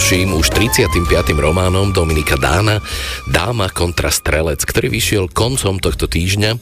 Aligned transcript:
najnovším 0.00 0.32
už 0.32 0.48
35. 0.56 1.36
románom 1.36 1.92
Dominika 1.92 2.32
Dána 2.40 2.80
Dáma 3.28 3.68
kontra 3.68 4.08
strelec, 4.08 4.64
ktorý 4.64 4.88
vyšiel 4.88 5.28
koncom 5.28 5.76
tohto 5.76 6.08
týždňa 6.08 6.56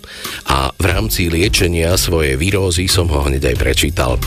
a 0.50 0.74
v 0.74 0.84
rámci 0.84 1.30
liečenia 1.30 1.94
svojej 1.94 2.34
výrózy 2.34 2.90
som 2.90 3.06
ho 3.06 3.22
hneď 3.30 3.54
aj 3.54 3.56
prečítal. 3.62 4.18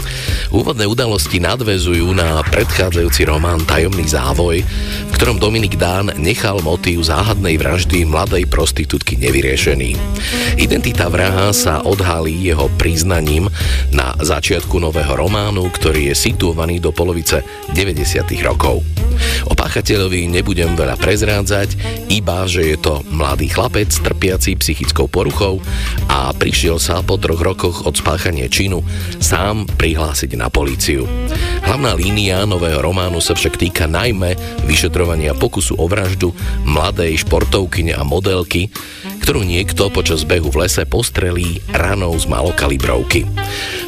Úvodné 0.55 0.87
udalosti 0.87 1.43
nadvezujú 1.43 2.07
na 2.15 2.39
predchádzajúci 2.55 3.27
román 3.27 3.59
Tajomný 3.67 4.07
závoj, 4.07 4.63
v 4.63 5.11
ktorom 5.11 5.43
Dominik 5.43 5.75
Dán 5.75 6.15
nechal 6.15 6.63
motív 6.63 7.03
záhadnej 7.03 7.59
vraždy 7.59 8.07
mladej 8.07 8.47
prostitútky 8.47 9.19
nevyriešený. 9.19 9.91
Identita 10.55 11.11
vraha 11.11 11.51
sa 11.51 11.83
odhalí 11.83 12.47
jeho 12.47 12.71
priznaním 12.79 13.51
na 13.91 14.15
začiatku 14.23 14.79
nového 14.79 15.19
románu, 15.19 15.67
ktorý 15.67 16.15
je 16.15 16.15
situovaný 16.15 16.79
do 16.79 16.95
polovice 16.95 17.43
90. 17.75 18.23
rokov. 18.47 19.00
Páchateľovi 19.71 20.27
nebudem 20.27 20.75
veľa 20.75 20.99
prezrádzať, 20.99 22.00
iba 22.11 22.43
že 22.43 22.75
je 22.75 22.77
to 22.77 22.99
mladý 23.07 23.47
chlapec 23.47 23.87
trpiaci 23.87 24.59
psychickou 24.59 25.07
poruchou 25.07 25.63
a 26.11 26.35
prišiel 26.35 26.75
sa 26.75 26.99
po 26.99 27.15
troch 27.15 27.39
rokoch 27.39 27.87
od 27.87 27.95
spáchania 27.95 28.51
činu 28.51 28.83
sám 29.23 29.63
prihlásiť 29.79 30.35
na 30.35 30.51
políciu. 30.51 31.07
Hlavná 31.63 31.95
línia 31.95 32.43
nového 32.43 32.83
románu 32.83 33.23
sa 33.23 33.31
však 33.31 33.55
týka 33.55 33.87
najmä 33.87 34.35
vyšetrovania 34.67 35.31
pokusu 35.31 35.79
o 35.79 35.87
vraždu 35.87 36.35
mladej 36.67 37.23
športovkyne 37.23 37.95
a 37.95 38.03
modelky, 38.03 38.67
ktorú 39.23 39.47
niekto 39.47 39.87
počas 39.87 40.27
behu 40.27 40.51
v 40.51 40.67
lese 40.67 40.83
postrelí 40.83 41.63
ranou 41.71 42.11
z 42.19 42.27
malokalibrovky. 42.27 43.23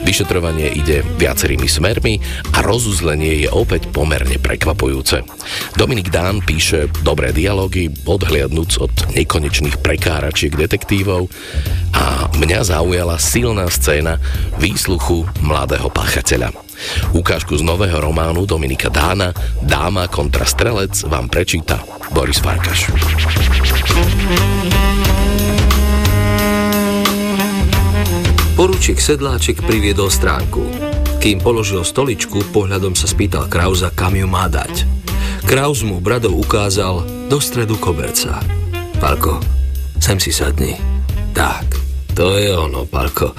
Vyšetrovanie 0.07 0.71
ide 0.71 1.03
viacerými 1.19 1.67
smermi 1.67 2.23
a 2.55 2.63
rozuzlenie 2.63 3.43
je 3.43 3.49
opäť 3.51 3.89
pomerne 3.91 4.39
prekvapujúce. 4.39 5.25
Dominik 5.75 6.13
Dán 6.13 6.39
píše 6.45 6.87
dobré 7.01 7.33
dialógy, 7.33 7.89
odhliadnúc 8.13 8.77
od 8.77 8.93
nekonečných 9.17 9.81
prekáračiek 9.81 10.53
detektívov 10.53 11.33
a 11.97 12.29
mňa 12.37 12.59
zaujala 12.61 13.17
silná 13.17 13.65
scéna 13.73 14.21
výsluchu 14.61 15.25
mladého 15.41 15.89
páchateľa. 15.89 16.53
Ukážku 17.17 17.57
z 17.57 17.63
nového 17.65 17.97
románu 17.97 18.45
Dominika 18.45 18.93
Dána 18.93 19.33
Dáma 19.61 20.05
kontra 20.09 20.45
strelec 20.45 21.05
vám 21.09 21.29
prečíta 21.29 21.81
Boris 22.13 22.37
Farkaš. 22.37 22.91
Poručík 28.53 29.01
Sedláček 29.01 29.65
priviedol 29.65 30.13
stránku. 30.13 30.61
Kým 31.17 31.41
položil 31.41 31.81
stoličku, 31.81 32.53
pohľadom 32.53 32.93
sa 32.93 33.09
spýtal 33.09 33.49
Krauza, 33.49 33.89
kam 33.89 34.13
ju 34.13 34.27
má 34.29 34.45
dať. 34.45 35.02
Kraus 35.53 35.85
mu 35.85 36.01
bradou 36.01 36.41
ukázal 36.41 37.05
do 37.29 37.37
stredu 37.37 37.77
koberca. 37.77 38.41
Palko, 38.97 39.37
sem 40.01 40.17
si 40.17 40.33
sadni. 40.33 40.73
Tak, 41.29 41.77
to 42.17 42.41
je 42.41 42.49
ono, 42.57 42.89
Palko. 42.89 43.37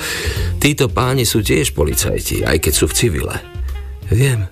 Títo 0.63 0.87
páni 0.87 1.27
sú 1.27 1.43
tiež 1.43 1.75
policajti, 1.75 2.47
aj 2.47 2.63
keď 2.63 2.71
sú 2.71 2.87
v 2.87 2.95
civile. 2.95 3.35
Viem, 4.15 4.47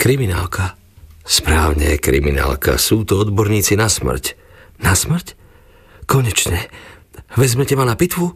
kriminálka. 0.00 0.80
Správne, 1.28 2.00
kriminálka. 2.00 2.80
Sú 2.80 3.04
to 3.04 3.20
odborníci 3.20 3.76
na 3.76 3.92
smrť. 3.92 4.32
Na 4.80 4.96
smrť? 4.96 5.36
Konečne. 6.08 6.72
Vezmete 7.36 7.76
ma 7.76 7.84
na 7.84 8.00
pitvu? 8.00 8.32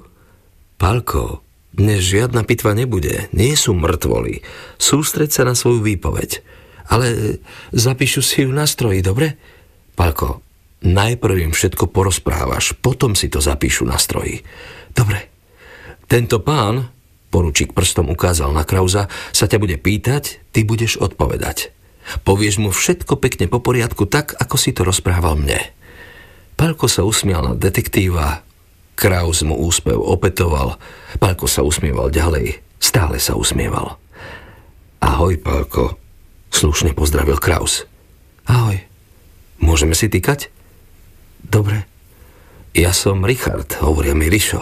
Palko, 0.77 1.41
dnes 1.73 2.05
žiadna 2.05 2.45
pitva 2.45 2.77
nebude. 2.77 3.33
Nie 3.33 3.57
sú 3.57 3.73
mŕtvoli. 3.73 4.45
Sústreď 4.77 5.33
sa 5.33 5.49
na 5.49 5.57
svoju 5.57 5.81
výpoveď. 5.81 6.61
Ale 6.91 7.39
zapíšu 7.71 8.25
si 8.25 8.43
ju 8.47 8.51
na 8.51 8.67
stroji, 8.67 9.05
dobre? 9.05 9.39
Palko, 9.95 10.43
najprv 10.83 11.51
im 11.51 11.53
všetko 11.55 11.91
porozprávaš, 11.93 12.75
potom 12.79 13.15
si 13.15 13.31
to 13.31 13.39
zapíšu 13.39 13.87
na 13.87 14.01
stroji. 14.01 14.43
Dobre. 14.91 15.31
Tento 16.11 16.43
pán, 16.43 16.93
poručík 17.33 17.73
prstom 17.73 18.13
ukázal 18.13 18.53
na 18.53 18.67
Krauza, 18.67 19.09
sa 19.33 19.49
ťa 19.49 19.57
bude 19.63 19.81
pýtať, 19.81 20.43
ty 20.53 20.67
budeš 20.67 21.01
odpovedať. 21.01 21.73
Povieš 22.27 22.59
mu 22.59 22.75
všetko 22.75 23.17
pekne 23.17 23.47
po 23.47 23.63
poriadku 23.63 24.11
tak, 24.11 24.35
ako 24.37 24.57
si 24.59 24.75
to 24.75 24.83
rozprával 24.83 25.39
mne. 25.39 25.63
Palko 26.59 26.91
sa 26.91 27.07
usmial 27.07 27.47
na 27.47 27.55
detektíva, 27.57 28.45
Kraus 28.93 29.41
mu 29.43 29.57
úspev 29.57 29.97
opetoval. 29.97 30.77
Palko 31.17 31.49
sa 31.49 31.65
usmieval 31.65 32.13
ďalej. 32.13 32.61
Stále 32.77 33.17
sa 33.19 33.35
usmieval. 33.35 33.97
Ahoj, 35.03 35.41
Palko. 35.41 36.02
Slušne 36.53 36.93
pozdravil 36.93 37.41
Kraus. 37.41 37.89
Ahoj. 38.45 38.79
Môžeme 39.59 39.97
si 39.97 40.13
týkať? 40.13 40.53
Dobre. 41.43 41.89
Ja 42.77 42.93
som 42.93 43.25
Richard, 43.25 43.69
hovoria 43.81 44.13
mi 44.13 44.29
Rišo. 44.29 44.61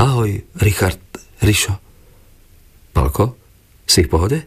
Ahoj, 0.00 0.46
Richard, 0.58 1.02
Rišo. 1.42 1.74
Palko, 2.94 3.36
si 3.86 4.06
v 4.06 4.10
pohode? 4.10 4.38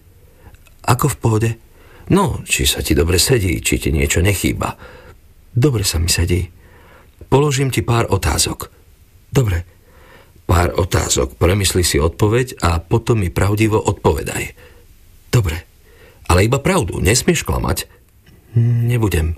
Ako 0.84 1.06
v 1.14 1.18
pohode? 1.22 1.50
No, 2.10 2.42
či 2.42 2.66
sa 2.66 2.82
ti 2.82 2.98
dobre 2.98 3.22
sedí, 3.22 3.62
či 3.62 3.78
ti 3.78 3.94
niečo 3.94 4.25
nechýba. 4.25 4.74
Dobre 5.54 5.86
sa 5.86 6.02
mi 6.02 6.10
sedí. 6.10 6.42
Položím 7.30 7.70
ti 7.70 7.86
pár 7.86 8.10
otázok. 8.10 8.74
Dobre. 9.30 9.62
Pár 10.50 10.74
otázok. 10.74 11.38
Premysli 11.38 11.86
si 11.86 12.02
odpoveď 12.02 12.66
a 12.66 12.82
potom 12.82 13.22
mi 13.22 13.30
pravdivo 13.30 13.78
odpovedaj. 13.78 14.44
Dobre. 15.30 15.69
Ale 16.30 16.46
iba 16.46 16.62
pravdu. 16.62 17.02
Nesmieš 17.02 17.44
klamať. 17.44 17.90
Nebudem. 18.56 19.36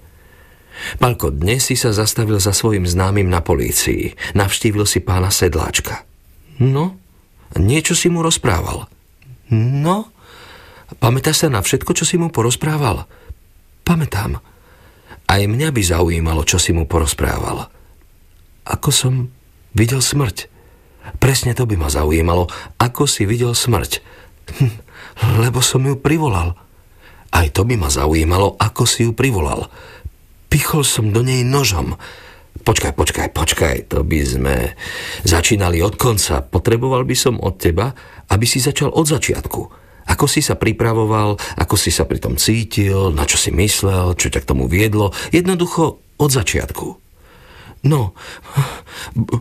Palko, 0.99 1.31
dnes 1.31 1.67
si 1.67 1.75
sa 1.79 1.95
zastavil 1.95 2.37
za 2.43 2.51
svojim 2.51 2.83
známym 2.83 3.27
na 3.27 3.39
polícii. 3.39 4.15
Navštívil 4.35 4.83
si 4.83 4.99
pána 4.99 5.31
Sedláčka. 5.31 6.03
No? 6.59 6.99
Niečo 7.55 7.95
si 7.95 8.11
mu 8.11 8.19
rozprával. 8.19 8.87
No? 9.51 10.11
Pamätáš 10.99 11.43
sa 11.43 11.47
na 11.47 11.63
všetko, 11.63 11.91
čo 11.95 12.03
si 12.03 12.19
mu 12.19 12.27
porozprával? 12.27 13.07
Pamätám. 13.87 14.43
Aj 15.31 15.41
mňa 15.41 15.71
by 15.71 15.81
zaujímalo, 15.81 16.43
čo 16.43 16.59
si 16.59 16.75
mu 16.75 16.83
porozprával. 16.83 17.71
Ako 18.67 18.91
som 18.91 19.31
Videl 19.71 20.03
smrť. 20.03 20.51
Presne 21.17 21.55
to 21.55 21.63
by 21.63 21.79
ma 21.79 21.87
zaujímalo, 21.87 22.51
ako 22.77 23.07
si 23.07 23.23
videl 23.23 23.55
smrť. 23.55 24.03
Hm, 24.59 24.73
lebo 25.47 25.63
som 25.63 25.81
ju 25.81 25.95
privolal. 25.97 26.59
Aj 27.31 27.47
to 27.49 27.63
by 27.63 27.79
ma 27.79 27.87
zaujímalo, 27.87 28.59
ako 28.59 28.83
si 28.83 29.07
ju 29.07 29.15
privolal. 29.15 29.71
Pichol 30.51 30.83
som 30.83 31.15
do 31.15 31.23
nej 31.23 31.47
nožom. 31.47 31.95
Počkaj, 32.61 32.93
počkaj, 32.93 33.27
počkaj, 33.31 33.75
to 33.87 34.03
by 34.03 34.19
sme 34.21 34.55
začínali 35.23 35.79
od 35.79 35.95
konca. 35.95 36.43
Potreboval 36.43 37.07
by 37.07 37.15
som 37.15 37.39
od 37.39 37.55
teba, 37.55 37.95
aby 38.29 38.43
si 38.43 38.59
začal 38.59 38.91
od 38.91 39.07
začiatku. 39.07 39.61
Ako 40.11 40.27
si 40.27 40.43
sa 40.43 40.59
pripravoval, 40.59 41.39
ako 41.55 41.75
si 41.79 41.87
sa 41.87 42.03
pri 42.03 42.19
tom 42.19 42.35
cítil, 42.35 43.15
na 43.15 43.23
čo 43.23 43.39
si 43.39 43.55
myslel, 43.55 44.13
čo 44.19 44.27
ťa 44.27 44.43
k 44.43 44.49
tomu 44.51 44.67
viedlo. 44.67 45.15
Jednoducho 45.31 46.03
od 46.19 46.29
začiatku. 46.29 46.87
No, 47.81 48.13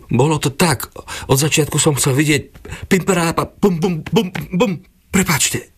bolo 0.08 0.40
to 0.40 0.48
tak. 0.54 0.88
Od 1.28 1.36
začiatku 1.36 1.76
som 1.76 1.98
chcel 1.98 2.16
vidieť 2.16 2.42
pimperápa, 2.88 3.52
bum, 3.60 3.76
bum, 3.82 4.00
bum, 4.00 4.32
bum. 4.56 4.72
Prepačte. 5.10 5.69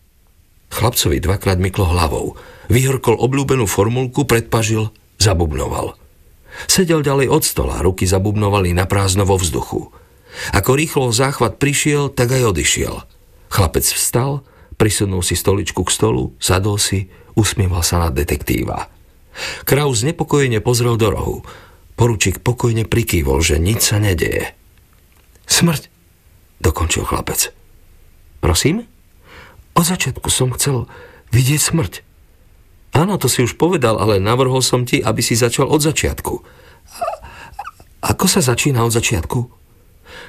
Chlapcovi 0.73 1.21
dvakrát 1.21 1.61
myklo 1.61 1.85
hlavou. 1.85 2.33
Vyhorkol 2.73 3.21
obľúbenú 3.21 3.69
formulku, 3.69 4.25
predpažil, 4.25 4.89
zabubnoval. 5.21 5.93
Sedel 6.65 7.05
ďalej 7.05 7.29
od 7.29 7.43
stola, 7.45 7.81
ruky 7.85 8.09
zabubnovali 8.09 8.73
na 8.73 8.89
prázdno 8.89 9.29
vo 9.29 9.37
vzduchu. 9.37 9.93
Ako 10.57 10.73
rýchlo 10.73 11.13
záchvat 11.13 11.61
prišiel, 11.61 12.09
tak 12.09 12.33
aj 12.33 12.57
odišiel. 12.57 12.95
Chlapec 13.53 13.85
vstal, 13.85 14.41
prisunul 14.81 15.21
si 15.21 15.37
stoličku 15.37 15.85
k 15.85 15.93
stolu, 15.93 16.33
sadol 16.41 16.81
si, 16.81 17.05
usmieval 17.37 17.85
sa 17.85 18.01
na 18.01 18.09
detektíva. 18.09 18.89
Kraus 19.65 20.01
nepokojene 20.01 20.61
pozrel 20.61 20.97
do 20.97 21.09
rohu. 21.13 21.37
Poručík 21.93 22.41
pokojne 22.41 22.89
prikývol, 22.89 23.45
že 23.45 23.61
nič 23.61 23.93
sa 23.93 24.01
nedeje. 24.01 24.57
Smrť, 25.45 25.89
dokončil 26.61 27.05
chlapec. 27.05 27.53
Prosím? 28.41 28.89
Od 29.73 29.85
začiatku 29.85 30.29
som 30.29 30.53
chcel 30.53 30.85
vidieť 31.33 31.61
smrť. 31.61 31.93
Áno, 32.93 33.17
to 33.17 33.25
si 33.25 33.41
už 33.41 33.57
povedal, 33.57 33.97
ale 33.97 34.21
navrhol 34.21 34.61
som 34.61 34.85
ti, 34.85 35.01
aby 35.01 35.25
si 35.25 35.33
začal 35.33 35.65
od 35.65 35.81
začiatku. 35.81 36.33
A, 37.01 37.07
ako 38.13 38.29
sa 38.29 38.45
začína 38.45 38.85
od 38.85 38.93
začiatku? 38.93 39.39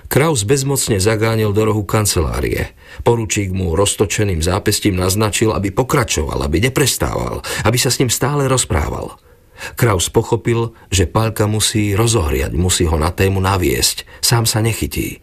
Kraus 0.09 0.49
bezmocne 0.49 0.97
zagánil 0.97 1.53
do 1.53 1.65
rohu 1.65 1.85
kancelárie. 1.85 2.73
Poručík 3.05 3.53
mu 3.53 3.77
roztočeným 3.77 4.41
zápestím 4.41 4.97
naznačil, 4.97 5.53
aby 5.53 5.73
pokračoval, 5.73 6.45
aby 6.45 6.65
neprestával, 6.65 7.45
aby 7.69 7.77
sa 7.77 7.93
s 7.93 8.01
ním 8.01 8.09
stále 8.09 8.49
rozprával. 8.49 9.17
Kraus 9.77 10.09
pochopil, 10.11 10.73
že 10.89 11.05
Pálka 11.05 11.45
musí 11.47 11.93
rozohriať, 11.95 12.57
musí 12.57 12.89
ho 12.89 12.97
na 12.97 13.13
tému 13.13 13.39
naviesť. 13.45 14.09
Sám 14.25 14.49
sa 14.49 14.65
nechytí. 14.65 15.21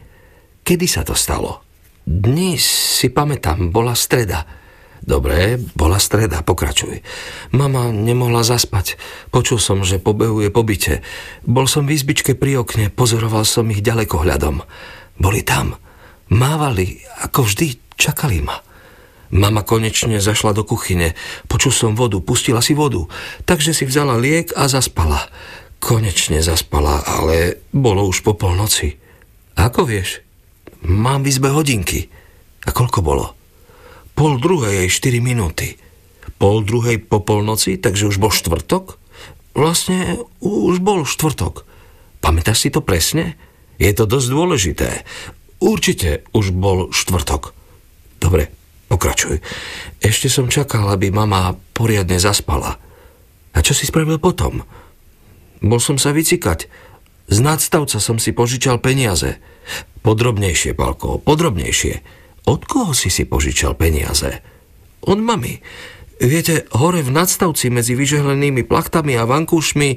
Kedy 0.62 0.86
sa 0.88 1.02
to 1.02 1.18
stalo? 1.18 1.66
Dnes 2.06 2.66
si 2.66 3.14
pamätám, 3.14 3.70
bola 3.70 3.94
streda. 3.94 4.46
Dobre, 5.02 5.58
bola 5.74 5.98
streda, 5.98 6.46
pokračuj. 6.46 7.02
Mama 7.58 7.90
nemohla 7.90 8.46
zaspať. 8.46 9.02
Počul 9.34 9.58
som, 9.58 9.82
že 9.82 9.98
pobehuje 9.98 10.54
po 10.54 10.62
byte. 10.62 11.02
Bol 11.46 11.66
som 11.66 11.90
v 11.90 11.98
izbičke 11.98 12.38
pri 12.38 12.62
okne, 12.62 12.94
pozoroval 12.94 13.42
som 13.46 13.70
ich 13.74 13.82
ďaleko 13.82 14.22
hľadom. 14.22 14.62
Boli 15.18 15.42
tam. 15.42 15.78
Mávali, 16.30 17.02
ako 17.26 17.50
vždy, 17.50 17.98
čakali 17.98 18.46
ma. 18.46 18.62
Mama 19.32 19.66
konečne 19.66 20.22
zašla 20.22 20.54
do 20.54 20.62
kuchyne. 20.62 21.18
Počul 21.50 21.74
som 21.74 21.92
vodu, 21.98 22.22
pustila 22.22 22.62
si 22.62 22.78
vodu. 22.78 23.06
Takže 23.46 23.74
si 23.74 23.90
vzala 23.90 24.22
liek 24.22 24.54
a 24.54 24.70
zaspala. 24.70 25.22
Konečne 25.82 26.46
zaspala, 26.46 27.02
ale 27.02 27.66
bolo 27.74 28.06
už 28.06 28.22
po 28.22 28.38
polnoci. 28.38 28.98
Ako 29.58 29.86
vieš? 29.86 30.31
Mám 30.82 31.26
v 31.26 31.30
izbe 31.30 31.54
hodinky. 31.54 32.10
A 32.66 32.74
koľko 32.74 33.00
bolo? 33.02 33.26
Pol 34.18 34.38
druhej 34.38 34.86
aj 34.86 34.90
4 34.90 35.22
minúty. 35.22 35.78
Pol 36.42 36.66
druhej 36.66 37.02
po 37.02 37.22
polnoci, 37.22 37.78
takže 37.78 38.10
už 38.10 38.18
bol 38.18 38.34
štvrtok? 38.34 38.98
Vlastne 39.54 40.18
už 40.42 40.82
bol 40.82 41.06
štvrtok. 41.06 41.66
Pamätáš 42.22 42.66
si 42.66 42.70
to 42.74 42.82
presne? 42.86 43.38
Je 43.82 43.90
to 43.94 44.06
dosť 44.06 44.28
dôležité. 44.30 44.90
Určite 45.62 46.26
už 46.34 46.54
bol 46.54 46.94
štvrtok. 46.94 47.54
Dobre, 48.22 48.54
pokračuj. 48.90 49.42
Ešte 50.02 50.30
som 50.30 50.50
čakal, 50.50 50.86
aby 50.90 51.10
mama 51.10 51.58
poriadne 51.74 52.22
zaspala. 52.22 52.78
A 53.52 53.58
čo 53.66 53.74
si 53.74 53.90
spravil 53.90 54.22
potom? 54.22 54.62
Bol 55.62 55.82
som 55.82 55.98
sa 55.98 56.14
vycikať. 56.14 56.70
Z 57.32 57.40
nadstavca 57.40 58.04
som 58.04 58.20
si 58.20 58.36
požičal 58.36 58.84
peniaze. 58.84 59.40
Podrobnejšie, 60.04 60.76
Palko, 60.76 61.16
podrobnejšie. 61.24 62.04
Od 62.52 62.68
koho 62.68 62.92
si 62.92 63.08
si 63.08 63.24
požičal 63.24 63.80
peniaze? 63.80 64.44
Od 65.08 65.16
mami. 65.16 65.64
Viete, 66.20 66.68
hore 66.76 67.00
v 67.00 67.16
nadstavci 67.16 67.72
medzi 67.72 67.96
vyžehlenými 67.96 68.68
plachtami 68.68 69.16
a 69.16 69.24
vankúšmi, 69.24 69.96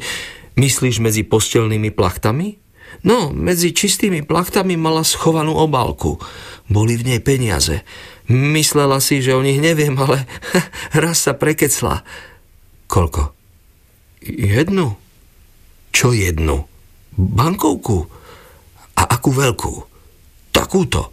myslíš 0.54 1.02
medzi 1.02 1.26
postelnými 1.26 1.90
plachtami? 1.90 2.54
No, 3.02 3.34
medzi 3.34 3.74
čistými 3.74 4.22
plachtami 4.22 4.78
mala 4.78 5.02
schovanú 5.02 5.58
obálku. 5.58 6.22
Boli 6.70 6.94
v 6.94 7.12
nej 7.12 7.20
peniaze. 7.20 7.82
Myslela 8.30 9.02
si, 9.02 9.18
že 9.18 9.34
o 9.34 9.42
nich 9.42 9.58
neviem, 9.58 9.98
ale 9.98 10.22
raz 11.02 11.26
sa 11.26 11.34
prekecla. 11.34 12.06
Koľko? 12.86 13.34
Jednu. 14.22 14.94
Čo 15.90 16.14
jednu? 16.14 16.70
Bankovku. 17.14 18.06
A 18.99 19.02
akú 19.06 19.30
veľkú? 19.30 19.75
Takúto. 20.50 21.11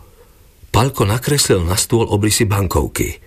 Palko 0.72 1.04
nakreslil 1.04 1.62
na 1.68 1.76
stôl 1.76 2.08
obrysy 2.08 2.48
bankovky. 2.48 3.20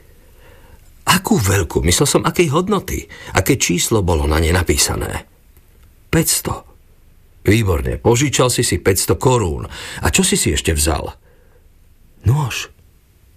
Akú 1.04 1.36
veľkú? 1.36 1.84
Myslel 1.84 2.08
som, 2.08 2.22
akej 2.24 2.48
hodnoty. 2.50 3.04
Aké 3.36 3.60
číslo 3.60 4.00
bolo 4.00 4.24
na 4.24 4.40
ne 4.40 4.50
napísané? 4.50 5.28
500. 6.08 7.44
Výborne, 7.44 8.00
požičal 8.00 8.48
si 8.48 8.64
si 8.64 8.80
500 8.80 9.20
korún. 9.20 9.68
A 10.00 10.06
čo 10.08 10.24
si 10.24 10.40
si 10.40 10.56
ešte 10.56 10.72
vzal? 10.72 11.12
Nôž. 12.24 12.72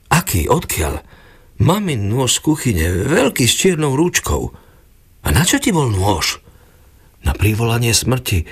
Aký? 0.08 0.48
Odkiaľ? 0.48 1.04
Mamin 1.60 2.08
nôž 2.08 2.40
z 2.40 2.44
kuchyne, 2.46 2.88
veľký 3.10 3.44
s 3.44 3.58
čiernou 3.60 3.98
rúčkou. 4.00 4.54
A 5.26 5.28
na 5.36 5.44
čo 5.44 5.60
ti 5.60 5.76
bol 5.76 5.92
nôž? 5.92 6.40
Na 7.28 7.36
privolanie 7.36 7.92
smrti. 7.92 8.48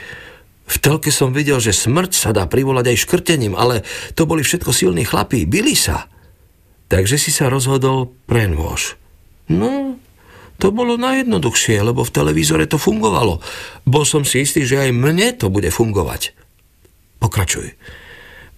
V 0.65 0.75
telke 0.81 1.13
som 1.13 1.29
videl, 1.29 1.61
že 1.61 1.73
smrť 1.73 2.11
sa 2.17 2.29
dá 2.33 2.49
privolať 2.49 2.93
aj 2.93 3.01
škrtením, 3.05 3.53
ale 3.53 3.85
to 4.17 4.25
boli 4.25 4.41
všetko 4.41 4.73
silní 4.73 5.05
chlapí, 5.05 5.45
byli 5.45 5.77
sa. 5.77 6.09
Takže 6.89 7.17
si 7.21 7.29
sa 7.29 7.49
rozhodol 7.49 8.13
pre 8.25 8.49
nôž. 8.49 8.97
No, 9.45 10.01
to 10.57 10.73
bolo 10.73 10.97
najjednoduchšie, 10.97 11.85
lebo 11.85 12.01
v 12.01 12.13
televízore 12.13 12.65
to 12.65 12.81
fungovalo. 12.81 13.43
Bol 13.85 14.03
som 14.07 14.25
si 14.25 14.41
istý, 14.41 14.65
že 14.65 14.89
aj 14.89 14.91
mne 14.95 15.37
to 15.37 15.53
bude 15.53 15.69
fungovať. 15.69 16.33
Pokračuj. 17.21 17.77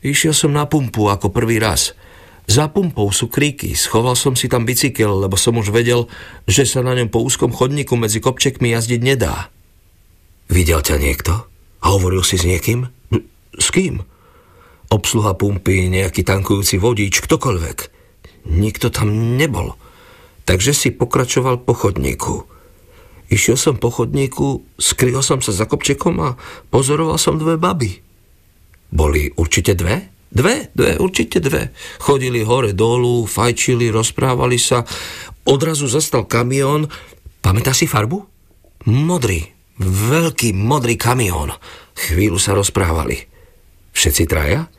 Išiel 0.06 0.32
som 0.32 0.54
na 0.54 0.70
pumpu 0.70 1.10
ako 1.10 1.34
prvý 1.34 1.60
raz. 1.60 1.98
Za 2.48 2.72
pumpou 2.72 3.12
sú 3.12 3.28
kríky. 3.28 3.76
Schoval 3.76 4.16
som 4.16 4.40
si 4.40 4.48
tam 4.48 4.64
bicykel, 4.64 5.28
lebo 5.28 5.36
som 5.36 5.60
už 5.60 5.76
vedel, 5.76 6.08
že 6.48 6.64
sa 6.64 6.80
na 6.80 6.96
ňom 6.96 7.12
po 7.12 7.20
úzkom 7.20 7.52
chodníku 7.52 8.00
medzi 8.00 8.24
kopčekmi 8.24 8.72
jazdiť 8.72 9.02
nedá. 9.04 9.52
Videl 10.48 10.80
ťa 10.80 10.96
niekto? 10.96 11.57
Hovoril 11.88 12.20
si 12.20 12.36
s 12.36 12.44
niekým? 12.44 12.84
S 13.56 13.72
kým? 13.72 14.04
Obsluha 14.92 15.40
pumpy, 15.40 15.88
nejaký 15.88 16.28
tankujúci 16.28 16.76
vodič, 16.84 17.24
ktokoľvek. 17.24 17.78
Nikto 18.52 18.92
tam 18.92 19.40
nebol. 19.40 19.80
Takže 20.44 20.76
si 20.76 20.92
pokračoval 20.92 21.64
po 21.64 21.72
chodníku. 21.72 22.44
Išiel 23.32 23.56
som 23.56 23.76
po 23.80 23.92
chodníku, 23.92 24.64
skryl 24.80 25.20
som 25.20 25.40
sa 25.40 25.52
za 25.56 25.68
kopčekom 25.68 26.16
a 26.24 26.36
pozoroval 26.72 27.20
som 27.20 27.40
dve 27.40 27.60
baby. 27.60 28.00
Boli 28.92 29.32
určite 29.36 29.76
dve? 29.76 30.12
Dve, 30.28 30.72
dve, 30.76 31.00
určite 31.00 31.40
dve. 31.40 31.72
Chodili 32.04 32.44
hore 32.44 32.76
dolu, 32.76 33.24
fajčili, 33.28 33.92
rozprávali 33.92 34.60
sa. 34.60 34.84
Odrazu 35.48 35.88
zastal 35.88 36.28
kamión. 36.28 36.88
Pamätáš 37.40 37.84
si 37.84 37.88
farbu? 37.88 38.28
Modrý, 38.88 39.44
Veľký 39.82 40.58
modrý 40.58 40.98
kamión. 40.98 41.54
Chvíľu 41.94 42.42
sa 42.42 42.58
rozprávali. 42.58 43.30
Všetci 43.94 44.24
traja? 44.26 44.70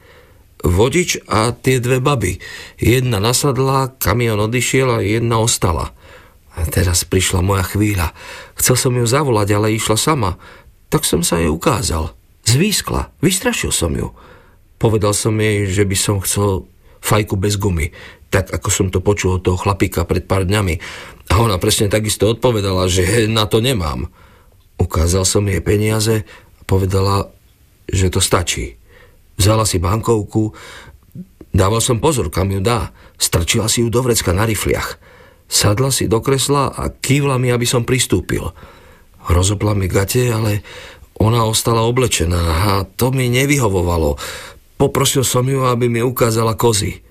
Vodič 0.62 1.23
a 1.31 1.55
tie 1.55 1.78
dve 1.78 2.02
baby. 2.02 2.43
Jedna 2.83 3.23
nasadla, 3.23 3.95
kamión 4.02 4.43
odišiel 4.43 4.99
a 4.99 5.07
jedna 5.07 5.38
ostala. 5.38 5.95
A 6.59 6.67
teraz 6.67 7.07
prišla 7.07 7.47
moja 7.47 7.62
chvíľa. 7.62 8.11
Chcel 8.59 8.75
som 8.75 8.93
ju 8.99 9.07
zavolať, 9.07 9.49
ale 9.55 9.78
išla 9.78 9.95
sama. 9.95 10.35
Tak 10.90 11.07
som 11.07 11.23
sa 11.23 11.38
jej 11.38 11.47
ukázal. 11.47 12.11
Zvýskla. 12.43 13.14
Vystrašil 13.23 13.71
som 13.71 13.95
ju. 13.95 14.11
Povedal 14.83 15.14
som 15.14 15.38
jej, 15.38 15.71
že 15.71 15.87
by 15.87 15.97
som 15.99 16.19
chcel 16.19 16.67
fajku 16.99 17.38
bez 17.38 17.55
gumy, 17.55 17.95
tak 18.31 18.50
ako 18.50 18.69
som 18.71 18.87
to 18.90 18.99
počul 18.99 19.38
od 19.38 19.47
toho 19.47 19.55
chlapíka 19.55 20.02
pred 20.02 20.26
pár 20.26 20.43
dňami. 20.43 20.75
A 21.31 21.38
ona 21.38 21.62
presne 21.62 21.87
takisto 21.87 22.26
odpovedala, 22.35 22.90
že 22.90 23.31
na 23.31 23.47
to 23.47 23.62
nemám. 23.62 24.11
Ukázal 24.78 25.26
som 25.26 25.44
jej 25.47 25.58
peniaze 25.58 26.23
a 26.58 26.61
povedala, 26.62 27.30
že 27.90 28.08
to 28.08 28.23
stačí. 28.23 28.78
Vzala 29.38 29.66
si 29.66 29.78
bankovku, 29.82 30.54
dával 31.54 31.82
som 31.82 32.02
pozor, 32.02 32.30
kam 32.30 32.50
ju 32.50 32.62
dá. 32.62 32.94
Strčila 33.18 33.66
si 33.66 33.82
ju 33.82 33.90
do 33.90 34.02
vrecka 34.02 34.30
na 34.35 34.47
rifliach. 34.47 34.99
Sadla 35.49 35.88
si 35.90 36.06
do 36.06 36.20
kresla 36.20 36.70
a 36.70 36.92
kývla 36.92 37.40
mi, 37.40 37.49
aby 37.49 37.64
som 37.64 37.82
pristúpil. 37.82 38.52
Rozopla 39.28 39.73
mi 39.75 39.88
gate, 39.88 40.28
ale 40.30 40.62
ona 41.18 41.42
ostala 41.42 41.82
oblečená 41.82 42.42
a 42.62 42.73
to 42.87 43.11
mi 43.11 43.26
nevyhovovalo. 43.26 44.14
Poprosil 44.78 45.26
som 45.26 45.42
ju, 45.50 45.66
aby 45.66 45.90
mi 45.90 45.99
ukázala 45.99 46.54
kozy. 46.54 47.02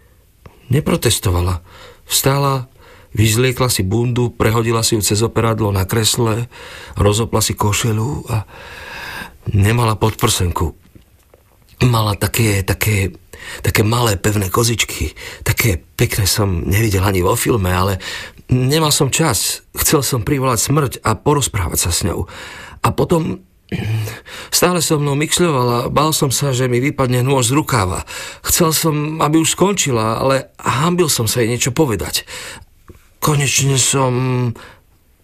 Neprotestovala. 0.72 1.60
Vstala, 2.08 2.72
Vyzliekla 3.18 3.66
si 3.74 3.82
bundu, 3.82 4.30
prehodila 4.30 4.86
si 4.86 4.94
ju 4.94 5.02
cez 5.02 5.26
operadlo 5.26 5.74
na 5.74 5.90
kresle, 5.90 6.46
rozopla 6.94 7.42
si 7.42 7.58
košelu 7.58 8.10
a 8.30 8.46
nemala 9.58 9.98
podprsenku. 9.98 10.78
Mala 11.90 12.14
také, 12.14 12.62
také, 12.62 13.10
také 13.66 13.82
malé 13.82 14.22
pevné 14.22 14.54
kozičky. 14.54 15.18
Také 15.42 15.82
pekné 15.82 16.30
som 16.30 16.62
nevidel 16.62 17.02
ani 17.02 17.26
vo 17.26 17.34
filme, 17.34 17.74
ale 17.74 17.98
nemal 18.54 18.94
som 18.94 19.10
čas. 19.10 19.66
Chcel 19.74 20.06
som 20.06 20.22
privolať 20.22 20.60
smrť 20.62 20.94
a 21.02 21.18
porozprávať 21.18 21.90
sa 21.90 21.92
s 21.94 22.06
ňou. 22.06 22.30
A 22.86 22.88
potom 22.94 23.42
Stále 24.48 24.80
so 24.80 24.96
mnou 24.96 25.20
myšľovala, 25.20 25.92
bál 25.92 26.16
som 26.16 26.32
sa, 26.32 26.56
že 26.56 26.72
mi 26.72 26.80
vypadne 26.80 27.20
nôž 27.20 27.52
z 27.52 27.58
rukáva. 27.60 28.08
Chcel 28.40 28.72
som, 28.72 29.20
aby 29.20 29.44
už 29.44 29.60
skončila, 29.60 30.24
ale 30.24 30.56
hambil 30.56 31.12
som 31.12 31.28
sa 31.28 31.44
jej 31.44 31.52
niečo 31.52 31.76
povedať. 31.76 32.24
Konečne 33.20 33.78
som... 33.80 34.14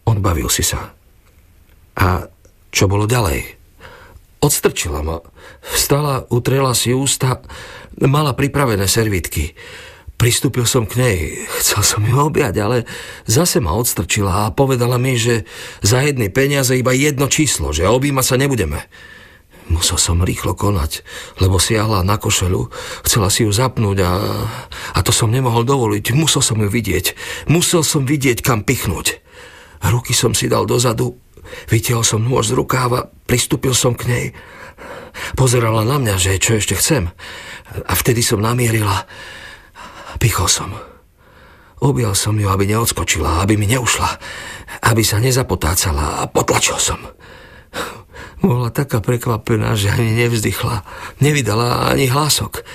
Odbavil 0.03 0.51
si 0.51 0.67
sa. 0.67 0.91
A 1.95 2.27
čo 2.73 2.91
bolo 2.91 3.07
ďalej? 3.07 3.55
Odstrčila 4.43 4.99
ma. 4.99 5.23
Vstala, 5.63 6.27
utrela 6.27 6.75
si 6.75 6.91
ústa, 6.91 7.39
mala 8.03 8.35
pripravené 8.35 8.83
servítky. 8.91 9.55
Pristúpil 10.19 10.67
som 10.67 10.83
k 10.83 10.99
nej, 10.99 11.17
chcel 11.63 11.81
som 11.83 12.01
ju 12.03 12.15
objať, 12.19 12.55
ale 12.59 12.77
zase 13.23 13.63
ma 13.63 13.71
odstrčila 13.75 14.47
a 14.47 14.53
povedala 14.55 14.99
mi, 14.99 15.15
že 15.15 15.47
za 15.79 16.03
jedny 16.03 16.27
peniaze 16.27 16.75
iba 16.75 16.91
jedno 16.91 17.31
číslo, 17.31 17.71
že 17.71 17.87
objímať 17.87 18.25
sa 18.27 18.35
nebudeme. 18.35 18.83
Musel 19.71 19.95
som 19.95 20.19
rýchlo 20.19 20.59
konať, 20.59 21.07
lebo 21.39 21.55
siahla 21.55 22.03
na 22.03 22.19
košelu, 22.19 22.67
chcela 23.07 23.31
si 23.31 23.47
ju 23.47 23.51
zapnúť 23.55 23.97
a, 24.03 24.11
a 24.95 24.99
to 24.99 25.15
som 25.15 25.31
nemohol 25.31 25.63
dovoliť. 25.63 26.11
Musel 26.11 26.43
som 26.43 26.59
ju 26.59 26.67
vidieť. 26.67 27.15
Musel 27.47 27.85
som 27.85 28.03
vidieť, 28.03 28.43
kam 28.43 28.67
pichnúť. 28.67 29.23
Ruky 29.83 30.11
som 30.11 30.35
si 30.35 30.51
dal 30.51 30.67
dozadu, 30.67 31.15
vytiahol 31.71 32.03
som 32.03 32.23
nôž 32.23 32.51
z 32.51 32.59
rukáva, 32.59 33.07
pristúpil 33.27 33.71
som 33.71 33.95
k 33.95 34.03
nej. 34.07 34.25
Pozerala 35.39 35.87
na 35.87 35.99
mňa, 36.01 36.15
že 36.19 36.41
čo 36.41 36.59
ešte 36.59 36.75
chcem. 36.75 37.07
A 37.87 37.93
vtedy 37.95 38.19
som 38.19 38.43
namierila. 38.43 39.05
Pichol 40.19 40.47
som. 40.51 40.71
Objal 41.83 42.15
som 42.15 42.39
ju, 42.39 42.47
aby 42.47 42.63
neodskočila, 42.63 43.43
aby 43.43 43.59
mi 43.59 43.67
neušla, 43.67 44.09
aby 44.87 45.03
sa 45.03 45.19
nezapotácala 45.19 46.23
a 46.23 46.31
potlačil 46.31 46.79
som. 46.79 46.99
Bola 48.43 48.67
taká 48.67 48.99
prekvapená, 48.99 49.71
že 49.79 49.87
ani 49.87 50.19
nevzdychla, 50.19 50.83
nevydala 51.23 51.87
ani 51.87 52.11
hlások. 52.11 52.67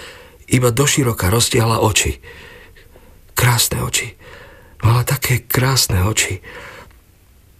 Iba 0.49 0.73
doširoka 0.73 1.29
roztiahla 1.29 1.85
oči. 1.85 2.25
Krásne 3.37 3.85
oči. 3.85 4.17
Mala 4.81 5.05
také 5.05 5.45
krásne 5.45 6.01
oči. 6.09 6.41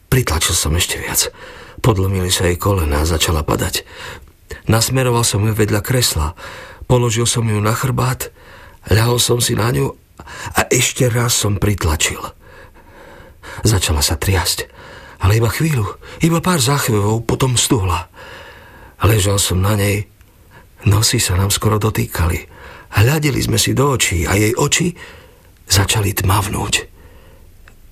Pritlačil 0.09 0.57
som 0.57 0.73
ešte 0.73 0.97
viac. 0.97 1.29
Podlomili 1.85 2.33
sa 2.33 2.49
jej 2.49 2.57
kolena 2.57 3.05
a 3.05 3.09
začala 3.09 3.45
padať. 3.45 3.85
Nasmeroval 4.73 5.23
som 5.29 5.45
ju 5.45 5.53
vedľa 5.53 5.85
kresla. 5.85 6.33
Položil 6.89 7.29
som 7.29 7.45
ju 7.45 7.61
na 7.61 7.77
chrbát, 7.77 8.33
ľahol 8.89 9.21
som 9.21 9.45
si 9.45 9.53
na 9.53 9.69
ňu 9.69 9.93
a 10.57 10.65
ešte 10.73 11.13
raz 11.13 11.37
som 11.37 11.61
pritlačil. 11.61 12.21
Začala 13.69 14.01
sa 14.01 14.17
triasť, 14.17 14.65
ale 15.19 15.43
iba 15.43 15.51
chvíľu, 15.51 15.99
iba 16.23 16.39
pár 16.39 16.63
záchvevov, 16.63 17.27
potom 17.27 17.59
stuhla. 17.59 18.07
Ležal 19.03 19.39
som 19.39 19.63
na 19.63 19.75
nej, 19.75 20.07
nosy 20.87 21.19
sa 21.19 21.35
nám 21.35 21.51
skoro 21.51 21.79
dotýkali. 21.83 22.47
Hľadili 22.89 23.41
sme 23.43 23.59
si 23.59 23.75
do 23.75 23.95
očí 23.95 24.25
a 24.25 24.39
jej 24.39 24.55
oči 24.55 24.95
začali 25.69 26.15
tmavnúť. 26.17 26.75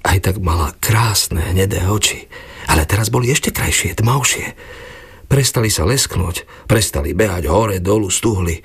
Aj 0.07 0.19
tak 0.23 0.39
mala 0.39 0.71
krásne, 0.79 1.43
hnedé 1.51 1.83
oči, 1.85 2.31
ale 2.71 2.87
teraz 2.87 3.11
boli 3.11 3.29
ešte 3.29 3.51
krajšie, 3.51 3.99
tmavšie. 3.99 4.47
Prestali 5.27 5.67
sa 5.67 5.83
lesknúť, 5.83 6.47
prestali 6.71 7.11
behať 7.11 7.51
hore, 7.51 7.83
dolu, 7.83 8.07
stuhli. 8.07 8.63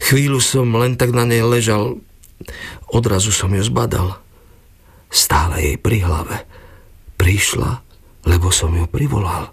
Chvíľu 0.00 0.40
som 0.40 0.72
len 0.72 0.96
tak 0.96 1.12
na 1.12 1.28
nej 1.28 1.44
ležal, 1.44 2.00
odrazu 2.88 3.28
som 3.28 3.52
ju 3.52 3.60
zbadal. 3.60 4.16
Stále 5.12 5.60
jej 5.60 5.76
pri 5.76 6.04
hlave. 6.04 6.48
Prišla, 7.18 7.82
lebo 8.30 8.48
som 8.54 8.72
ju 8.72 8.86
privolal. 8.86 9.50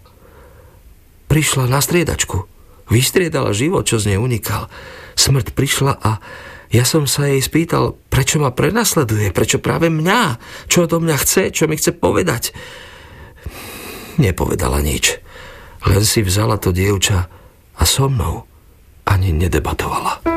Prišla 1.25 1.65
na 1.65 1.81
striedačku. 1.81 2.45
Vystriedala 2.85 3.49
život, 3.51 3.89
čo 3.89 3.97
z 3.97 4.13
nej 4.13 4.19
unikal. 4.21 4.69
Smrť 5.17 5.57
prišla 5.57 5.93
a 5.97 6.21
ja 6.69 6.85
som 6.85 7.09
sa 7.09 7.25
jej 7.25 7.41
spýtal, 7.41 7.97
prečo 8.13 8.37
ma 8.37 8.53
prenasleduje, 8.53 9.33
prečo 9.33 9.57
práve 9.57 9.89
mňa, 9.89 10.37
čo 10.69 10.85
do 10.85 11.01
mňa 11.01 11.17
chce, 11.17 11.49
čo 11.49 11.65
mi 11.65 11.79
chce 11.79 11.97
povedať. 11.97 12.53
Nepovedala 14.21 14.79
nič. 14.85 15.17
Len 15.85 16.03
si 16.05 16.25
vzala 16.25 16.57
to 16.61 16.73
dievča 16.73 17.29
a 17.77 17.83
so 17.85 18.09
mnou 18.09 18.45
ani 19.05 19.31
nedebatovala. 19.33 20.34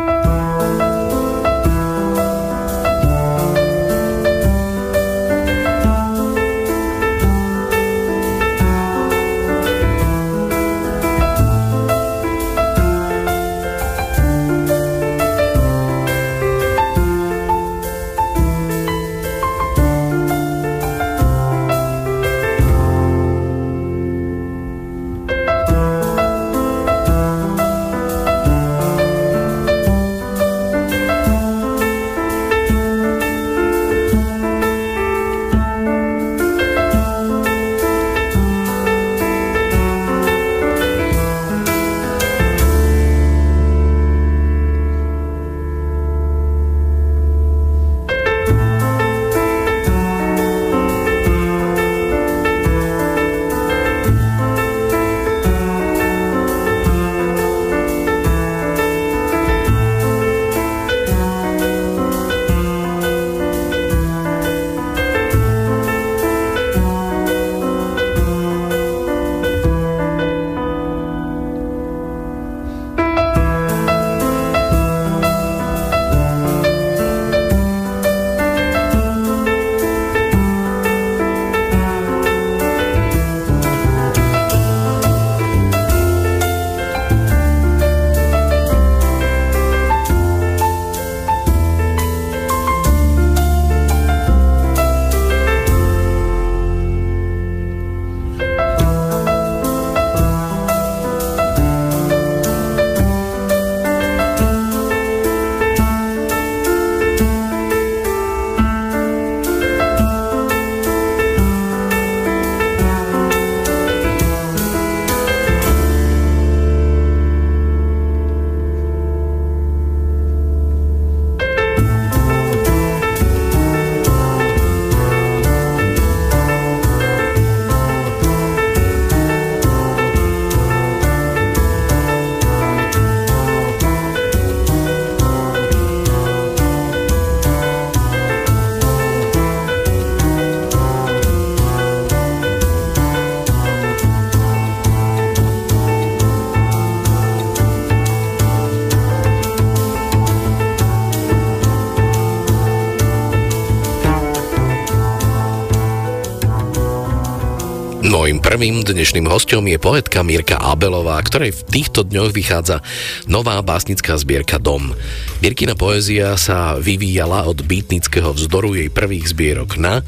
Prvým 158.49 158.81
dnešným 158.81 159.29
hostom 159.29 159.61
je 159.69 159.77
poetka 159.77 160.25
Mirka 160.25 160.57
Abelová, 160.57 161.21
ktorej 161.21 161.53
v 161.53 161.63
týchto 161.69 162.01
dňoch 162.01 162.33
vychádza 162.33 162.81
nová 163.29 163.61
básnická 163.61 164.17
zbierka 164.17 164.57
Dom. 164.57 164.97
Mirkina 165.45 165.77
poézia 165.77 166.33
sa 166.41 166.81
vyvíjala 166.81 167.45
od 167.45 167.61
bytnického 167.61 168.33
vzdoru 168.33 168.73
jej 168.73 168.89
prvých 168.89 169.37
zbierok 169.37 169.77
na 169.77 170.01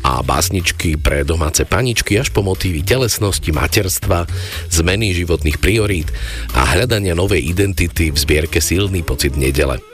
a 0.00 0.24
básničky 0.24 0.96
pre 0.96 1.20
domáce 1.20 1.68
paničky 1.68 2.16
až 2.16 2.32
po 2.32 2.40
motívy 2.40 2.80
telesnosti, 2.80 3.52
materstva, 3.52 4.24
zmeny 4.72 5.12
životných 5.12 5.60
priorít 5.60 6.08
a 6.56 6.64
hľadania 6.72 7.12
novej 7.12 7.44
identity 7.44 8.08
v 8.08 8.16
zbierke 8.16 8.64
Silný 8.64 9.04
pocit 9.04 9.36
nedele. 9.36 9.84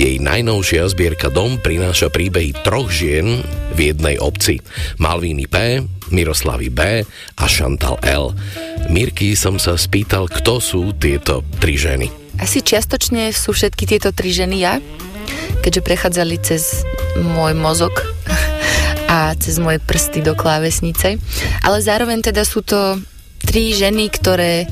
Jej 0.00 0.24
najnovšia 0.24 0.88
zbierka 0.88 1.28
Dom 1.28 1.60
prináša 1.60 2.08
príbehy 2.08 2.64
troch 2.64 2.88
žien 2.88 3.44
v 3.76 3.92
jednej 3.92 4.16
obci. 4.16 4.64
Malvíny 4.96 5.44
P, 5.52 5.84
Miroslavy 6.12 6.68
B 6.68 6.80
a 7.40 7.44
Chantal 7.48 7.96
L. 8.04 8.36
Mirky 8.92 9.32
som 9.32 9.56
sa 9.56 9.74
spýtal, 9.80 10.28
kto 10.28 10.60
sú 10.60 10.80
tieto 10.92 11.42
tri 11.58 11.80
ženy. 11.80 12.12
Asi 12.38 12.60
čiastočne 12.60 13.32
sú 13.32 13.56
všetky 13.56 13.88
tieto 13.88 14.12
tri 14.12 14.30
ženy 14.30 14.56
ja, 14.60 14.78
keďže 15.64 15.84
prechádzali 15.84 16.36
cez 16.44 16.84
môj 17.18 17.56
mozog 17.56 17.92
a 19.12 19.32
cez 19.40 19.56
moje 19.58 19.80
prsty 19.80 20.20
do 20.20 20.36
klávesnice. 20.36 21.16
Ale 21.64 21.78
zároveň 21.80 22.22
teda 22.22 22.44
sú 22.44 22.60
to 22.60 23.00
tri 23.42 23.72
ženy, 23.72 24.12
ktoré 24.12 24.68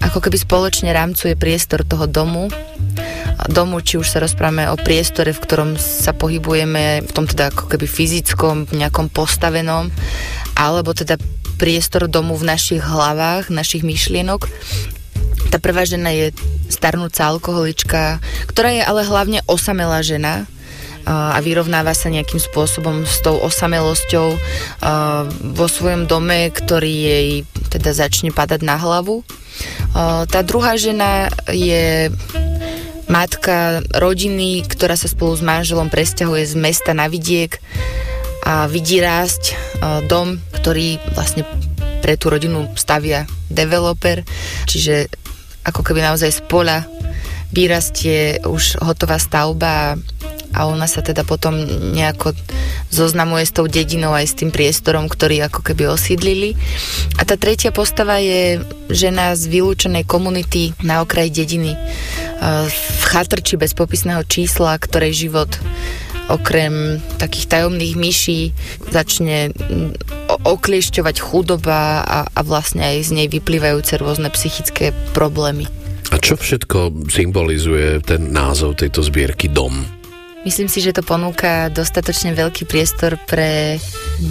ako 0.00 0.24
keby 0.24 0.40
spoločne 0.40 0.90
rámcuje 0.96 1.36
priestor 1.36 1.84
toho 1.84 2.08
domu 2.08 2.48
domu, 3.48 3.80
či 3.80 3.96
už 3.96 4.06
sa 4.06 4.20
rozprávame 4.20 4.68
o 4.68 4.76
priestore, 4.76 5.32
v 5.32 5.40
ktorom 5.40 5.70
sa 5.80 6.12
pohybujeme, 6.12 7.00
v 7.00 7.12
tom 7.14 7.24
teda 7.24 7.48
ako 7.48 7.72
keby 7.72 7.86
fyzickom, 7.88 8.68
nejakom 8.70 9.08
postavenom, 9.08 9.88
alebo 10.60 10.92
teda 10.92 11.16
priestor 11.56 12.04
domu 12.04 12.36
v 12.36 12.52
našich 12.52 12.84
hlavách, 12.84 13.48
našich 13.48 13.80
myšlienok. 13.80 14.44
Tá 15.48 15.56
prvá 15.56 15.88
žena 15.88 16.12
je 16.12 16.36
starnúca 16.68 17.24
alkoholička, 17.24 18.20
ktorá 18.44 18.68
je 18.76 18.84
ale 18.84 19.08
hlavne 19.08 19.40
osamelá 19.48 20.04
žena, 20.04 20.44
a 21.08 21.40
vyrovnáva 21.40 21.96
sa 21.96 22.12
nejakým 22.12 22.36
spôsobom 22.36 23.08
s 23.08 23.24
tou 23.24 23.40
osamelosťou 23.40 24.36
vo 25.56 25.66
svojom 25.66 26.04
dome, 26.04 26.52
ktorý 26.52 26.92
jej 26.92 27.28
teda 27.72 27.96
začne 27.96 28.30
padať 28.30 28.60
na 28.60 28.76
hlavu. 28.76 29.24
Tá 30.28 30.40
druhá 30.44 30.76
žena 30.76 31.32
je 31.48 32.12
matka 33.08 33.80
rodiny, 33.96 34.62
ktorá 34.68 34.94
sa 34.94 35.08
spolu 35.08 35.34
s 35.34 35.42
manželom 35.42 35.88
presťahuje 35.88 36.44
z 36.46 36.54
mesta 36.60 36.92
na 36.92 37.08
vidiek 37.08 37.58
a 38.44 38.66
vidí 38.66 39.00
rásť 39.00 39.54
dom, 40.08 40.40
ktorý 40.56 41.00
vlastne 41.12 41.44
pre 42.00 42.16
tú 42.16 42.32
rodinu 42.32 42.68
stavia 42.76 43.28
developer, 43.52 44.24
čiže 44.64 45.12
ako 45.68 45.84
keby 45.84 46.00
naozaj 46.00 46.32
z 46.32 46.40
pola 46.48 46.88
vyrastie 47.52 48.40
už 48.46 48.80
hotová 48.80 49.20
stavba 49.20 49.98
a 50.50 50.60
ona 50.66 50.86
sa 50.90 51.02
teda 51.02 51.22
potom 51.22 51.54
nejako 51.94 52.34
zoznamuje 52.90 53.46
s 53.46 53.54
tou 53.54 53.70
dedinou 53.70 54.10
aj 54.10 54.26
s 54.26 54.38
tým 54.38 54.50
priestorom, 54.50 55.06
ktorý 55.06 55.46
ako 55.46 55.62
keby 55.62 55.86
osídlili. 55.90 56.58
A 57.18 57.26
tá 57.26 57.38
tretia 57.38 57.70
postava 57.70 58.18
je 58.18 58.58
žena 58.90 59.34
z 59.38 59.46
vylúčenej 59.46 60.06
komunity 60.06 60.74
na 60.82 61.02
okraji 61.02 61.30
dediny 61.30 61.78
v 62.66 63.02
chatrči 63.04 63.54
bez 63.60 63.78
popisného 63.78 64.26
čísla, 64.26 64.74
ktorej 64.78 65.28
život 65.28 65.50
okrem 66.30 67.02
takých 67.18 67.50
tajomných 67.50 67.94
myší 67.98 68.40
začne 68.94 69.50
okliešťovať 70.46 71.16
chudoba 71.18 72.06
a, 72.06 72.18
a 72.30 72.40
vlastne 72.46 72.86
aj 72.86 72.96
z 73.02 73.10
nej 73.18 73.26
vyplývajúce 73.26 73.98
rôzne 73.98 74.30
psychické 74.32 74.94
problémy. 75.12 75.66
A 76.10 76.18
čo 76.18 76.34
všetko 76.34 77.06
symbolizuje 77.10 78.02
ten 78.02 78.30
názov 78.34 78.78
tejto 78.78 79.02
zbierky 79.02 79.50
Dom? 79.50 79.86
Myslím 80.40 80.72
si, 80.72 80.80
že 80.80 80.96
to 80.96 81.04
ponúka 81.04 81.68
dostatočne 81.68 82.32
veľký 82.32 82.64
priestor 82.64 83.20
pre 83.28 83.76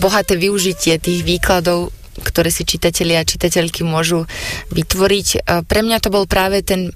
bohaté 0.01 0.33
využitie 0.35 0.97
tých 0.97 1.21
výkladov, 1.21 1.93
ktoré 2.19 2.49
si 2.49 2.65
čitatelia 2.65 3.21
a 3.21 3.29
čitateľky 3.29 3.85
môžu 3.85 4.25
vytvoriť. 4.73 5.45
Pre 5.69 5.81
mňa 5.85 5.97
to 6.01 6.09
bol 6.09 6.25
práve 6.25 6.65
ten, 6.65 6.89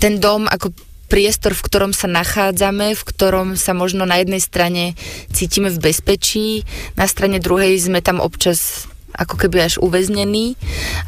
ten 0.00 0.16
dom 0.16 0.48
ako 0.48 0.72
priestor, 1.06 1.54
v 1.54 1.64
ktorom 1.64 1.92
sa 1.94 2.10
nachádzame, 2.10 2.94
v 2.94 3.02
ktorom 3.02 3.54
sa 3.54 3.72
možno 3.72 4.04
na 4.04 4.18
jednej 4.20 4.42
strane 4.42 4.98
cítime 5.30 5.70
v 5.70 5.78
bezpečí, 5.78 6.66
na 6.98 7.06
strane 7.06 7.38
druhej 7.38 7.78
sme 7.78 8.02
tam 8.02 8.18
občas 8.18 8.90
ako 9.16 9.40
keby 9.40 9.64
až 9.64 9.74
uväznený 9.80 10.54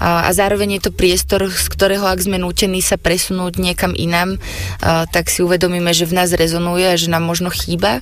a, 0.01 0.27
a 0.27 0.31
zároveň 0.33 0.81
je 0.81 0.89
to 0.89 0.97
priestor, 0.97 1.45
z 1.53 1.67
ktorého 1.69 2.09
ak 2.09 2.25
sme 2.25 2.41
nútení 2.41 2.81
sa 2.81 2.97
presunúť 2.97 3.61
niekam 3.61 3.93
inám, 3.93 4.41
a, 4.81 5.05
tak 5.05 5.29
si 5.29 5.45
uvedomíme, 5.45 5.93
že 5.93 6.09
v 6.09 6.17
nás 6.17 6.33
rezonuje 6.33 6.89
a 6.89 6.97
že 6.97 7.13
nám 7.13 7.29
možno 7.29 7.53
chýba. 7.53 8.01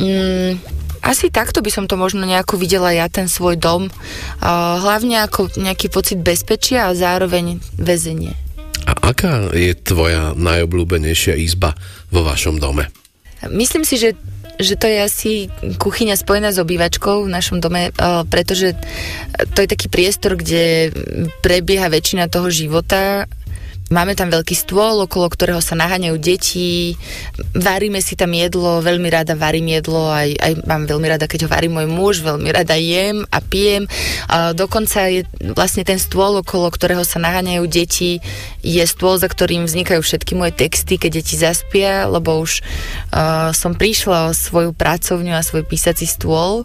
Mm, 0.00 0.56
asi 1.04 1.28
takto 1.28 1.60
by 1.60 1.68
som 1.72 1.84
to 1.84 2.00
možno 2.00 2.24
nejako 2.24 2.56
videla 2.56 2.92
ja, 2.92 3.12
ten 3.12 3.28
svoj 3.28 3.60
dom. 3.60 3.92
A, 4.40 4.80
hlavne 4.80 5.20
ako 5.20 5.52
nejaký 5.60 5.92
pocit 5.92 6.16
bezpečia 6.24 6.88
a 6.88 6.96
zároveň 6.96 7.60
väzenie. 7.76 8.49
A 8.90 9.14
aká 9.14 9.54
je 9.54 9.70
tvoja 9.78 10.34
najobľúbenejšia 10.34 11.38
izba 11.38 11.78
vo 12.10 12.26
vašom 12.26 12.58
dome? 12.58 12.90
Myslím 13.46 13.86
si, 13.86 13.96
že 14.02 14.18
že 14.60 14.76
to 14.76 14.86
je 14.92 14.98
asi 15.00 15.32
kuchyňa 15.80 16.20
spojená 16.20 16.52
s 16.52 16.60
obývačkou 16.60 17.24
v 17.24 17.32
našom 17.32 17.64
dome, 17.64 17.96
pretože 18.28 18.76
to 19.56 19.64
je 19.64 19.68
taký 19.72 19.88
priestor, 19.88 20.36
kde 20.36 20.92
prebieha 21.40 21.88
väčšina 21.88 22.28
toho 22.28 22.52
života 22.52 23.24
Máme 23.90 24.14
tam 24.14 24.30
veľký 24.30 24.54
stôl, 24.54 25.02
okolo 25.02 25.26
ktorého 25.26 25.58
sa 25.58 25.74
naháňajú 25.74 26.14
deti, 26.22 26.94
varíme 27.58 27.98
si 27.98 28.14
tam 28.14 28.30
jedlo, 28.30 28.78
veľmi 28.78 29.10
rada 29.10 29.34
varím 29.34 29.66
jedlo, 29.66 30.06
aj, 30.14 30.30
aj 30.38 30.52
mám 30.62 30.86
veľmi 30.86 31.10
rada, 31.10 31.26
keď 31.26 31.44
ho 31.46 31.48
varí 31.50 31.66
môj 31.66 31.90
muž, 31.90 32.22
veľmi 32.22 32.54
rada 32.54 32.78
jem 32.78 33.26
a 33.34 33.42
pijem. 33.42 33.90
A 34.30 34.54
dokonca 34.54 35.10
je 35.10 35.26
vlastne 35.58 35.82
ten 35.82 35.98
stôl, 35.98 36.38
okolo 36.38 36.70
ktorého 36.70 37.02
sa 37.02 37.18
naháňajú 37.18 37.66
deti, 37.66 38.22
je 38.62 38.84
stôl, 38.86 39.18
za 39.18 39.26
ktorým 39.26 39.66
vznikajú 39.66 40.06
všetky 40.06 40.38
moje 40.38 40.54
texty, 40.54 40.94
keď 40.94 41.10
deti 41.18 41.34
zaspia, 41.34 42.06
lebo 42.06 42.38
už 42.38 42.62
uh, 42.62 43.50
som 43.50 43.74
prišla 43.74 44.30
o 44.30 44.38
svoju 44.38 44.70
pracovňu 44.70 45.34
a 45.34 45.42
svoj 45.42 45.66
písací 45.66 46.06
stôl, 46.06 46.62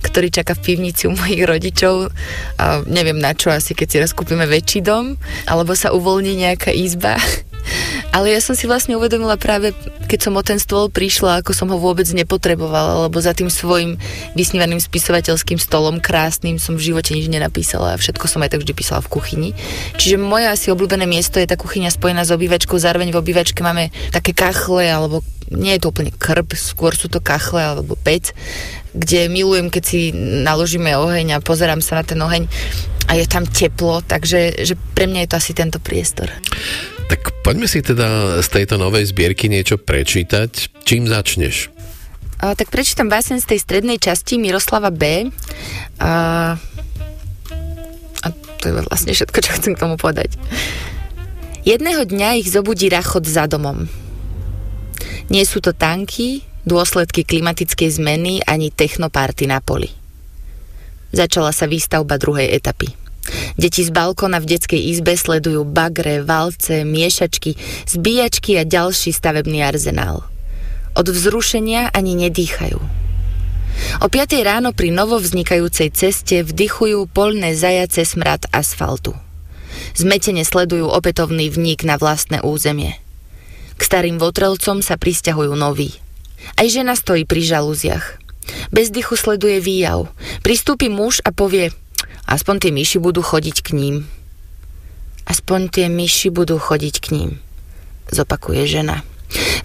ktorý 0.00 0.30
čaká 0.30 0.54
v 0.54 0.64
pivnici 0.64 1.10
u 1.10 1.14
mojich 1.14 1.44
rodičov. 1.44 1.94
Uh, 2.08 2.82
neviem 2.86 3.18
na 3.18 3.34
čo, 3.34 3.50
asi 3.50 3.74
keď 3.74 3.86
si 3.86 3.96
raz 4.00 4.12
kúpime 4.14 4.46
väčší 4.46 4.82
dom, 4.82 5.18
alebo 5.46 5.74
sa 5.74 5.94
uvoľní 5.94 6.38
nejaká 6.38 6.70
izba. 6.72 7.18
Ale 8.16 8.32
ja 8.32 8.40
som 8.40 8.56
si 8.56 8.64
vlastne 8.64 8.96
uvedomila 8.96 9.36
práve, 9.36 9.76
keď 10.08 10.18
som 10.24 10.32
o 10.36 10.42
ten 10.42 10.56
stôl 10.56 10.88
prišla, 10.88 11.44
ako 11.44 11.52
som 11.52 11.68
ho 11.68 11.76
vôbec 11.76 12.08
nepotrebovala, 12.08 13.06
lebo 13.08 13.20
za 13.20 13.36
tým 13.36 13.52
svojim 13.52 14.00
vysnívaným 14.32 14.80
spisovateľským 14.80 15.60
stolom 15.60 16.00
krásnym 16.00 16.56
som 16.56 16.80
v 16.80 16.92
živote 16.92 17.12
nič 17.12 17.28
nenapísala 17.28 17.94
a 17.94 18.00
všetko 18.00 18.24
som 18.24 18.40
aj 18.40 18.56
tak 18.56 18.64
vždy 18.64 18.72
písala 18.72 19.04
v 19.04 19.12
kuchyni. 19.12 19.50
Čiže 20.00 20.16
moje 20.16 20.48
asi 20.48 20.72
obľúbené 20.72 21.04
miesto 21.04 21.36
je 21.36 21.50
tá 21.50 21.60
kuchyňa 21.60 21.92
spojená 21.92 22.24
s 22.24 22.32
obývačkou, 22.32 22.80
zároveň 22.80 23.12
v 23.12 23.20
obývačke 23.20 23.60
máme 23.60 23.92
také 24.08 24.32
kachle, 24.32 24.88
alebo 24.88 25.20
nie 25.52 25.76
je 25.76 25.80
to 25.84 25.90
úplne 25.92 26.12
krb, 26.12 26.52
skôr 26.56 26.92
sú 26.92 27.08
to 27.08 27.24
kachle 27.24 27.60
alebo 27.60 27.96
pec, 27.96 28.36
kde 28.98 29.30
milujem, 29.30 29.70
keď 29.70 29.82
si 29.86 30.10
naložíme 30.42 30.90
oheň 30.98 31.38
a 31.38 31.44
pozerám 31.44 31.78
sa 31.78 32.02
na 32.02 32.04
ten 32.04 32.18
oheň 32.18 32.50
a 33.08 33.16
je 33.16 33.24
tam 33.24 33.46
teplo, 33.46 34.02
takže 34.04 34.66
že 34.66 34.74
pre 34.92 35.06
mňa 35.06 35.24
je 35.24 35.28
to 35.30 35.38
asi 35.38 35.52
tento 35.54 35.78
priestor. 35.80 36.28
Tak 37.08 37.40
poďme 37.40 37.64
si 37.64 37.80
teda 37.80 38.38
z 38.44 38.48
tejto 38.52 38.76
novej 38.76 39.08
zbierky 39.08 39.48
niečo 39.48 39.80
prečítať. 39.80 40.84
Čím 40.84 41.08
začneš? 41.08 41.72
A, 42.38 42.52
tak 42.52 42.68
prečítam 42.68 43.08
básen 43.08 43.40
z 43.40 43.54
tej 43.54 43.58
strednej 43.64 43.98
časti 43.98 44.36
Miroslava 44.36 44.92
B. 44.92 45.32
A, 45.98 46.12
a 48.22 48.26
to 48.60 48.64
je 48.68 48.72
vlastne 48.84 49.10
všetko, 49.16 49.38
čo 49.40 49.56
chcem 49.56 49.72
k 49.72 49.82
tomu 49.82 49.96
povedať. 49.96 50.36
Jedného 51.64 52.04
dňa 52.04 52.38
ich 52.38 52.52
zobudí 52.52 52.92
rachot 52.92 53.24
za 53.24 53.48
domom. 53.48 53.88
Nie 55.28 55.44
sú 55.44 55.60
to 55.60 55.76
tanky, 55.76 56.47
dôsledky 56.68 57.24
klimatickej 57.24 57.96
zmeny 57.96 58.44
ani 58.44 58.68
technoparty 58.68 59.48
na 59.48 59.64
poli. 59.64 59.88
Začala 61.10 61.56
sa 61.56 61.64
výstavba 61.64 62.20
druhej 62.20 62.52
etapy. 62.52 62.92
Deti 63.56 63.84
z 63.84 63.90
balkona 63.92 64.40
v 64.40 64.56
detskej 64.56 64.80
izbe 64.92 65.16
sledujú 65.16 65.64
bagre, 65.64 66.24
valce, 66.24 66.84
miešačky, 66.84 67.56
zbíjačky 67.88 68.60
a 68.60 68.64
ďalší 68.64 69.12
stavebný 69.12 69.64
arzenál. 69.64 70.24
Od 70.96 71.06
vzrušenia 71.08 71.92
ani 71.92 72.16
nedýchajú. 72.28 72.80
O 74.02 74.06
5 74.10 74.42
ráno 74.42 74.74
pri 74.74 74.90
novo 74.90 75.22
vznikajúcej 75.22 75.94
ceste 75.94 76.42
vdychujú 76.42 77.06
polné 77.10 77.54
zajace 77.54 78.02
smrad 78.02 78.50
asfaltu. 78.50 79.14
Zmetene 79.94 80.42
sledujú 80.42 80.90
opätovný 80.90 81.52
vnik 81.52 81.86
na 81.86 81.94
vlastné 82.00 82.42
územie. 82.42 82.98
K 83.78 83.80
starým 83.80 84.18
votrelcom 84.18 84.82
sa 84.82 84.98
pristahujú 84.98 85.54
noví. 85.54 85.94
Aj 86.58 86.66
žena 86.66 86.98
stojí 86.98 87.22
pri 87.22 87.46
žalúziach. 87.46 88.18
Bez 88.74 88.90
dychu 88.90 89.14
sleduje 89.14 89.62
výjav. 89.62 90.10
Pristúpi 90.42 90.90
muž 90.90 91.22
a 91.22 91.30
povie, 91.30 91.70
aspoň 92.26 92.66
tie 92.66 92.70
myši 92.74 92.98
budú 92.98 93.22
chodiť 93.22 93.62
k 93.62 93.78
ním. 93.78 93.96
Aspoň 95.22 95.70
tie 95.70 95.86
myši 95.86 96.34
budú 96.34 96.58
chodiť 96.58 96.94
k 96.98 97.06
ním, 97.14 97.30
zopakuje 98.10 98.66
žena. 98.66 99.06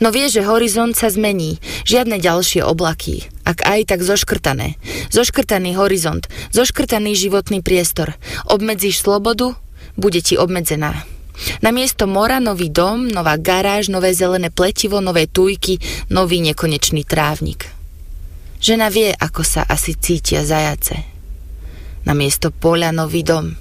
No 0.03 0.12
vie, 0.12 0.27
že 0.27 0.43
horizont 0.43 0.91
sa 0.91 1.08
zmení, 1.08 1.63
žiadne 1.88 2.19
ďalšie 2.19 2.62
oblaky, 2.67 3.32
ak 3.47 3.63
aj 3.63 3.95
tak 3.95 4.03
zoškrtané. 4.03 4.75
Zoškrtaný 5.08 5.79
horizont, 5.79 6.27
zoškrtaný 6.51 7.15
životný 7.15 7.63
priestor. 7.63 8.19
Obmedzíš 8.45 8.99
slobodu, 9.01 9.56
bude 9.95 10.19
ti 10.19 10.36
obmedzená. 10.36 11.08
Na 11.62 11.74
miesto 11.74 12.06
mora 12.06 12.38
nový 12.38 12.69
dom, 12.69 13.10
nová 13.10 13.38
garáž, 13.38 13.89
nové 13.89 14.13
zelené 14.13 14.54
pletivo, 14.54 15.02
nové 15.02 15.28
tujky, 15.28 15.80
nový 16.13 16.41
nekonečný 16.41 17.04
trávnik. 17.04 17.67
Žena 18.63 18.88
vie, 18.88 19.12
ako 19.12 19.43
sa 19.43 19.62
asi 19.67 19.98
cítia 19.98 20.46
zajace. 20.48 20.96
Na 22.08 22.15
miesto 22.15 22.52
poľa 22.52 22.96
nový 22.96 23.24
dom, 23.24 23.52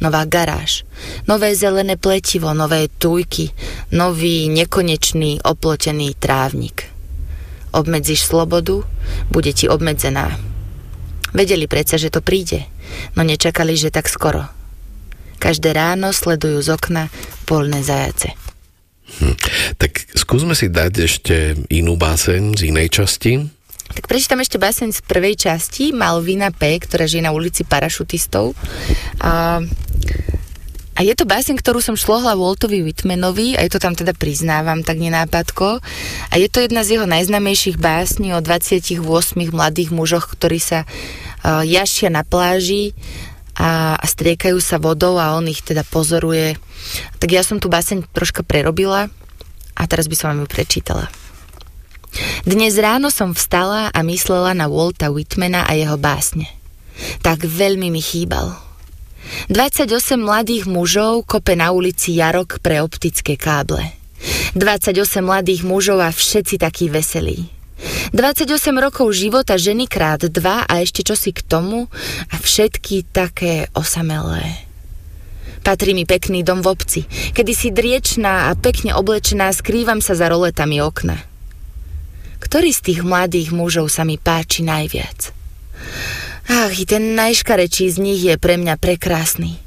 nová 0.00 0.24
garáž, 0.24 0.88
nové 1.28 1.52
zelené 1.52 1.96
pletivo, 2.00 2.54
nové 2.54 2.88
tujky, 2.88 3.52
nový 3.92 4.48
nekonečný 4.48 5.44
oplotený 5.44 6.16
trávnik. 6.16 6.88
Obmedzíš 7.76 8.24
slobodu, 8.24 8.84
bude 9.28 9.52
ti 9.52 9.68
obmedzená. 9.68 10.40
Vedeli 11.36 11.68
predsa, 11.68 12.00
že 12.00 12.08
to 12.08 12.24
príde, 12.24 12.64
no 13.16 13.20
nečakali, 13.20 13.76
že 13.76 13.92
tak 13.92 14.08
skoro. 14.08 14.57
Každé 15.38 15.70
ráno 15.72 16.10
sledujú 16.10 16.58
z 16.62 16.74
okna 16.74 17.10
polné 17.46 17.80
zajace. 17.86 18.34
Hm. 19.18 19.34
Tak 19.80 20.12
skúsme 20.12 20.52
si 20.52 20.68
dať 20.68 20.92
ešte 21.00 21.36
inú 21.72 21.96
báseň 21.96 22.60
z 22.60 22.62
inej 22.68 22.88
časti. 22.92 23.58
Tak 23.88 24.04
prečítam 24.04 24.44
ešte 24.44 24.60
báseň 24.60 24.92
z 24.92 25.00
prvej 25.00 25.34
časti, 25.48 25.96
Malvina 25.96 26.52
P., 26.52 26.76
ktorá 26.76 27.08
žije 27.08 27.24
na 27.24 27.32
ulici 27.32 27.64
parašutistov. 27.64 28.52
A, 29.24 29.64
a 30.92 31.00
je 31.00 31.14
to 31.16 31.24
báseň, 31.24 31.56
ktorú 31.56 31.80
som 31.80 31.96
šlohla 31.96 32.36
Waltovi 32.36 32.84
Whitmanovi, 32.84 33.56
aj 33.56 33.72
to 33.72 33.78
tam 33.80 33.96
teda 33.96 34.12
priznávam 34.12 34.84
tak 34.84 35.00
nenápadko. 35.00 35.80
A 36.28 36.34
je 36.36 36.52
to 36.52 36.60
jedna 36.60 36.84
z 36.84 37.00
jeho 37.00 37.08
najznamejších 37.08 37.80
básní 37.80 38.36
o 38.36 38.44
28 38.44 39.00
mladých 39.56 39.88
mužoch, 39.88 40.36
ktorí 40.36 40.60
sa 40.60 40.84
uh, 40.84 41.64
jašia 41.64 42.12
na 42.12 42.28
pláži 42.28 42.92
a, 43.58 43.98
a 43.98 44.06
striekajú 44.06 44.62
sa 44.62 44.78
vodou 44.78 45.18
a 45.18 45.34
on 45.34 45.50
ich 45.50 45.66
teda 45.66 45.82
pozoruje. 45.82 46.54
Tak 47.18 47.28
ja 47.28 47.42
som 47.42 47.58
tu 47.58 47.66
báseň 47.66 48.06
troška 48.14 48.46
prerobila 48.46 49.10
a 49.74 49.82
teraz 49.90 50.06
by 50.06 50.14
som 50.14 50.26
vám 50.30 50.46
ju 50.46 50.48
prečítala. 50.48 51.10
Dnes 52.46 52.78
ráno 52.78 53.12
som 53.12 53.36
vstala 53.36 53.90
a 53.92 54.00
myslela 54.06 54.56
na 54.56 54.70
Walta 54.70 55.12
Whitmana 55.12 55.66
a 55.66 55.76
jeho 55.76 55.98
básne. 56.00 56.48
Tak 57.20 57.44
veľmi 57.44 57.92
mi 57.92 58.00
chýbal. 58.00 58.56
28 59.52 59.92
mladých 60.16 60.64
mužov 60.64 61.28
kope 61.28 61.52
na 61.52 61.68
ulici 61.74 62.16
Jarok 62.16 62.64
pre 62.64 62.80
optické 62.80 63.36
káble. 63.36 63.92
28 64.56 65.20
mladých 65.20 65.68
mužov 65.68 66.00
a 66.00 66.08
všetci 66.08 66.56
takí 66.58 66.88
veselí. 66.88 67.57
28 68.10 68.50
rokov 68.82 69.06
života 69.14 69.54
ženy 69.54 69.86
krát 69.86 70.26
dva 70.26 70.66
a 70.66 70.82
ešte 70.82 71.06
čosi 71.06 71.30
k 71.30 71.46
tomu 71.46 71.86
a 72.32 72.34
všetky 72.34 73.06
také 73.14 73.70
osamelé. 73.76 74.66
Patrí 75.62 75.92
mi 75.92 76.08
pekný 76.08 76.42
dom 76.42 76.64
v 76.64 76.70
obci. 76.72 77.00
Kedy 77.36 77.52
si 77.52 77.68
driečná 77.68 78.48
a 78.48 78.56
pekne 78.56 78.96
oblečená 78.96 79.52
skrývam 79.52 80.00
sa 80.00 80.16
za 80.16 80.30
roletami 80.32 80.80
okna. 80.80 81.20
Ktorý 82.38 82.72
z 82.72 82.80
tých 82.80 83.00
mladých 83.04 83.52
mužov 83.52 83.92
sa 83.92 84.06
mi 84.06 84.16
páči 84.16 84.64
najviac? 84.64 85.34
Ach, 86.48 86.72
i 86.72 86.84
ten 86.88 87.12
najškarečí 87.12 87.92
z 87.92 88.00
nich 88.00 88.24
je 88.24 88.40
pre 88.40 88.56
mňa 88.56 88.80
prekrásny. 88.80 89.60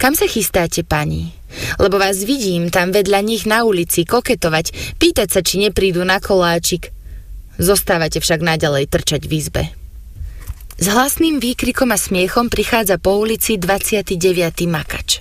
Kam 0.00 0.16
sa 0.16 0.24
chystáte, 0.24 0.80
pani? 0.80 1.36
Lebo 1.76 2.00
vás 2.00 2.24
vidím 2.24 2.72
tam 2.72 2.96
vedľa 2.96 3.20
nich 3.20 3.44
na 3.44 3.68
ulici 3.68 4.08
koketovať, 4.08 4.96
pýtať 4.96 5.28
sa, 5.28 5.40
či 5.44 5.60
neprídu 5.60 6.00
na 6.08 6.16
koláčik. 6.16 6.88
Zostávate 7.60 8.20
však 8.20 8.40
naďalej 8.40 8.88
trčať 8.88 9.22
v 9.28 9.32
izbe. 9.36 9.64
S 10.80 10.86
hlasným 10.88 11.38
výkrikom 11.38 11.92
a 11.92 11.98
smiechom 12.00 12.48
prichádza 12.48 12.96
po 12.98 13.20
ulici 13.20 13.60
29. 13.60 14.18
makač. 14.66 15.20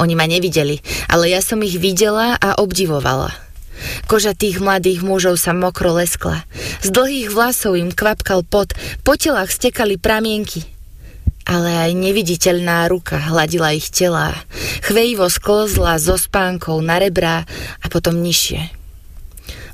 Oni 0.00 0.16
ma 0.16 0.24
nevideli, 0.24 0.80
ale 1.10 1.28
ja 1.28 1.44
som 1.44 1.60
ich 1.60 1.76
videla 1.76 2.38
a 2.40 2.56
obdivovala. 2.56 3.34
Koža 4.06 4.32
tých 4.32 4.62
mladých 4.62 5.02
mužov 5.02 5.36
sa 5.36 5.52
mokro 5.52 5.98
leskla. 5.98 6.46
Z 6.80 6.88
dlhých 6.94 7.34
vlasov 7.34 7.74
im 7.76 7.90
kvapkal 7.90 8.46
pot, 8.46 8.72
po 9.02 9.18
telách 9.18 9.50
stekali 9.50 9.98
pramienky. 9.98 10.64
Ale 11.42 11.90
aj 11.90 11.92
neviditeľná 11.98 12.86
ruka 12.86 13.18
hladila 13.18 13.74
ich 13.74 13.90
tela. 13.90 14.38
Chvejivo 14.86 15.26
sklzla 15.26 15.98
zo 15.98 16.14
spánkou 16.14 16.78
na 16.80 17.02
rebrá 17.02 17.42
a 17.82 17.86
potom 17.90 18.22
nižšie. 18.22 18.81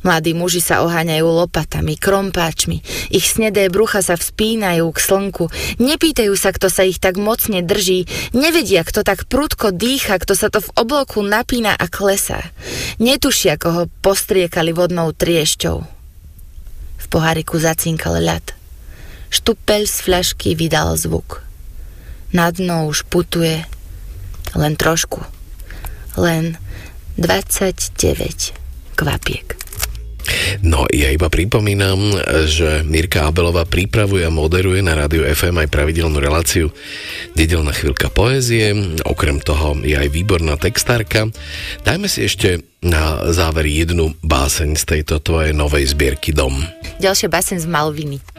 Mladí 0.06 0.30
muži 0.30 0.62
sa 0.62 0.86
oháňajú 0.86 1.26
lopatami, 1.26 1.98
krompáčmi, 1.98 2.82
ich 3.10 3.26
snedé 3.26 3.66
brucha 3.66 3.98
sa 3.98 4.14
vzpínajú 4.14 4.86
k 4.94 4.98
slnku, 4.98 5.44
nepýtajú 5.82 6.34
sa, 6.38 6.54
kto 6.54 6.70
sa 6.70 6.86
ich 6.86 7.02
tak 7.02 7.18
mocne 7.18 7.66
drží, 7.66 8.06
nevedia, 8.30 8.86
kto 8.86 9.02
tak 9.02 9.26
prudko 9.26 9.74
dýcha, 9.74 10.22
kto 10.22 10.38
sa 10.38 10.48
to 10.54 10.62
v 10.62 10.70
obloku 10.78 11.18
napína 11.24 11.74
a 11.74 11.90
klesá. 11.90 12.46
Netušia, 13.02 13.58
koho 13.58 13.90
postriekali 14.00 14.70
vodnou 14.70 15.10
triešťou. 15.10 15.76
V 16.98 17.06
poháriku 17.10 17.58
zacinkal 17.58 18.22
ľad. 18.22 18.54
Štupel 19.28 19.84
z 19.84 19.96
fľašky 20.02 20.54
vydal 20.54 20.96
zvuk. 20.96 21.44
Na 22.32 22.48
dno 22.52 22.88
už 22.88 23.08
putuje 23.08 23.64
len 24.56 24.74
trošku. 24.76 25.20
Len 26.16 26.56
29 27.16 28.54
kvapiek. 28.96 29.67
No, 30.60 30.84
ja 30.90 31.08
iba 31.12 31.30
pripomínam, 31.30 31.98
že 32.48 32.82
Mirka 32.84 33.28
Abelová 33.28 33.64
pripravuje 33.64 34.26
a 34.26 34.32
moderuje 34.32 34.80
na 34.84 34.96
rádiu 34.98 35.24
FM 35.24 35.64
aj 35.64 35.68
pravidelnú 35.72 36.18
reláciu 36.18 36.70
Nedelná 37.38 37.70
chvíľka 37.70 38.10
poézie, 38.10 38.74
okrem 39.06 39.38
toho 39.38 39.78
je 39.82 39.94
aj 39.94 40.08
výborná 40.10 40.58
textárka. 40.58 41.30
Dajme 41.86 42.10
si 42.10 42.26
ešte 42.26 42.66
na 42.82 43.30
záver 43.34 43.66
jednu 43.66 44.14
báseň 44.22 44.78
z 44.78 44.84
tejto 44.86 45.18
tvojej 45.18 45.50
novej 45.54 45.90
zbierky 45.90 46.30
Dom. 46.30 46.62
Ďalšia 47.02 47.26
báseň 47.30 47.58
z 47.62 47.66
Malviny. 47.66 48.37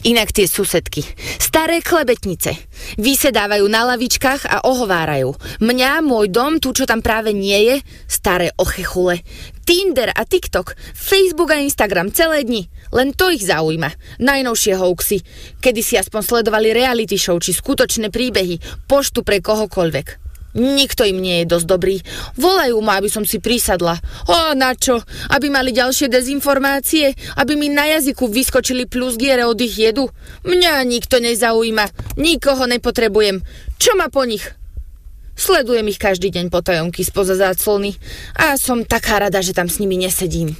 Inak 0.00 0.32
tie 0.32 0.48
susedky. 0.48 1.04
Staré 1.36 1.84
klebetnice. 1.84 2.56
Vysedávajú 2.96 3.68
na 3.68 3.84
lavičkách 3.84 4.48
a 4.48 4.64
ohovárajú. 4.64 5.36
Mňa, 5.60 6.00
môj 6.00 6.32
dom, 6.32 6.56
tu 6.56 6.72
čo 6.72 6.88
tam 6.88 7.04
práve 7.04 7.36
nie 7.36 7.68
je, 7.68 7.76
staré 8.08 8.48
ochechule. 8.56 9.20
Tinder 9.68 10.08
a 10.08 10.24
TikTok, 10.24 10.72
Facebook 10.96 11.52
a 11.52 11.60
Instagram 11.60 12.16
celé 12.16 12.48
dni. 12.48 12.64
Len 12.96 13.12
to 13.12 13.28
ich 13.28 13.44
zaujíma. 13.44 13.92
Najnovšie 14.24 14.80
hoaxy. 14.80 15.20
Kedy 15.60 15.84
si 15.84 16.00
aspoň 16.00 16.22
sledovali 16.24 16.72
reality 16.72 17.20
show 17.20 17.36
či 17.36 17.52
skutočné 17.52 18.08
príbehy. 18.08 18.56
Poštu 18.88 19.20
pre 19.20 19.44
kohokoľvek. 19.44 20.29
Nikto 20.54 21.06
im 21.06 21.22
nie 21.22 21.42
je 21.42 21.50
dosť 21.54 21.66
dobrý. 21.66 21.96
Volajú 22.34 22.78
ma, 22.82 22.98
aby 22.98 23.06
som 23.06 23.22
si 23.22 23.38
prisadla. 23.38 23.98
O, 24.26 24.54
na 24.58 24.74
čo? 24.74 24.98
Aby 25.30 25.46
mali 25.46 25.70
ďalšie 25.70 26.10
dezinformácie? 26.10 27.14
Aby 27.38 27.54
mi 27.54 27.70
na 27.70 27.86
jazyku 27.86 28.26
vyskočili 28.26 28.90
plusgiere 28.90 29.46
od 29.46 29.58
ich 29.62 29.78
jedu? 29.78 30.10
Mňa 30.42 30.82
nikto 30.82 31.22
nezaujíma. 31.22 32.18
Nikoho 32.18 32.66
nepotrebujem. 32.66 33.42
Čo 33.78 33.94
ma 33.94 34.10
po 34.10 34.26
nich? 34.26 34.42
Sledujem 35.40 35.88
ich 35.88 35.96
každý 35.96 36.28
deň 36.28 36.52
potajomky 36.52 37.00
spoza 37.00 37.32
záclony 37.32 37.96
a 38.36 38.60
som 38.60 38.84
taká 38.84 39.24
rada, 39.24 39.40
že 39.40 39.56
tam 39.56 39.72
s 39.72 39.80
nimi 39.80 39.96
nesedím. 39.96 40.52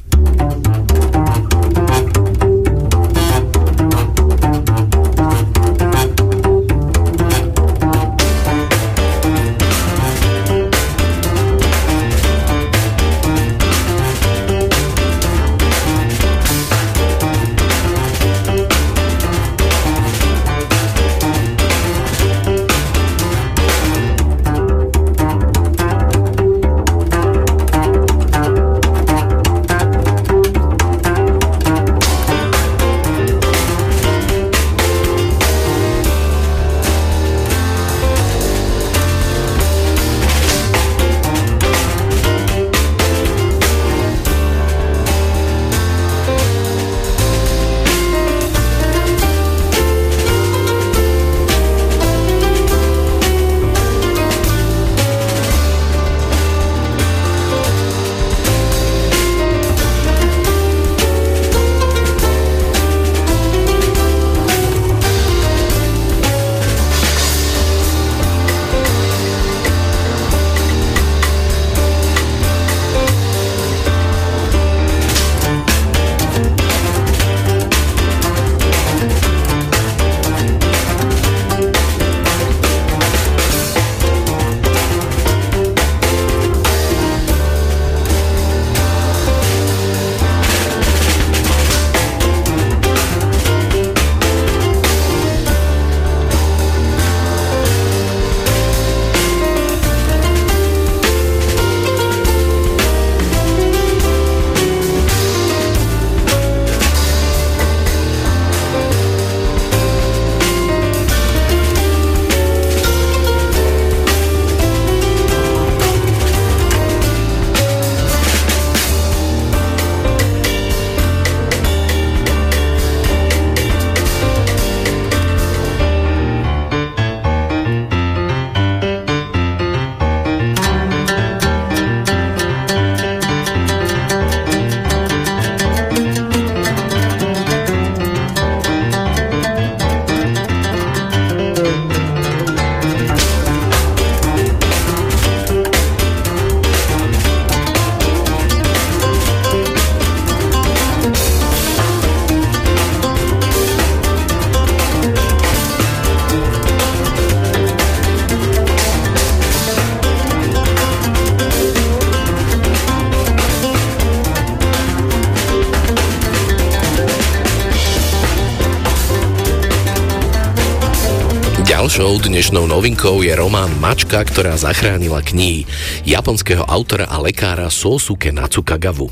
Dnešnou 172.51 172.67
novinkou 172.67 173.23
je 173.23 173.31
román 173.39 173.71
Mačka, 173.79 174.27
ktorá 174.27 174.59
zachránila 174.59 175.23
knihy 175.23 175.71
japonského 176.03 176.67
autora 176.67 177.07
a 177.07 177.23
lekára 177.23 177.71
Sosuke 177.71 178.35
Natsukagavu. 178.35 179.07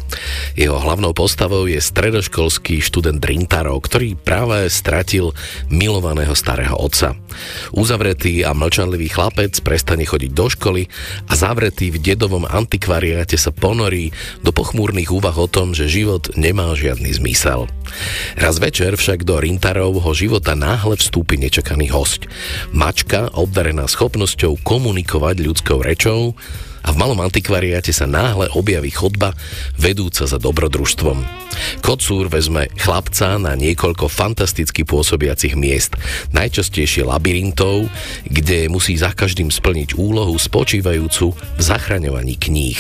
Jeho 0.59 0.75
hlavnou 0.75 1.15
postavou 1.15 1.71
je 1.71 1.79
stredoškolský 1.79 2.83
študent 2.83 3.23
Rintaro, 3.23 3.79
ktorý 3.79 4.19
práve 4.19 4.67
stratil 4.67 5.39
milovaného 5.71 6.35
starého 6.35 6.75
otca. 6.83 7.15
Uzavretý 7.73 8.43
a 8.43 8.57
mlčanlivý 8.57 9.13
chlapec 9.13 9.55
prestane 9.61 10.05
chodiť 10.05 10.31
do 10.33 10.47
školy 10.49 10.83
a 11.29 11.33
zavretý 11.37 11.93
v 11.93 12.01
dedovom 12.01 12.49
antikvariáte 12.49 13.37
sa 13.37 13.53
ponorí 13.55 14.11
do 14.41 14.51
pochmúrnych 14.55 15.13
úvah 15.13 15.37
o 15.37 15.47
tom, 15.51 15.77
že 15.77 15.91
život 15.91 16.33
nemá 16.35 16.73
žiadny 16.75 17.13
zmysel. 17.17 17.69
Raz 18.37 18.61
večer 18.61 18.97
však 18.97 19.25
do 19.25 19.41
Rintarovho 19.41 20.13
života 20.13 20.53
náhle 20.53 20.97
vstúpi 21.01 21.41
nečakaný 21.41 21.89
host. 21.93 22.29
Mačka, 22.73 23.33
obdarená 23.33 23.89
schopnosťou 23.89 24.61
komunikovať 24.65 25.37
ľudskou 25.41 25.81
rečou, 25.81 26.37
a 26.89 26.95
v 26.95 27.01
malom 27.05 27.21
antikvariáte 27.21 27.93
sa 27.93 28.09
náhle 28.09 28.49
objaví 28.57 28.89
chodba 28.89 29.37
vedúca 29.77 30.25
za 30.25 30.41
dobrodružstvom. 30.41 31.48
Kocúr 31.81 32.29
vezme 32.29 32.69
chlapca 32.77 33.39
na 33.41 33.55
niekoľko 33.55 34.11
fantasticky 34.11 34.83
pôsobiacich 34.83 35.55
miest, 35.55 35.95
najčastejšie 36.35 37.07
labyrintov, 37.07 37.89
kde 38.27 38.69
musí 38.71 38.99
za 38.99 39.15
každým 39.15 39.49
splniť 39.49 39.97
úlohu 39.97 40.37
spočívajúcu 40.37 41.35
v 41.35 41.61
zachraňovaní 41.61 42.37
kníh. 42.37 42.79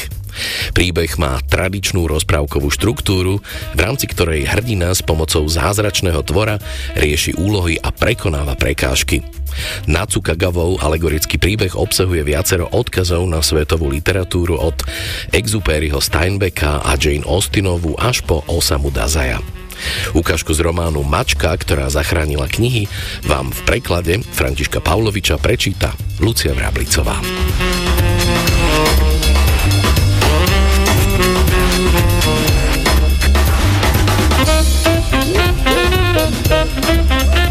Príbeh 0.76 1.18
má 1.18 1.40
tradičnú 1.42 2.06
rozprávkovú 2.06 2.70
štruktúru, 2.70 3.42
v 3.74 3.78
rámci 3.78 4.06
ktorej 4.06 4.46
hrdina 4.46 4.94
s 4.94 5.02
pomocou 5.02 5.42
zázračného 5.48 6.22
tvora 6.22 6.62
rieši 6.94 7.34
úlohy 7.38 7.80
a 7.80 7.90
prekonáva 7.90 8.54
prekážky. 8.54 9.38
Natsukagavov 9.87 10.83
alegorický 10.83 11.40
príbeh 11.40 11.75
obsahuje 11.75 12.23
viacero 12.27 12.68
odkazov 12.71 13.25
na 13.29 13.40
svetovú 13.40 13.88
literatúru 13.88 14.59
od 14.59 14.77
Exupéryho 15.33 15.99
Steinbecka 16.03 16.85
a 16.85 16.94
Jane 16.99 17.25
Austinovu 17.25 17.97
až 17.99 18.23
po 18.27 18.44
Osamu 18.47 18.92
Dazaja. 18.92 19.40
Ukážku 20.14 20.51
z 20.55 20.61
románu 20.66 21.07
Mačka, 21.07 21.55
ktorá 21.55 21.87
zachránila 21.87 22.51
knihy, 22.51 22.90
vám 23.25 23.55
v 23.55 23.61
preklade 23.62 24.14
Františka 24.35 24.83
Pavloviča 24.83 25.38
prečíta 25.38 25.94
Lucia 26.18 26.51
Vrablicová. 26.51 27.18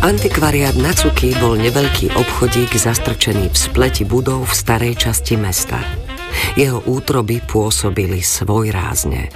Antikvariát 0.07 0.79
Nacuky 0.79 1.35
bol 1.35 1.59
neveľký 1.59 2.15
obchodík 2.15 2.79
zastrčený 2.79 3.51
v 3.51 3.57
spleti 3.59 4.07
budov 4.07 4.47
v 4.47 4.55
starej 4.55 4.95
časti 4.95 5.35
mesta. 5.35 5.83
Jeho 6.55 6.79
útroby 6.87 7.43
pôsobili 7.43 8.23
svojrázne. 8.23 9.27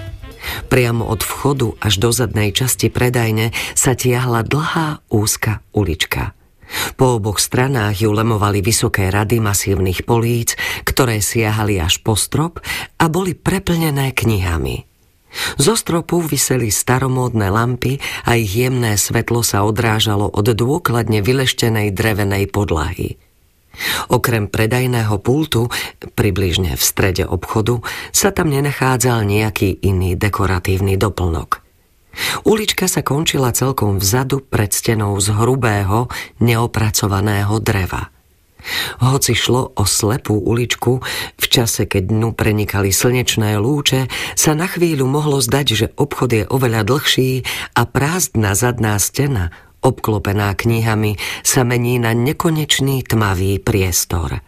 Priamo 0.72 1.12
od 1.12 1.28
vchodu 1.28 1.76
až 1.76 2.00
do 2.00 2.16
zadnej 2.16 2.56
časti 2.56 2.88
predajne 2.88 3.52
sa 3.76 4.00
tiahla 4.00 4.48
dlhá 4.48 5.04
úzka 5.12 5.60
ulička. 5.76 6.40
Po 6.96 7.20
oboch 7.20 7.44
stranách 7.44 8.08
ju 8.08 8.16
lemovali 8.16 8.64
vysoké 8.64 9.12
rady 9.12 9.44
masívnych 9.44 10.08
políc, 10.08 10.56
ktoré 10.88 11.20
siahali 11.20 11.84
až 11.84 12.00
po 12.00 12.16
strop 12.16 12.64
a 12.96 13.12
boli 13.12 13.36
preplnené 13.36 14.16
knihami– 14.16 14.88
zo 15.56 15.74
stropu 15.80 16.20
vyseli 16.20 16.70
staromódne 16.70 17.48
lampy 17.48 17.98
a 18.28 18.36
ich 18.36 18.52
jemné 18.52 19.00
svetlo 19.00 19.41
sa 19.41 19.63
odrážalo 19.63 20.28
od 20.28 20.52
dôkladne 20.52 21.24
vyleštenej 21.24 21.96
drevenej 21.96 22.52
podlahy. 22.52 23.15
Okrem 24.12 24.52
predajného 24.52 25.15
pultu, 25.24 25.72
približne 26.13 26.76
v 26.76 26.84
strede 26.84 27.24
obchodu, 27.24 27.80
sa 28.12 28.36
tam 28.36 28.52
nenachádzal 28.52 29.24
nejaký 29.24 29.80
iný 29.80 30.20
dekoratívny 30.20 31.00
doplnok. 31.00 31.63
Ulička 32.44 32.91
sa 32.91 33.00
končila 33.00 33.56
celkom 33.56 33.96
vzadu 33.96 34.44
pred 34.44 34.76
stenou 34.76 35.15
z 35.24 35.32
hrubého, 35.32 36.12
neopracovaného 36.44 37.56
dreva. 37.63 38.11
Hoci 39.02 39.34
šlo 39.34 39.74
o 39.74 39.84
slepú 39.86 40.38
uličku, 40.38 41.02
v 41.38 41.45
čase, 41.45 41.89
keď 41.89 42.13
dnu 42.13 42.30
prenikali 42.34 42.93
slnečné 42.93 43.58
lúče, 43.58 44.08
sa 44.38 44.52
na 44.54 44.69
chvíľu 44.69 45.10
mohlo 45.10 45.41
zdať, 45.41 45.67
že 45.74 45.88
obchod 45.97 46.30
je 46.32 46.43
oveľa 46.47 46.82
dlhší 46.86 47.45
a 47.78 47.82
prázdna 47.86 48.54
zadná 48.54 48.97
stena, 49.02 49.50
obklopená 49.82 50.54
knihami, 50.54 51.17
sa 51.41 51.65
mení 51.65 51.97
na 51.97 52.13
nekonečný 52.13 53.06
tmavý 53.06 53.58
priestor. 53.62 54.41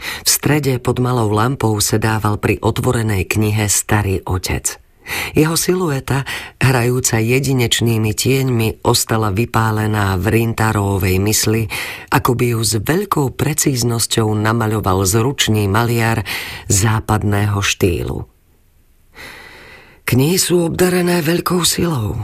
V 0.00 0.28
strede 0.28 0.80
pod 0.80 0.96
malou 0.96 1.28
lampou 1.28 1.76
sedával 1.76 2.40
pri 2.40 2.56
otvorenej 2.62 3.28
knihe 3.28 3.68
starý 3.68 4.24
otec– 4.24 4.76
jeho 5.34 5.56
silueta, 5.56 6.24
hrajúca 6.60 7.18
jedinečnými 7.18 8.12
tieňmi, 8.14 8.82
ostala 8.86 9.30
vypálená 9.30 10.14
v 10.18 10.26
Rintarovej 10.28 11.16
mysli, 11.22 11.66
ako 12.10 12.30
by 12.34 12.44
ju 12.56 12.60
s 12.62 12.74
veľkou 12.78 13.34
precíznosťou 13.34 14.30
namaľoval 14.34 15.06
zručný 15.06 15.66
maliar 15.66 16.22
západného 16.70 17.58
štýlu. 17.58 18.26
Knihy 20.10 20.38
sú 20.42 20.66
obdarené 20.66 21.22
veľkou 21.22 21.62
silou, 21.62 22.18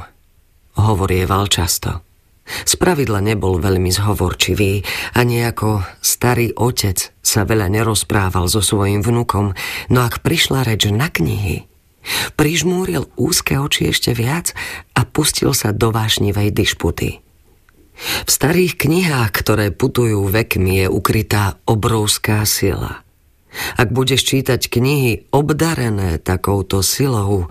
hovorieval 0.75 1.47
často. 1.47 2.03
Spravidla 2.47 3.23
nebol 3.23 3.59
veľmi 3.59 3.91
zhovorčivý 3.91 4.83
a 5.19 5.27
nejako 5.27 5.83
starý 5.99 6.55
otec 6.55 7.11
sa 7.19 7.43
veľa 7.43 7.67
nerozprával 7.67 8.47
so 8.47 8.63
svojím 8.63 9.03
vnukom, 9.03 9.55
no 9.91 9.99
ak 9.99 10.23
prišla 10.23 10.63
reč 10.63 10.87
na 10.91 11.11
knihy, 11.11 11.67
Prižmúril 12.39 13.11
úzke 13.19 13.59
oči 13.59 13.91
ešte 13.91 14.15
viac 14.15 14.55
a 14.95 15.03
pustil 15.07 15.51
sa 15.53 15.75
do 15.75 15.91
vášnivej 15.91 16.55
dišputy. 16.55 17.11
V 17.97 18.31
starých 18.31 18.77
knihách, 18.77 19.31
ktoré 19.33 19.73
putujú 19.73 20.29
vekmi, 20.29 20.85
je 20.85 20.87
ukrytá 20.93 21.57
obrovská 21.65 22.45
sila. 22.45 23.01
Ak 23.81 23.89
budeš 23.89 24.29
čítať 24.29 24.69
knihy 24.69 25.33
obdarené 25.33 26.21
takouto 26.21 26.85
silou, 26.85 27.49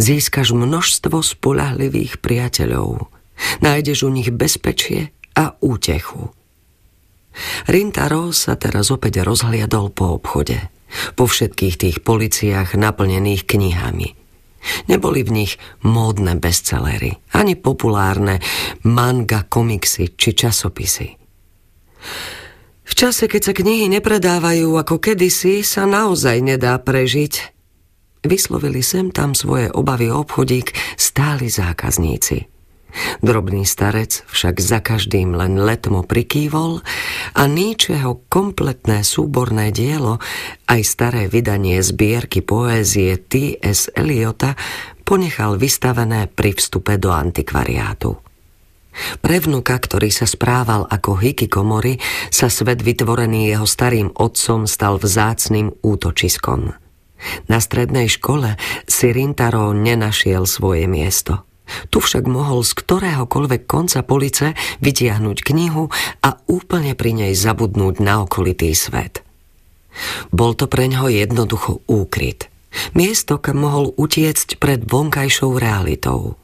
získaš 0.00 0.56
množstvo 0.56 1.20
spolahlivých 1.20 2.24
priateľov. 2.24 3.12
Nájdeš 3.60 4.08
u 4.08 4.10
nich 4.10 4.32
bezpečie 4.32 5.12
a 5.36 5.52
útechu. 5.60 6.32
Rintaro 7.68 8.32
sa 8.32 8.56
teraz 8.56 8.88
opäť 8.88 9.24
rozhliadol 9.24 9.92
po 9.92 10.16
obchode– 10.16 10.56
po 11.14 11.28
všetkých 11.28 11.74
tých 11.76 11.96
policiách 12.04 12.76
naplnených 12.76 13.48
knihami. 13.48 14.08
Neboli 14.86 15.26
v 15.26 15.42
nich 15.42 15.52
módne 15.82 16.38
bestsellery, 16.38 17.18
ani 17.34 17.58
populárne 17.58 18.38
manga, 18.86 19.42
komiksy 19.42 20.14
či 20.14 20.30
časopisy. 20.38 21.08
V 22.82 22.92
čase, 22.94 23.26
keď 23.26 23.42
sa 23.42 23.52
knihy 23.56 23.90
nepredávajú 23.90 24.78
ako 24.78 25.02
kedysi, 25.02 25.66
sa 25.66 25.88
naozaj 25.88 26.38
nedá 26.44 26.78
prežiť. 26.78 27.50
Vyslovili 28.22 28.86
sem 28.86 29.10
tam 29.10 29.34
svoje 29.34 29.66
obavy 29.74 30.06
obchodík 30.12 30.70
stáli 30.94 31.50
zákazníci– 31.50 32.46
Drobný 33.22 33.64
starec 33.64 34.26
však 34.28 34.60
za 34.60 34.78
každým 34.82 35.32
len 35.32 35.56
letmo 35.56 36.04
prikývol 36.04 36.84
a 37.32 37.42
Níčeho 37.48 38.26
kompletné 38.28 39.06
súborné 39.06 39.72
dielo, 39.72 40.20
aj 40.68 40.80
staré 40.84 41.22
vydanie 41.30 41.80
zbierky 41.80 42.44
poézie 42.44 43.16
T.S. 43.16 43.88
Eliota, 43.96 44.58
ponechal 45.06 45.56
vystavené 45.56 46.28
pri 46.28 46.52
vstupe 46.56 46.98
do 47.00 47.14
antikvariátu. 47.14 48.18
Pre 49.24 49.36
vnuka, 49.40 49.72
ktorý 49.80 50.12
sa 50.12 50.28
správal 50.28 50.84
ako 50.84 51.16
hikikomori, 51.16 51.96
sa 52.28 52.52
svet 52.52 52.84
vytvorený 52.84 53.48
jeho 53.56 53.64
starým 53.64 54.12
otcom 54.12 54.68
stal 54.68 55.00
vzácným 55.00 55.72
útočiskom. 55.80 56.76
Na 57.48 57.58
strednej 57.62 58.10
škole 58.12 58.60
si 58.84 59.08
Rintaro 59.14 59.72
nenašiel 59.72 60.44
svoje 60.44 60.84
miesto– 60.84 61.40
tu 61.90 61.98
však 62.00 62.24
mohol 62.28 62.64
z 62.66 62.72
ktoréhokoľvek 62.78 63.62
konca 63.66 64.00
police 64.04 64.54
vytiahnuť 64.80 65.38
knihu 65.42 65.88
a 66.22 66.30
úplne 66.48 66.92
pri 66.96 67.12
nej 67.16 67.32
zabudnúť 67.32 68.00
na 68.00 68.24
okolitý 68.24 68.72
svet. 68.72 69.24
Bol 70.32 70.56
to 70.56 70.68
pre 70.68 70.88
ňoho 70.88 71.12
jednoducho 71.12 71.84
úkryt. 71.84 72.48
Miesto, 72.96 73.36
kam 73.36 73.60
mohol 73.60 73.92
utiecť 74.00 74.56
pred 74.56 74.80
vonkajšou 74.88 75.60
realitou. 75.60 76.40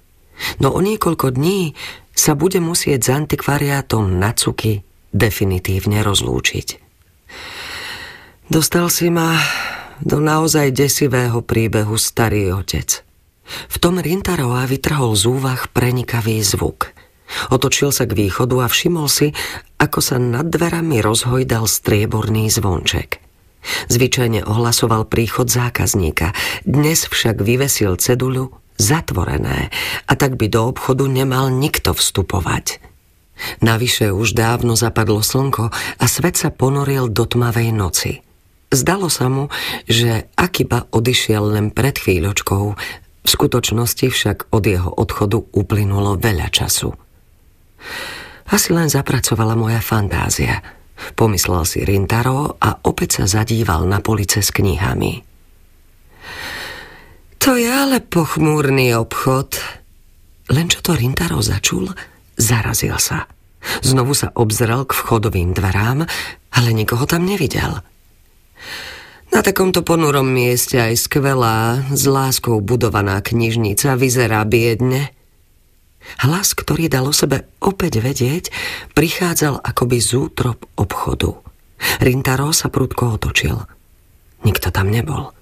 No 0.60 0.68
o 0.76 0.80
niekoľko 0.84 1.32
dní 1.32 1.72
sa 2.12 2.36
bude 2.36 2.60
musieť 2.60 3.00
s 3.00 3.08
antikvariátom 3.24 4.20
Nacuky 4.20 4.84
definitívne 5.08 6.04
rozlúčiť. 6.04 6.68
Dostal 8.52 8.92
si 8.92 9.08
ma 9.08 9.40
do 10.04 10.20
naozaj 10.20 10.72
desivého 10.76 11.40
príbehu 11.40 11.96
starý 11.96 12.52
otec– 12.52 13.02
v 13.48 13.76
tom 13.80 13.98
Rintaroa 13.98 14.68
vytrhol 14.68 15.16
z 15.16 15.24
úvah 15.28 15.60
prenikavý 15.72 16.40
zvuk. 16.44 16.92
Otočil 17.52 17.92
sa 17.92 18.08
k 18.08 18.16
východu 18.16 18.64
a 18.64 18.68
všimol 18.68 19.08
si, 19.08 19.36
ako 19.76 20.00
sa 20.00 20.16
nad 20.16 20.48
dverami 20.48 21.04
rozhojdal 21.04 21.68
strieborný 21.68 22.48
zvonček. 22.48 23.20
Zvyčajne 23.92 24.48
ohlasoval 24.48 25.04
príchod 25.04 25.50
zákazníka, 25.50 26.32
dnes 26.64 27.04
však 27.04 27.42
vyvesil 27.42 28.00
ceduľu 28.00 28.54
zatvorené 28.78 29.68
a 30.06 30.12
tak 30.14 30.38
by 30.38 30.46
do 30.48 30.70
obchodu 30.72 31.04
nemal 31.04 31.50
nikto 31.52 31.92
vstupovať. 31.92 32.80
Navyše 33.62 34.10
už 34.10 34.34
dávno 34.34 34.74
zapadlo 34.74 35.22
slnko 35.22 35.70
a 35.74 36.04
svet 36.06 36.38
sa 36.38 36.50
ponoril 36.50 37.10
do 37.10 37.22
tmavej 37.26 37.70
noci. 37.70 38.12
Zdalo 38.68 39.08
sa 39.08 39.30
mu, 39.32 39.48
že 39.88 40.28
Akiba 40.36 40.84
odišiel 40.92 41.56
len 41.56 41.66
pred 41.72 41.96
chvíľočkou, 41.96 42.76
v 43.28 43.36
skutočnosti 43.36 44.08
však 44.08 44.38
od 44.48 44.64
jeho 44.64 44.88
odchodu 44.88 45.36
uplynulo 45.52 46.16
veľa 46.16 46.48
času. 46.48 46.96
Asi 48.48 48.72
len 48.72 48.88
zapracovala 48.88 49.52
moja 49.52 49.84
fantázia, 49.84 50.64
pomyslel 51.12 51.68
si 51.68 51.84
Rintaro 51.84 52.56
a 52.56 52.80
opäť 52.88 53.20
sa 53.20 53.44
zadíval 53.44 53.84
na 53.84 54.00
police 54.00 54.40
s 54.40 54.48
knihami. 54.48 55.20
To 57.44 57.52
je 57.60 57.68
ale 57.68 58.00
pochmúrny 58.00 58.96
obchod. 58.96 59.60
Len 60.48 60.64
čo 60.72 60.80
to 60.80 60.96
Rintaro 60.96 61.44
začul, 61.44 61.92
zarazil 62.40 62.96
sa. 62.96 63.28
Znovu 63.84 64.16
sa 64.16 64.32
obzrel 64.32 64.88
k 64.88 64.96
vchodovým 64.96 65.52
dverám, 65.52 66.08
ale 66.56 66.68
nikoho 66.72 67.04
tam 67.04 67.28
nevidel. 67.28 67.84
Na 69.28 69.44
takomto 69.44 69.84
ponurom 69.84 70.24
mieste 70.24 70.80
aj 70.80 71.04
skvelá, 71.04 71.84
s 71.92 72.08
láskou 72.08 72.64
budovaná 72.64 73.20
knižnica 73.20 73.94
vyzerá 73.94 74.40
biedne. 74.48 75.12
Hlas, 76.24 76.56
ktorý 76.56 76.88
dal 76.88 77.06
o 77.06 77.14
sebe 77.14 77.44
opäť 77.60 78.00
vedieť, 78.00 78.48
prichádzal 78.96 79.60
akoby 79.60 80.00
z 80.00 80.10
útrop 80.16 80.64
obchodu. 80.74 81.36
Rintaro 82.00 82.50
sa 82.56 82.72
prudko 82.72 83.20
otočil. 83.20 83.68
Nikto 84.42 84.72
tam 84.72 84.88
nebol. 84.88 85.36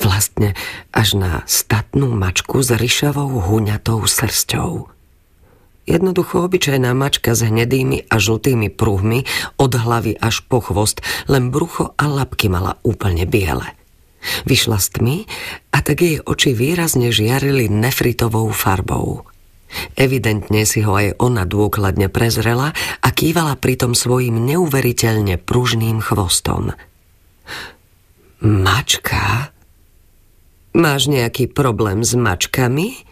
Vlastne 0.00 0.56
až 0.94 1.20
na 1.20 1.32
statnú 1.44 2.08
mačku 2.16 2.64
s 2.64 2.72
ryšavou 2.72 3.42
huňatou 3.44 4.06
srsťou. 4.08 4.95
Jednoducho 5.86 6.50
obyčajná 6.50 6.90
mačka 6.98 7.38
s 7.38 7.46
hnedými 7.46 8.10
a 8.10 8.18
žltými 8.18 8.74
pruhmi 8.74 9.22
od 9.54 9.70
hlavy 9.70 10.18
až 10.18 10.42
po 10.42 10.58
chvost, 10.58 10.98
len 11.30 11.54
brucho 11.54 11.94
a 11.94 12.10
labky 12.10 12.50
mala 12.50 12.74
úplne 12.82 13.22
biele. 13.22 13.70
Vyšla 14.50 14.82
z 14.82 14.88
tmy 14.98 15.16
a 15.70 15.78
tak 15.86 16.02
jej 16.02 16.18
oči 16.18 16.58
výrazne 16.58 17.14
žiarili 17.14 17.70
nefritovou 17.70 18.50
farbou. 18.50 19.22
Evidentne 19.94 20.66
si 20.66 20.82
ho 20.82 20.98
aj 20.98 21.22
ona 21.22 21.46
dôkladne 21.46 22.10
prezrela 22.10 22.74
a 23.02 23.08
kývala 23.14 23.54
pritom 23.54 23.94
svojim 23.94 24.42
neuveriteľne 24.42 25.38
pružným 25.38 26.02
chvostom. 26.02 26.74
Mačka? 28.42 29.54
Máš 30.74 31.08
nejaký 31.08 31.46
problém 31.50 32.02
s 32.02 32.18
mačkami? 32.18 33.06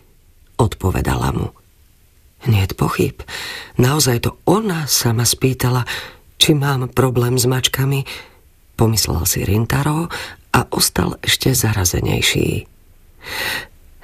Odpovedala 0.59 1.31
mu. 1.35 1.49
Nie 2.45 2.69
pochyb. 2.69 3.25
Naozaj 3.81 4.29
to 4.29 4.31
ona 4.45 4.85
sa 4.85 5.17
ma 5.17 5.25
spýtala, 5.25 5.89
či 6.37 6.53
mám 6.53 6.93
problém 6.93 7.41
s 7.41 7.49
mačkami. 7.49 8.05
Pomyslel 8.77 9.25
si 9.25 9.41
Rintaro 9.49 10.13
a 10.53 10.61
ostal 10.69 11.17
ešte 11.25 11.57
zarazenejší. 11.57 12.69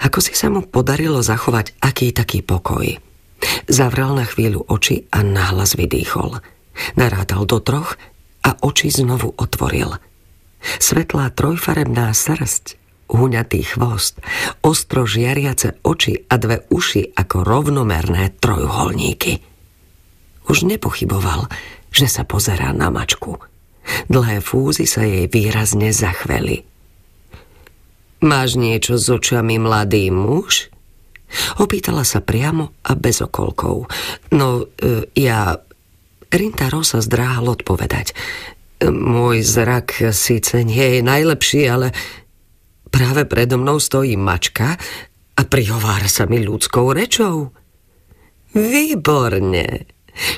Ako 0.00 0.24
si 0.24 0.32
sa 0.32 0.48
mu 0.48 0.64
podarilo 0.64 1.20
zachovať 1.20 1.76
aký 1.84 2.16
taký 2.16 2.40
pokoj. 2.40 2.96
Zavrel 3.68 4.16
na 4.16 4.24
chvíľu 4.24 4.64
oči 4.64 5.04
a 5.12 5.20
nahlas 5.20 5.76
vydýchol. 5.76 6.40
Narátal 6.96 7.44
do 7.44 7.60
troch 7.60 8.00
a 8.40 8.56
oči 8.64 8.88
znovu 8.88 9.36
otvoril. 9.36 10.00
Svetlá 10.80 11.28
trojfarebná 11.32 12.12
srst 12.16 12.79
huňatý 13.10 13.66
chvost, 13.66 14.22
ostro 14.62 15.04
žiariace 15.04 15.82
oči 15.82 16.26
a 16.30 16.38
dve 16.38 16.62
uši 16.70 17.12
ako 17.18 17.42
rovnomerné 17.42 18.38
trojuholníky. 18.38 19.42
Už 20.46 20.66
nepochyboval, 20.66 21.50
že 21.90 22.06
sa 22.06 22.22
pozerá 22.22 22.70
na 22.70 22.90
mačku. 22.90 23.38
Dlhé 24.06 24.38
fúzy 24.38 24.86
sa 24.86 25.02
jej 25.02 25.26
výrazne 25.26 25.90
zachveli. 25.90 26.62
Máš 28.20 28.60
niečo 28.60 29.00
s 29.00 29.08
očami, 29.08 29.56
mladý 29.56 30.12
muž? 30.12 30.68
Opýtala 31.56 32.04
sa 32.04 32.20
priamo 32.20 32.74
a 32.84 32.92
bez 32.94 33.22
okolkov. 33.24 33.88
No, 34.34 34.66
e, 34.78 35.08
ja... 35.18 35.58
Rintaro 36.30 36.86
sa 36.86 37.02
zdráhal 37.02 37.58
odpovedať. 37.58 38.14
Môj 38.86 39.42
zrak 39.42 40.14
síce 40.14 40.62
nie 40.62 40.98
je 40.98 41.00
najlepší, 41.02 41.66
ale 41.66 41.90
Práve 42.90 43.22
predo 43.24 43.56
mnou 43.56 43.78
stojí 43.78 44.18
mačka 44.18 44.74
a 45.38 45.42
prihovára 45.46 46.10
sa 46.10 46.26
mi 46.26 46.42
ľudskou 46.42 46.90
rečou. 46.90 47.54
Výborne! 48.52 49.86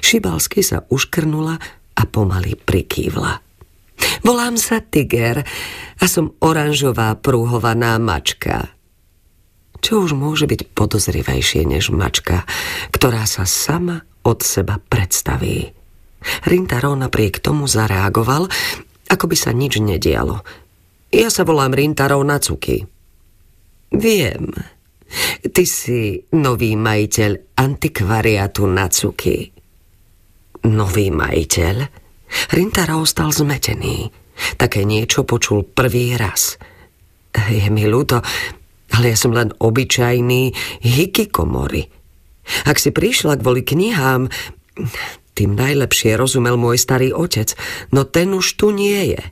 Šibalsky 0.04 0.60
sa 0.60 0.84
uškrnula 0.84 1.56
a 1.96 2.02
pomaly 2.04 2.54
prikývla. 2.54 3.40
Volám 4.22 4.60
sa 4.60 4.84
Tiger 4.84 5.42
a 5.98 6.04
som 6.06 6.36
oranžová 6.44 7.16
prúhovaná 7.18 7.96
mačka. 7.96 8.70
Čo 9.82 10.06
už 10.06 10.14
môže 10.14 10.46
byť 10.46 10.76
podozrivejšie 10.76 11.66
než 11.66 11.90
mačka, 11.90 12.46
ktorá 12.94 13.26
sa 13.26 13.48
sama 13.48 14.06
od 14.22 14.44
seba 14.44 14.78
predstaví. 14.78 15.74
Rintaro 16.46 16.94
napriek 16.94 17.42
tomu 17.42 17.66
zareagoval, 17.66 18.46
ako 19.10 19.24
by 19.26 19.36
sa 19.36 19.50
nič 19.50 19.82
nedialo– 19.82 20.44
ja 21.12 21.28
sa 21.28 21.44
volám 21.44 21.76
Rintaro 21.76 22.24
Nacuky. 22.24 22.80
Viem. 23.92 24.48
Ty 25.44 25.64
si 25.68 26.16
nový 26.32 26.72
majiteľ 26.72 27.60
antikvariatu 27.60 28.64
Nacuky. 28.64 29.52
Nový 30.72 31.12
majiteľ? 31.12 31.76
Rintaro 32.56 33.04
ostal 33.04 33.28
zmetený. 33.28 34.08
Také 34.56 34.88
niečo 34.88 35.28
počul 35.28 35.68
prvý 35.68 36.16
raz. 36.16 36.56
Je 37.36 37.68
mi 37.68 37.84
ľúto, 37.84 38.24
ale 38.96 39.12
ja 39.12 39.16
som 39.16 39.36
len 39.36 39.52
obyčajný 39.52 40.52
hikikomori. 40.80 41.84
Ak 42.64 42.80
si 42.80 42.88
prišla 42.90 43.36
kvôli 43.36 43.62
knihám, 43.62 44.32
tým 45.32 45.50
najlepšie 45.56 46.16
rozumel 46.16 46.56
môj 46.56 46.80
starý 46.80 47.12
otec, 47.12 47.52
no 47.92 48.04
ten 48.04 48.32
už 48.32 48.56
tu 48.56 48.72
nie 48.72 49.16
je. 49.16 49.22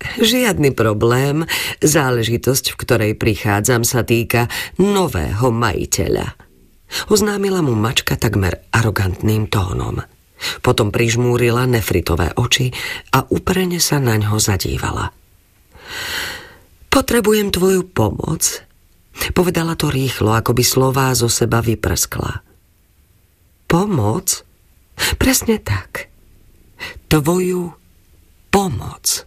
Žiadny 0.00 0.72
problém. 0.72 1.44
Záležitosť, 1.84 2.72
v 2.72 2.80
ktorej 2.80 3.12
prichádzam, 3.20 3.84
sa 3.84 4.00
týka 4.00 4.48
nového 4.80 5.52
majiteľa. 5.52 6.36
Oznámila 7.12 7.62
mu 7.62 7.78
mačka 7.78 8.18
takmer 8.18 8.66
arogantným 8.74 9.46
tónom. 9.46 10.02
Potom 10.64 10.88
prižmúrila 10.88 11.68
nefritové 11.68 12.32
oči 12.34 12.72
a 13.12 13.22
uprene 13.28 13.76
sa 13.78 14.00
na 14.00 14.16
ňo 14.16 14.40
zadívala. 14.40 15.12
Potrebujem 16.90 17.52
tvoju 17.52 17.86
pomoc. 17.92 18.64
Povedala 19.36 19.76
to 19.76 19.92
rýchlo, 19.92 20.32
ako 20.32 20.56
by 20.56 20.64
slová 20.64 21.12
zo 21.12 21.28
seba 21.28 21.60
vyprskla. 21.60 22.40
Pomoc? 23.68 24.42
Presne 25.20 25.60
tak. 25.60 26.08
Tvoju 27.06 27.79
pomoc. 28.50 29.26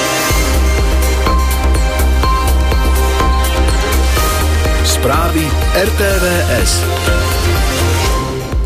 Správy 5.01 5.41
RTVS. 5.73 6.71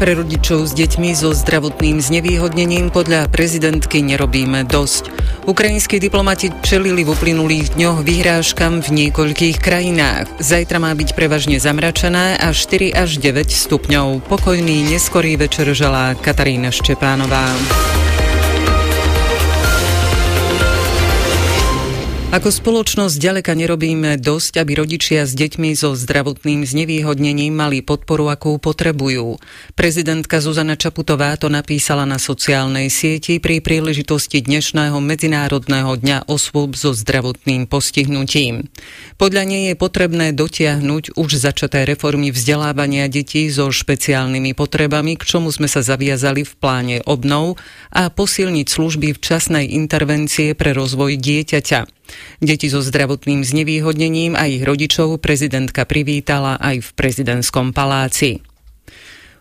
Pre 0.04 0.12
rodičov 0.20 0.68
s 0.68 0.76
deťmi 0.76 1.16
so 1.16 1.32
zdravotným 1.32 2.04
znevýhodnením 2.04 2.92
podľa 2.92 3.32
prezidentky 3.32 4.04
nerobíme 4.04 4.68
dosť. 4.68 5.16
Ukrajinskí 5.48 5.96
diplomati 5.96 6.52
čelili 6.60 7.08
v 7.08 7.16
uplynulých 7.16 7.80
dňoch 7.80 8.04
vyhrážkam 8.04 8.84
v 8.84 9.08
niekoľkých 9.08 9.64
krajinách. 9.64 10.28
Zajtra 10.44 10.84
má 10.84 10.92
byť 10.92 11.16
prevažne 11.16 11.56
zamračené 11.56 12.36
a 12.36 12.52
4 12.52 12.92
až 12.92 13.16
9 13.16 13.56
stupňov. 13.56 14.28
Pokojný 14.28 14.92
neskorý 14.92 15.40
večer 15.40 15.72
želá 15.72 16.20
Katarína 16.20 16.68
Ščepánová. 16.68 17.48
Ako 22.36 22.52
spoločnosť 22.52 23.16
ďaleka 23.16 23.56
nerobíme 23.56 24.20
dosť, 24.20 24.60
aby 24.60 24.84
rodičia 24.84 25.24
s 25.24 25.32
deťmi 25.40 25.72
so 25.72 25.96
zdravotným 25.96 26.68
znevýhodnením 26.68 27.56
mali 27.56 27.80
podporu, 27.80 28.28
akú 28.28 28.60
potrebujú. 28.60 29.40
Prezidentka 29.72 30.44
Zuzana 30.44 30.76
Čaputová 30.76 31.40
to 31.40 31.48
napísala 31.48 32.04
na 32.04 32.20
sociálnej 32.20 32.92
sieti 32.92 33.40
pri 33.40 33.64
príležitosti 33.64 34.44
dnešného 34.44 35.00
Medzinárodného 35.00 35.96
dňa 35.96 36.28
osôb 36.28 36.76
so 36.76 36.92
zdravotným 36.92 37.72
postihnutím. 37.72 38.68
Podľa 39.16 39.44
nej 39.48 39.64
je 39.72 39.76
potrebné 39.80 40.36
dotiahnuť 40.36 41.16
už 41.16 41.40
začaté 41.40 41.88
reformy 41.88 42.36
vzdelávania 42.36 43.08
detí 43.08 43.48
so 43.48 43.72
špeciálnymi 43.72 44.52
potrebami, 44.60 45.16
k 45.16 45.24
čomu 45.24 45.56
sme 45.56 45.72
sa 45.72 45.80
zaviazali 45.80 46.44
v 46.44 46.52
pláne 46.60 46.98
obnov 47.08 47.56
a 47.96 48.12
posilniť 48.12 48.68
služby 48.68 49.16
včasnej 49.16 49.72
intervencie 49.72 50.52
pre 50.52 50.76
rozvoj 50.76 51.16
dieťaťa. 51.16 52.04
Deti 52.44 52.68
so 52.68 52.84
zdravotným 52.84 53.46
znevýhodnením 53.46 54.36
a 54.36 54.50
ich 54.50 54.66
rodičov 54.66 55.22
prezidentka 55.24 55.88
privítala 55.88 56.60
aj 56.60 56.82
v 56.82 56.90
prezidentskom 56.98 57.72
paláci. 57.72 58.44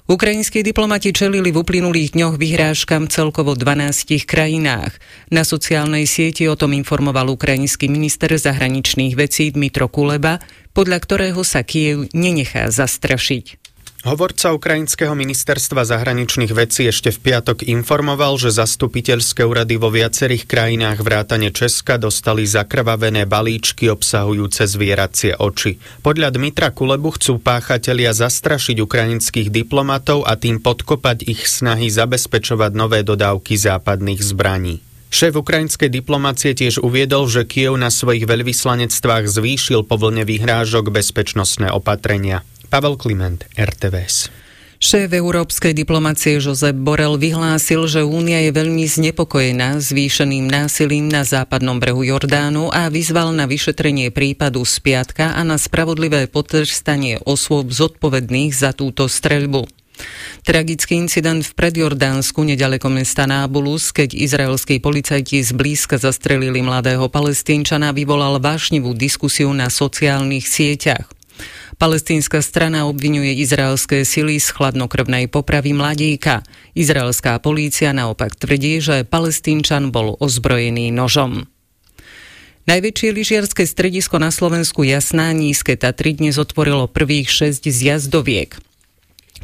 Ukrajinskí 0.04 0.60
diplomati 0.60 1.16
čelili 1.16 1.48
v 1.48 1.64
uplynulých 1.64 2.12
dňoch 2.12 2.36
vyhrážkam 2.36 3.08
celkovo 3.08 3.56
12 3.56 4.28
krajinách. 4.28 5.00
Na 5.32 5.48
sociálnej 5.48 6.04
sieti 6.04 6.44
o 6.44 6.60
tom 6.60 6.76
informoval 6.76 7.32
ukrajinský 7.32 7.88
minister 7.88 8.28
zahraničných 8.36 9.16
vecí 9.16 9.48
Dmitro 9.48 9.88
Kuleba, 9.88 10.44
podľa 10.76 10.98
ktorého 11.00 11.40
sa 11.40 11.64
Kiev 11.64 12.12
nenechá 12.12 12.68
zastrašiť. 12.68 13.63
Hovorca 14.04 14.52
Ukrajinského 14.52 15.16
ministerstva 15.16 15.88
zahraničných 15.88 16.52
vecí 16.52 16.84
ešte 16.84 17.08
v 17.08 17.24
piatok 17.24 17.64
informoval, 17.64 18.36
že 18.36 18.52
zastupiteľské 18.52 19.48
úrady 19.48 19.80
vo 19.80 19.88
viacerých 19.88 20.44
krajinách 20.44 21.00
vrátane 21.00 21.48
Česka 21.48 21.96
dostali 21.96 22.44
zakrvavené 22.44 23.24
balíčky 23.24 23.88
obsahujúce 23.88 24.68
zvieracie 24.68 25.40
oči. 25.40 25.80
Podľa 26.04 26.36
Dmitra 26.36 26.76
Kulebu 26.76 27.16
chcú 27.16 27.40
páchatelia 27.40 28.12
zastrašiť 28.12 28.76
ukrajinských 28.84 29.48
diplomatov 29.48 30.28
a 30.28 30.36
tým 30.36 30.60
podkopať 30.60 31.24
ich 31.24 31.48
snahy 31.48 31.88
zabezpečovať 31.88 32.76
nové 32.76 33.00
dodávky 33.08 33.56
západných 33.56 34.20
zbraní. 34.20 34.84
Šéf 35.08 35.32
ukrajinskej 35.32 35.88
diplomácie 35.88 36.52
tiež 36.52 36.84
uviedol, 36.84 37.24
že 37.24 37.48
Kiev 37.48 37.80
na 37.80 37.88
svojich 37.88 38.28
veľvyslanectvách 38.28 39.32
zvýšil 39.32 39.80
po 39.88 39.96
vlne 39.96 40.28
vyhrážok 40.28 40.92
bezpečnostné 40.92 41.72
opatrenia. 41.72 42.44
Pavel 42.74 42.98
Kliment, 42.98 43.46
RTVS. 43.54 44.34
Šéf 44.82 45.14
európskej 45.14 45.78
diplomácie 45.78 46.42
Josep 46.42 46.74
Borel 46.74 47.14
vyhlásil, 47.22 47.86
že 47.86 48.02
Únia 48.02 48.42
je 48.42 48.50
veľmi 48.50 48.82
znepokojená 48.82 49.78
zvýšeným 49.78 50.50
násilím 50.50 51.06
na 51.06 51.22
západnom 51.22 51.78
brehu 51.78 52.02
Jordánu 52.02 52.74
a 52.74 52.90
vyzval 52.90 53.30
na 53.30 53.46
vyšetrenie 53.46 54.10
prípadu 54.10 54.66
z 54.66 54.82
piatka 54.82 55.38
a 55.38 55.46
na 55.46 55.54
spravodlivé 55.54 56.26
potrestanie 56.26 57.22
osôb 57.22 57.70
zodpovedných 57.70 58.50
za 58.50 58.74
túto 58.74 59.06
streľbu. 59.06 59.70
Tragický 60.42 60.98
incident 60.98 61.46
v 61.46 61.54
predjordánsku 61.54 62.42
nedaleko 62.42 62.90
mesta 62.90 63.30
Nábulus, 63.30 63.94
keď 63.94 64.18
izraelskí 64.18 64.82
policajti 64.82 65.46
zblízka 65.46 66.02
zastrelili 66.02 66.58
mladého 66.58 67.06
palestínčana, 67.06 67.94
vyvolal 67.94 68.42
vášnivú 68.42 68.98
diskusiu 68.98 69.54
na 69.54 69.70
sociálnych 69.70 70.50
sieťach. 70.50 71.13
Palestínska 71.74 72.38
strana 72.38 72.86
obvinuje 72.86 73.34
izraelské 73.42 74.06
sily 74.06 74.38
z 74.38 74.54
chladnokrvnej 74.54 75.26
popravy 75.26 75.74
mladíka. 75.74 76.46
Izraelská 76.78 77.42
polícia 77.42 77.90
naopak 77.90 78.38
tvrdí, 78.38 78.78
že 78.78 79.02
palestínčan 79.02 79.90
bol 79.90 80.14
ozbrojený 80.22 80.94
nožom. 80.94 81.50
Najväčšie 82.64 83.08
lyžiarske 83.12 83.68
stredisko 83.68 84.16
na 84.16 84.32
Slovensku 84.32 84.88
Jasná 84.88 85.28
Nízke 85.36 85.76
Tatry 85.76 86.16
dnes 86.16 86.40
otvorilo 86.40 86.88
prvých 86.88 87.28
6 87.28 87.68
zjazdoviek. 87.68 88.56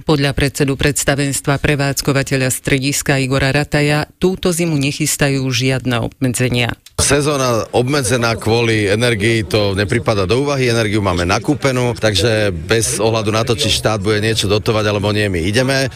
Podľa 0.08 0.32
predsedu 0.32 0.80
predstavenstva 0.80 1.60
prevádzkovateľa 1.60 2.48
strediska 2.48 3.20
Igora 3.20 3.52
Rataja 3.52 4.08
túto 4.16 4.48
zimu 4.48 4.72
nechystajú 4.80 5.44
žiadne 5.44 6.00
obmedzenia. 6.00 6.72
Sezóna 7.00 7.64
obmedzená 7.72 8.36
kvôli 8.36 8.84
energii 8.84 9.42
to 9.42 9.72
nepripada 9.72 10.28
do 10.28 10.44
úvahy, 10.44 10.68
energiu 10.68 11.00
máme 11.00 11.24
nakúpenú, 11.24 11.96
takže 11.96 12.52
bez 12.52 13.00
ohľadu 13.00 13.32
na 13.32 13.42
to, 13.42 13.56
či 13.56 13.72
štát 13.72 13.98
bude 14.04 14.20
niečo 14.20 14.46
dotovať 14.46 14.84
alebo 14.84 15.08
nie, 15.10 15.26
my 15.32 15.40
ideme. 15.40 15.88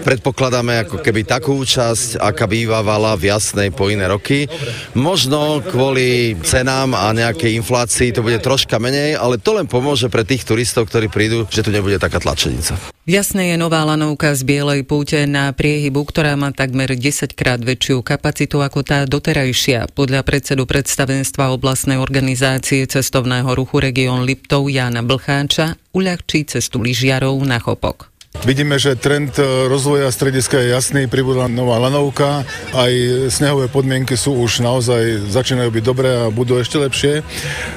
Predpokladáme 0.00 0.88
ako 0.88 1.04
keby 1.04 1.28
takú 1.28 1.60
účasť, 1.60 2.18
aká 2.18 2.48
bývavala 2.48 3.14
v 3.20 3.30
jasnej 3.30 3.68
po 3.70 3.92
iné 3.92 4.08
roky. 4.08 4.48
Možno 4.96 5.60
kvôli 5.60 6.34
cenám 6.40 6.96
a 6.96 7.12
nejakej 7.12 7.60
inflácii 7.60 8.10
to 8.16 8.24
bude 8.24 8.40
troška 8.40 8.80
menej, 8.80 9.20
ale 9.20 9.36
to 9.36 9.54
len 9.54 9.68
pomôže 9.68 10.08
pre 10.08 10.24
tých 10.24 10.48
turistov, 10.48 10.88
ktorí 10.88 11.12
prídu, 11.12 11.44
že 11.52 11.60
tu 11.60 11.68
nebude 11.68 12.00
taká 12.00 12.16
tlačenica. 12.16 12.80
Jasné 13.10 13.50
je 13.50 13.56
nová 13.58 13.82
lanovka 13.82 14.30
z 14.38 14.46
Bielej 14.46 14.86
púte 14.86 15.18
na 15.26 15.50
priehybu, 15.50 16.06
ktorá 16.06 16.38
má 16.38 16.54
takmer 16.54 16.94
10 16.94 17.34
krát 17.34 17.58
väčšiu 17.58 18.06
kapacitu 18.06 18.62
ako 18.62 18.86
tá 18.86 19.02
doterajšia. 19.02 19.90
Podľa 19.90 20.22
predsedu 20.30 20.62
predstavenstva 20.62 21.50
oblastnej 21.50 21.98
organizácie 21.98 22.86
cestovného 22.86 23.50
ruchu 23.50 23.82
Region 23.82 24.22
Liptov 24.22 24.70
Jána 24.70 25.02
Blcháča 25.02 25.74
uľahčí 25.90 26.46
cestu 26.46 26.78
lyžiarov 26.78 27.34
na 27.42 27.58
Chopok. 27.58 28.14
Vidíme, 28.46 28.78
že 28.78 28.94
trend 28.94 29.34
e, 29.42 29.66
rozvoja 29.66 30.06
strediska 30.06 30.62
je 30.62 30.70
jasný, 30.70 31.10
pribudla 31.10 31.50
nová 31.50 31.82
lanovka, 31.82 32.46
aj 32.78 32.92
snehové 33.26 33.66
podmienky 33.66 34.14
sú 34.14 34.38
už 34.38 34.62
naozaj, 34.62 35.34
začínajú 35.34 35.66
byť 35.66 35.82
dobré 35.82 36.08
a 36.14 36.30
budú 36.30 36.62
ešte 36.62 36.78
lepšie, 36.78 37.26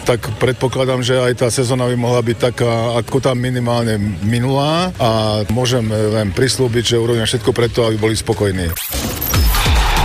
tak 0.06 0.22
predpokladám, 0.38 1.02
že 1.02 1.18
aj 1.18 1.42
tá 1.42 1.48
sezóna 1.50 1.90
by 1.90 1.98
mohla 1.98 2.22
byť 2.22 2.38
taká, 2.38 3.02
ako 3.02 3.18
tam 3.18 3.42
minimálne 3.42 3.98
minulá 4.22 4.94
a 5.02 5.42
môžem 5.50 5.90
len 5.90 6.30
prislúbiť, 6.30 6.86
že 6.86 7.02
urobím 7.02 7.26
všetko 7.26 7.50
preto, 7.50 7.90
aby 7.90 7.98
boli 7.98 8.14
spokojní. 8.14 8.70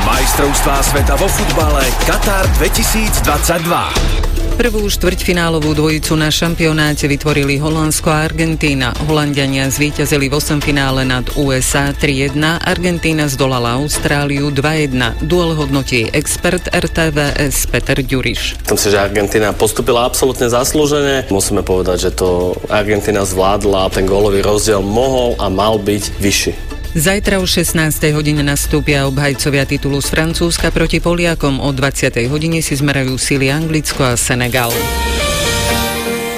Majstrovstvá 0.09 0.81
sveta 0.81 1.21
vo 1.21 1.29
futbale 1.29 1.85
Katar 2.09 2.49
2022. 2.57 4.57
Prvú 4.57 4.89
štvrťfinálovú 4.89 5.77
dvojicu 5.77 6.17
na 6.17 6.33
šampionáte 6.33 7.05
vytvorili 7.05 7.61
Holandsko 7.61 8.09
a 8.09 8.25
Argentína. 8.25 8.97
Holandiania 9.05 9.69
zvíťazili 9.69 10.33
v 10.33 10.41
8 10.41 10.65
finále 10.65 11.05
nad 11.05 11.29
USA 11.37 11.93
3-1, 11.93 12.41
Argentína 12.41 13.29
zdolala 13.29 13.77
Austráliu 13.77 14.49
2-1. 14.49 15.29
Duel 15.29 15.53
hodnotí 15.53 16.09
expert 16.09 16.73
RTVS 16.73 17.69
Peter 17.69 18.01
Ďuriš. 18.01 18.65
Myslím 18.65 18.81
si, 18.81 18.89
že 18.89 19.05
Argentína 19.05 19.53
postupila 19.53 20.09
absolútne 20.09 20.49
zaslúžene. 20.49 21.29
Musíme 21.29 21.61
povedať, 21.61 22.09
že 22.09 22.17
to 22.17 22.57
Argentína 22.73 23.29
zvládla 23.29 23.85
a 23.85 23.93
ten 23.93 24.09
gólový 24.09 24.41
rozdiel 24.41 24.81
mohol 24.81 25.37
a 25.37 25.53
mal 25.53 25.77
byť 25.77 26.17
vyšší. 26.17 26.78
Zajtra 26.97 27.37
o 27.37 27.45
16. 27.45 28.01
hodine 28.17 28.41
nastúpia 28.41 29.05
obhajcovia 29.05 29.69
titulu 29.69 30.01
z 30.01 30.09
Francúzska 30.09 30.73
proti 30.73 31.05
Poliakom. 31.05 31.61
O 31.61 31.69
20. 31.69 32.17
hodine 32.33 32.65
si 32.65 32.81
zmerajú 32.81 33.21
síly 33.21 33.53
Anglicko 33.53 34.09
a 34.09 34.17
Senegal. 34.17 34.73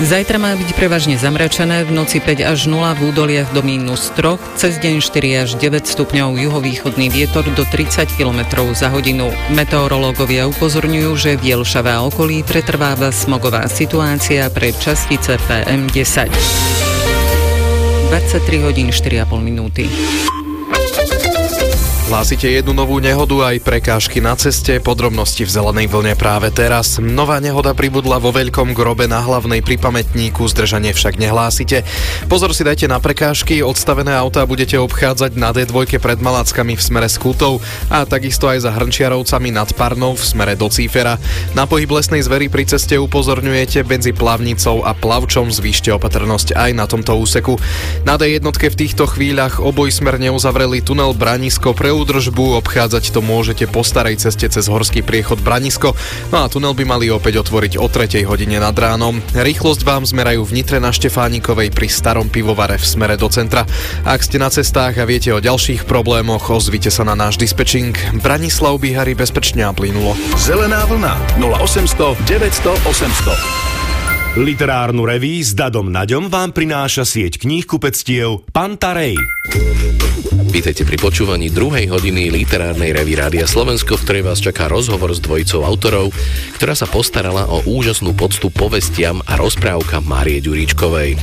Zajtra 0.03 0.43
má 0.43 0.57
byť 0.59 0.75
prevažne 0.75 1.15
zamračené, 1.15 1.87
v 1.87 1.95
noci 1.95 2.19
5 2.19 2.43
až 2.43 2.67
0 2.67 2.83
v 2.99 3.01
údoliach 3.15 3.53
do 3.55 3.63
minus 3.63 4.11
3, 4.19 4.59
cez 4.59 4.81
deň 4.83 4.99
4 4.99 5.45
až 5.45 5.51
9 5.55 5.87
stupňov 5.87 6.41
juhovýchodný 6.41 7.13
vietor 7.15 7.47
do 7.53 7.63
30 7.69 8.11
km 8.19 8.65
za 8.75 8.91
hodinu. 8.91 9.31
Meteorológovia 9.55 10.51
upozorňujú, 10.51 11.11
že 11.15 11.31
v 11.39 11.55
Jelšave 11.55 11.95
a 11.95 12.03
okolí 12.03 12.43
pretrváva 12.43 13.15
smogová 13.15 13.69
situácia 13.71 14.51
pre 14.51 14.75
častice 14.75 15.39
PM10. 15.47 16.33
23 18.09 18.67
hodín 18.67 18.89
4,5 18.91 19.39
minúty. 19.39 19.87
Hlásite 22.11 22.51
jednu 22.51 22.75
novú 22.75 22.99
nehodu 22.99 23.55
aj 23.55 23.63
prekážky 23.63 24.19
na 24.19 24.35
ceste, 24.35 24.83
podrobnosti 24.83 25.47
v 25.47 25.47
zelenej 25.47 25.87
vlne 25.87 26.19
práve 26.19 26.51
teraz. 26.51 26.99
Nová 26.99 27.39
nehoda 27.39 27.71
pribudla 27.71 28.19
vo 28.19 28.35
veľkom 28.35 28.75
grobe 28.75 29.07
na 29.07 29.23
hlavnej 29.23 29.63
pri 29.63 29.79
pamätníku, 29.79 30.43
zdržanie 30.51 30.91
však 30.91 31.23
nehlásite. 31.23 31.87
Pozor 32.27 32.51
si 32.51 32.67
dajte 32.67 32.91
na 32.91 32.99
prekážky, 32.99 33.63
odstavené 33.63 34.11
autá 34.11 34.43
budete 34.43 34.75
obchádzať 34.75 35.39
na 35.39 35.55
D2 35.55 36.03
pred 36.03 36.19
Malackami 36.19 36.75
v 36.75 36.83
smere 36.83 37.07
Skutov 37.07 37.63
a 37.87 38.03
takisto 38.03 38.51
aj 38.51 38.67
za 38.67 38.75
Hrnčiarovcami 38.75 39.55
nad 39.55 39.71
Parnou 39.79 40.19
v 40.19 40.25
smere 40.27 40.59
do 40.59 40.67
Cífera. 40.67 41.15
Na 41.55 41.71
pohyb 41.71 41.95
lesnej 41.95 42.27
zvery 42.27 42.51
pri 42.51 42.67
ceste 42.67 42.99
upozorňujete 42.99 43.87
medzi 43.87 44.11
Plavnicou 44.11 44.83
a 44.83 44.99
Plavčom, 44.99 45.47
zvýšte 45.55 45.95
opatrnosť 45.95 46.59
aj 46.59 46.71
na 46.75 46.91
tomto 46.91 47.15
úseku. 47.15 47.55
Na 48.03 48.19
D1 48.19 48.43
v 48.43 48.75
týchto 48.75 49.07
chvíľach 49.07 49.63
obojsmerne 49.63 50.35
uzavreli 50.35 50.83
tunel 50.83 51.15
Branisko 51.15 51.71
pre 51.71 52.00
údržbu, 52.01 52.57
obchádzať 52.65 53.13
to 53.13 53.21
môžete 53.21 53.69
po 53.69 53.85
starej 53.85 54.17
ceste 54.17 54.49
cez 54.49 54.65
horský 54.67 55.05
priechod 55.05 55.45
Branisko, 55.45 55.93
no 56.33 56.37
a 56.43 56.49
tunel 56.49 56.73
by 56.73 56.85
mali 56.89 57.13
opäť 57.13 57.45
otvoriť 57.45 57.77
o 57.77 57.87
3 57.87 58.25
hodine 58.25 58.57
nad 58.57 58.73
ránom. 58.73 59.21
Rýchlosť 59.37 59.85
vám 59.85 60.09
zmerajú 60.09 60.41
v 60.49 60.55
Nitre 60.57 60.81
na 60.81 60.91
Štefánikovej 60.91 61.69
pri 61.71 61.89
starom 61.93 62.33
pivovare 62.33 62.81
v 62.81 62.87
smere 62.89 63.21
do 63.21 63.29
centra. 63.29 63.69
Ak 64.09 64.25
ste 64.25 64.41
na 64.41 64.49
cestách 64.49 64.97
a 64.97 65.05
viete 65.05 65.31
o 65.37 65.45
ďalších 65.45 65.85
problémoch, 65.85 66.49
ozvite 66.49 66.89
sa 66.89 67.05
na 67.05 67.13
náš 67.13 67.37
dispečing. 67.37 67.93
Branislav 68.25 68.81
Bihari 68.81 69.13
bezpečne 69.13 69.69
a 69.69 69.73
plynulo. 69.77 70.17
Zelená 70.41 70.89
vlna 70.89 71.15
0800 71.37 72.17
900 72.25 72.81
800 72.89 73.80
Literárnu 74.39 75.11
reví 75.11 75.43
s 75.43 75.59
Dadom 75.59 75.91
Naďom 75.91 76.31
vám 76.31 76.55
prináša 76.55 77.03
sieť 77.03 77.43
kníh 77.43 77.67
kupectiev 77.67 78.47
Pantarej. 78.55 79.19
Vítajte 80.51 80.83
pri 80.83 80.99
počúvaní 80.99 81.47
druhej 81.51 81.91
hodiny 81.91 82.31
literárnej 82.31 82.91
revy 82.91 83.15
Rádia 83.15 83.47
Slovensko, 83.47 83.95
v 83.95 84.03
ktorej 84.07 84.23
vás 84.27 84.43
čaká 84.43 84.67
rozhovor 84.67 85.15
s 85.15 85.23
dvojicou 85.23 85.63
autorov, 85.63 86.11
ktorá 86.59 86.75
sa 86.75 86.91
postarala 86.91 87.47
o 87.47 87.63
úžasnú 87.67 88.15
poctu 88.19 88.51
povestiam 88.51 89.23
a 89.31 89.39
rozprávka 89.39 90.03
Márie 90.03 90.43
Ďuríčkovej. 90.43 91.19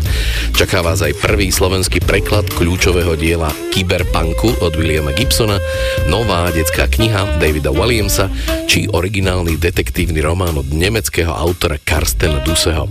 Čaká 0.55 0.79
vás 0.79 1.03
aj 1.03 1.19
prvý 1.19 1.51
slovenský 1.51 1.99
preklad 2.03 2.47
kľúčového 2.55 3.19
diela 3.19 3.51
Kyberpunku 3.75 4.63
od 4.63 4.73
Williama 4.79 5.11
Gibsona, 5.11 5.59
nová 6.07 6.47
detská 6.55 6.87
kniha 6.87 7.39
Davida 7.39 7.71
Williamsa 7.71 8.31
či 8.67 8.87
originálny 8.87 9.59
detektívny 9.59 10.23
román 10.23 10.55
od 10.55 10.71
nemeckého 10.71 11.35
autora 11.35 11.75
Karstena 11.83 12.39
Duseho. 12.47 12.87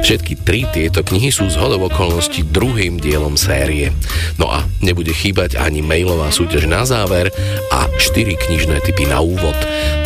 Všetky 0.00 0.42
tri 0.42 0.64
tieto 0.70 1.04
knihy 1.04 1.30
sú 1.30 1.46
z 1.52 1.56
hodov 1.60 1.92
okolností 1.92 2.42
druhým 2.48 2.98
dielom 2.98 3.36
série. 3.38 3.92
No 4.40 4.48
a 4.50 4.64
nebude 4.80 5.12
chýbať 5.12 5.60
ani 5.60 5.84
mailová 5.84 6.32
súťaž 6.32 6.66
na 6.66 6.82
záver 6.88 7.30
a 7.70 7.86
4 7.86 8.34
knižné 8.34 8.80
typy 8.82 9.06
na 9.06 9.20
úvod. 9.20 9.56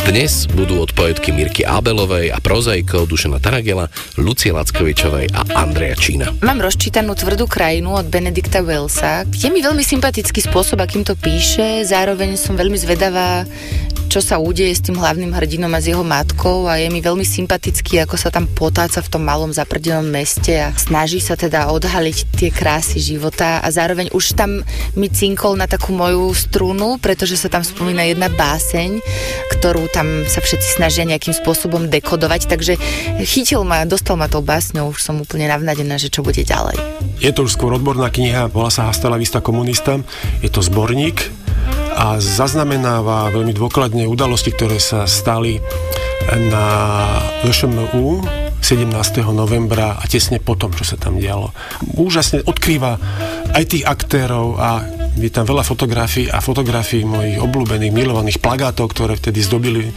Dnes 0.05 0.45
budú 0.45 0.85
od 0.85 0.93
poetky 0.93 1.33
Mirky 1.33 1.65
Abelovej 1.65 2.29
a 2.29 2.37
prozajkov 2.37 3.09
Dušana 3.09 3.41
Taragela, 3.41 3.89
Lucie 4.21 4.53
Lackovičovej 4.53 5.33
a 5.33 5.41
Andreja 5.65 5.97
Čína. 5.97 6.29
Mám 6.45 6.61
rozčítanú 6.61 7.17
tvrdú 7.17 7.49
krajinu 7.49 7.97
od 7.97 8.05
Benedikta 8.05 8.61
Wellsa. 8.61 9.25
Je 9.33 9.49
mi 9.49 9.65
veľmi 9.65 9.81
sympatický 9.81 10.45
spôsob, 10.45 10.77
akým 10.77 11.01
to 11.01 11.17
píše, 11.17 11.81
zároveň 11.89 12.37
som 12.37 12.53
veľmi 12.53 12.77
zvedavá, 12.77 13.49
čo 14.15 14.23
sa 14.23 14.39
udeje 14.39 14.71
s 14.71 14.79
tým 14.79 14.95
hlavným 14.95 15.35
hrdinom 15.35 15.67
a 15.75 15.83
s 15.83 15.91
jeho 15.91 15.99
matkou 15.99 16.71
a 16.71 16.79
je 16.79 16.87
mi 16.87 17.03
veľmi 17.03 17.27
sympatický, 17.27 17.99
ako 18.07 18.15
sa 18.15 18.31
tam 18.31 18.47
potáca 18.47 19.03
v 19.03 19.11
tom 19.11 19.27
malom 19.27 19.51
zaprdenom 19.51 20.07
meste 20.07 20.55
a 20.55 20.71
snaží 20.71 21.19
sa 21.19 21.35
teda 21.35 21.67
odhaliť 21.67 22.39
tie 22.39 22.47
krásy 22.47 23.03
života 23.03 23.59
a 23.59 23.67
zároveň 23.67 24.15
už 24.15 24.39
tam 24.39 24.63
mi 24.95 25.11
cinkol 25.11 25.59
na 25.59 25.67
takú 25.67 25.91
moju 25.91 26.31
strunu, 26.31 26.95
pretože 26.95 27.35
sa 27.35 27.51
tam 27.51 27.59
spomína 27.59 28.07
jedna 28.07 28.31
báseň, 28.31 29.03
ktorú 29.51 29.91
tam 29.91 30.23
sa 30.31 30.39
všetci 30.39 30.79
snažia 30.79 31.03
nejakým 31.03 31.35
spôsobom 31.35 31.91
dekodovať, 31.91 32.47
takže 32.47 32.79
chytil 33.19 33.67
ma, 33.67 33.83
dostal 33.83 34.15
ma 34.15 34.31
tou 34.31 34.39
básňou, 34.39 34.95
už 34.95 35.03
som 35.03 35.19
úplne 35.19 35.51
navnadená, 35.51 35.99
že 35.99 36.07
čo 36.07 36.23
bude 36.23 36.39
ďalej. 36.39 36.79
Je 37.19 37.35
to 37.35 37.43
už 37.43 37.59
skôr 37.59 37.75
odborná 37.75 38.07
kniha, 38.07 38.47
volá 38.47 38.71
sa 38.71 38.87
Hastala 38.87 39.19
Vista 39.19 39.43
komunista, 39.43 39.99
je 40.39 40.47
to 40.47 40.63
zborník, 40.63 41.44
a 41.95 42.19
zaznamenáva 42.19 43.31
veľmi 43.31 43.55
dôkladne 43.55 44.03
udalosti, 44.05 44.51
ktoré 44.51 44.77
sa 44.77 45.07
stali 45.07 45.63
na 46.51 46.65
VŠMU 47.47 48.19
17. 48.59 48.89
novembra 49.29 49.93
a 49.95 50.03
tesne 50.09 50.41
potom, 50.41 50.73
čo 50.73 50.83
sa 50.83 50.97
tam 50.97 51.21
dialo. 51.21 51.53
Úžasne 52.01 52.41
odkrýva 52.43 52.97
aj 53.53 53.63
tých 53.69 53.85
aktérov 53.85 54.57
a 54.57 54.94
je 55.15 55.31
tam 55.31 55.47
veľa 55.47 55.63
fotografií 55.63 56.27
a 56.27 56.43
fotografií 56.43 57.07
mojich 57.07 57.39
obľúbených, 57.39 57.95
milovaných 57.95 58.37
plagátov, 58.43 58.91
ktoré 58.91 59.15
vtedy 59.15 59.39
zdobili 59.41 59.89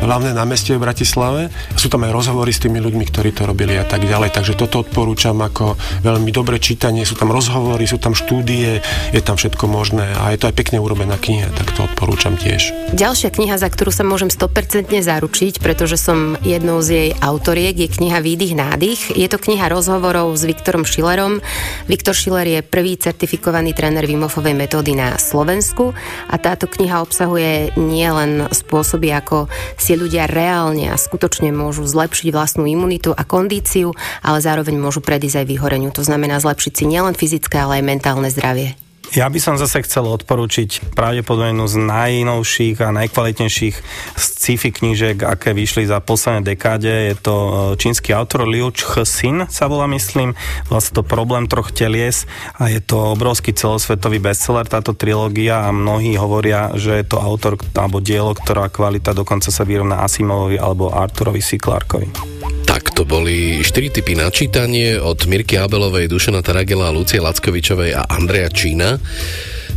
hlavné 0.00 0.32
námestie 0.32 0.80
v 0.80 0.84
Bratislave. 0.88 1.52
Sú 1.76 1.92
tam 1.92 2.08
aj 2.08 2.12
rozhovory 2.12 2.50
s 2.50 2.64
tými 2.64 2.80
ľuďmi, 2.80 3.04
ktorí 3.04 3.36
to 3.36 3.44
robili 3.44 3.76
a 3.76 3.84
tak 3.84 4.08
ďalej. 4.08 4.32
Takže 4.32 4.56
toto 4.56 4.80
odporúčam 4.80 5.36
ako 5.44 5.76
veľmi 6.00 6.32
dobré 6.32 6.56
čítanie. 6.56 7.04
Sú 7.04 7.14
tam 7.14 7.30
rozhovory, 7.30 7.84
sú 7.84 8.00
tam 8.00 8.16
štúdie, 8.16 8.80
je 9.12 9.20
tam 9.20 9.36
všetko 9.36 9.68
možné 9.68 10.08
a 10.16 10.32
je 10.32 10.40
to 10.40 10.48
aj 10.48 10.56
pekne 10.56 10.80
urobená 10.80 11.20
kniha, 11.20 11.52
tak 11.52 11.76
to 11.76 11.84
odporúčam 11.84 12.40
tiež. 12.40 12.72
Ďalšia 12.96 13.28
kniha, 13.28 13.60
za 13.60 13.68
ktorú 13.68 13.92
sa 13.92 14.02
môžem 14.08 14.32
100% 14.32 14.88
zaručiť, 14.88 15.60
pretože 15.60 16.00
som 16.00 16.40
jednou 16.40 16.80
z 16.80 16.88
jej 16.88 17.10
autoriek, 17.20 17.76
je 17.76 17.88
kniha 17.92 18.24
Výdych 18.24 18.54
nádych. 18.56 19.00
Je 19.18 19.28
to 19.28 19.36
kniha 19.36 19.68
rozhovorov 19.68 20.32
s 20.32 20.48
Viktorom 20.48 20.88
Schillerom. 20.88 21.44
Viktor 21.90 22.16
Schiller 22.16 22.48
je 22.48 22.60
prvý 22.64 22.96
certifikovaný 22.96 23.74
tréner 23.76 24.06
Vimofovej 24.06 24.61
metódy 24.62 24.94
na 24.94 25.18
Slovensku 25.18 25.90
a 26.30 26.36
táto 26.38 26.70
kniha 26.70 27.02
obsahuje 27.02 27.74
nielen 27.74 28.46
spôsoby, 28.54 29.10
ako 29.10 29.50
si 29.74 29.98
ľudia 29.98 30.30
reálne 30.30 30.90
a 30.90 30.96
skutočne 30.98 31.50
môžu 31.50 31.82
zlepšiť 31.82 32.30
vlastnú 32.30 32.66
imunitu 32.70 33.10
a 33.10 33.26
kondíciu, 33.26 33.90
ale 34.22 34.38
zároveň 34.38 34.78
môžu 34.78 35.02
predísť 35.02 35.42
aj 35.42 35.46
vyhoreniu. 35.50 35.90
To 35.94 36.06
znamená 36.06 36.38
zlepšiť 36.38 36.72
si 36.72 36.84
nielen 36.86 37.18
fyzické, 37.18 37.58
ale 37.58 37.82
aj 37.82 37.88
mentálne 37.88 38.30
zdravie. 38.30 38.81
Ja 39.12 39.28
by 39.28 39.36
som 39.44 39.60
zase 39.60 39.84
chcel 39.84 40.08
odporúčiť 40.08 40.96
pravdepodobne 40.96 41.52
jednu 41.52 41.68
z 41.68 41.76
najnovších 41.84 42.80
a 42.80 42.96
najkvalitnejších 42.96 43.76
sci-fi 44.16 44.72
knížek, 44.72 45.20
aké 45.28 45.52
vyšli 45.52 45.84
za 45.84 46.00
posledné 46.00 46.56
dekáde. 46.56 47.12
Je 47.12 47.16
to 47.20 47.34
e, 47.36 47.52
čínsky 47.76 48.16
autor 48.16 48.48
Liu 48.48 48.72
Sin, 49.04 49.44
sa 49.52 49.68
volá 49.68 49.84
myslím. 49.92 50.32
Vlastne 50.72 50.96
to 50.96 51.02
Problém 51.04 51.44
troch 51.44 51.76
telies 51.76 52.24
a 52.56 52.72
je 52.72 52.80
to 52.80 53.12
obrovský 53.12 53.52
celosvetový 53.52 54.16
bestseller 54.16 54.64
táto 54.64 54.96
trilógia 54.96 55.60
a 55.60 55.76
mnohí 55.76 56.16
hovoria, 56.16 56.72
že 56.80 57.04
je 57.04 57.04
to 57.04 57.20
autor 57.20 57.60
alebo 57.76 58.00
dielo, 58.00 58.32
ktorá 58.32 58.72
kvalita 58.72 59.12
dokonca 59.12 59.52
sa 59.52 59.68
vyrovná 59.68 60.00
Asimovovi 60.00 60.56
alebo 60.56 60.88
Arturovi 60.88 61.44
C. 61.44 61.60
Clarkovi. 61.60 62.32
Tak 62.64 62.96
to 62.96 63.04
boli 63.04 63.60
4 63.60 63.92
typy 63.92 64.16
načítanie 64.16 64.96
od 64.96 65.28
Mirky 65.28 65.60
Abelovej, 65.60 66.08
Dušana 66.08 66.40
Taragela, 66.40 66.88
Lucie 66.88 67.20
Lackovičovej 67.20 67.92
a 67.92 68.08
Andreja 68.08 68.48
Čína. 68.48 68.96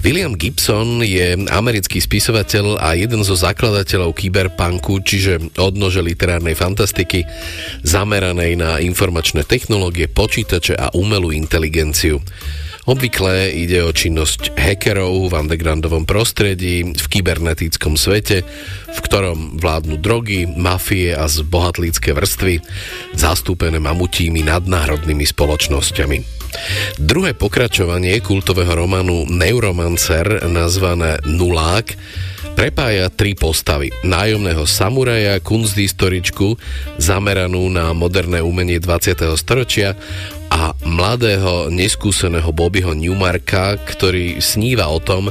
William 0.06 0.38
Gibson 0.38 1.02
je 1.02 1.34
americký 1.50 1.98
spisovateľ 1.98 2.78
a 2.78 2.94
jeden 2.94 3.26
zo 3.26 3.34
zakladateľov 3.34 4.14
kyberpunku, 4.14 5.02
čiže 5.02 5.58
odnože 5.58 6.06
literárnej 6.06 6.54
fantastiky, 6.54 7.26
zameranej 7.82 8.54
na 8.54 8.78
informačné 8.78 9.42
technológie, 9.50 10.06
počítače 10.06 10.78
a 10.78 10.94
umelú 10.94 11.34
inteligenciu. 11.34 12.22
Obvykle 12.86 13.50
ide 13.50 13.82
o 13.82 13.90
činnosť 13.90 14.54
hackerov 14.54 15.34
v 15.34 15.34
undergroundovom 15.34 16.06
prostredí, 16.06 16.86
v 16.86 17.06
kybernetickom 17.10 17.98
svete, 17.98 18.46
v 18.94 19.00
ktorom 19.02 19.58
vládnu 19.58 19.98
drogy, 19.98 20.46
mafie 20.46 21.18
a 21.18 21.26
zbohatlícke 21.26 22.14
vrstvy, 22.14 22.62
zastúpené 23.18 23.82
mamutími 23.82 24.46
nadnárodnými 24.46 25.26
spoločnosťami. 25.26 26.18
Druhé 27.02 27.34
pokračovanie 27.34 28.22
kultového 28.22 28.78
románu 28.78 29.34
Neuromancer 29.34 30.46
nazvané 30.46 31.18
Nulák 31.26 31.98
prepája 32.56 33.12
tri 33.12 33.36
postavy. 33.36 33.92
Nájomného 34.08 34.64
samuraja, 34.64 35.44
kunsthistoričku, 35.44 36.56
zameranú 37.02 37.68
na 37.68 37.92
moderné 37.92 38.40
umenie 38.40 38.80
20. 38.80 39.26
storočia 39.36 39.98
a 40.56 40.72
mladého, 40.88 41.68
neskúseného 41.68 42.48
Bobbyho 42.56 42.96
Newmarka, 42.96 43.76
ktorý 43.76 44.40
sníva 44.40 44.88
o 44.88 45.04
tom, 45.04 45.28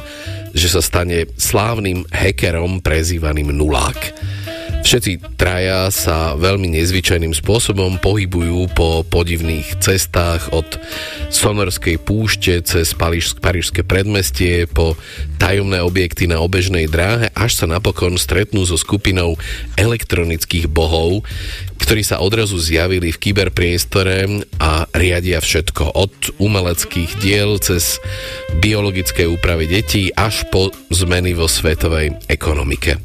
že 0.52 0.68
sa 0.68 0.84
stane 0.84 1.32
slávnym 1.40 2.04
hackerom 2.12 2.84
prezývaným 2.84 3.48
Nulák. 3.48 4.12
Všetci 4.84 5.40
traja 5.40 5.88
sa 5.88 6.36
veľmi 6.36 6.76
nezvyčajným 6.76 7.32
spôsobom 7.32 7.96
pohybujú 8.04 8.68
po 8.76 9.00
podivných 9.00 9.80
cestách 9.80 10.52
od 10.52 10.76
Sonorskej 11.32 12.04
púšte 12.04 12.60
cez 12.60 12.92
Parížské 12.92 13.80
predmestie 13.80 14.68
po 14.68 14.92
tajomné 15.40 15.80
objekty 15.80 16.28
na 16.28 16.44
obežnej 16.44 16.84
dráhe, 16.84 17.32
až 17.32 17.64
sa 17.64 17.64
napokon 17.64 18.20
stretnú 18.20 18.68
so 18.68 18.76
skupinou 18.76 19.40
elektronických 19.80 20.68
bohov, 20.68 21.24
ktorí 21.84 22.00
sa 22.00 22.24
odrazu 22.24 22.56
zjavili 22.56 23.12
v 23.12 23.20
kyberpriestore 23.20 24.48
a 24.56 24.88
riadia 24.96 25.44
všetko 25.44 25.92
od 25.92 26.40
umeleckých 26.40 27.20
diel 27.20 27.60
cez 27.60 28.00
biologické 28.56 29.28
úpravy 29.28 29.68
detí 29.68 30.08
až 30.16 30.48
po 30.48 30.72
zmeny 30.88 31.36
vo 31.36 31.44
svetovej 31.44 32.16
ekonomike. 32.32 32.96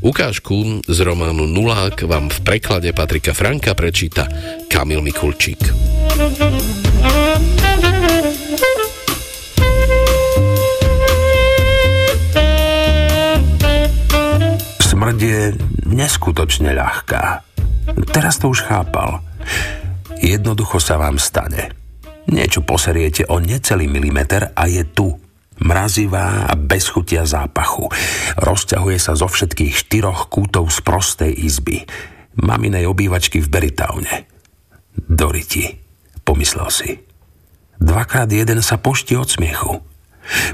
Ukážku 0.00 0.80
z 0.88 0.98
románu 1.04 1.44
Nulák 1.44 2.00
vám 2.08 2.32
v 2.32 2.38
preklade 2.40 2.96
Patrika 2.96 3.36
Franka 3.36 3.76
prečíta 3.76 4.24
Kamil 4.72 5.04
Mikulčík. 5.04 5.60
Smrť 14.94 15.18
je 15.18 15.58
neskutočne 15.90 16.70
ľahká. 16.70 17.42
Teraz 18.14 18.38
to 18.38 18.54
už 18.54 18.62
chápal. 18.62 19.26
Jednoducho 20.22 20.78
sa 20.78 21.02
vám 21.02 21.18
stane. 21.18 21.74
Niečo 22.30 22.62
poseriete 22.62 23.26
o 23.26 23.42
necelý 23.42 23.90
milimeter 23.90 24.54
a 24.54 24.70
je 24.70 24.86
tu. 24.86 25.10
Mrazivá 25.58 26.46
a 26.46 26.54
bez 26.54 26.86
chutia 26.86 27.26
zápachu. 27.26 27.90
Rozťahuje 28.38 28.98
sa 29.02 29.18
zo 29.18 29.26
všetkých 29.26 29.74
štyroch 29.74 30.30
kútov 30.30 30.70
z 30.70 30.78
prostej 30.86 31.42
izby. 31.42 31.82
Maminej 32.38 32.86
obývačky 32.86 33.42
v 33.42 33.50
Beritowne. 33.50 34.30
Doriti, 34.94 35.74
pomyslel 36.22 36.70
si. 36.70 37.02
Dvakrát 37.82 38.30
jeden 38.30 38.62
sa 38.62 38.78
poští 38.78 39.18
od 39.18 39.26
smiechu. 39.26 39.74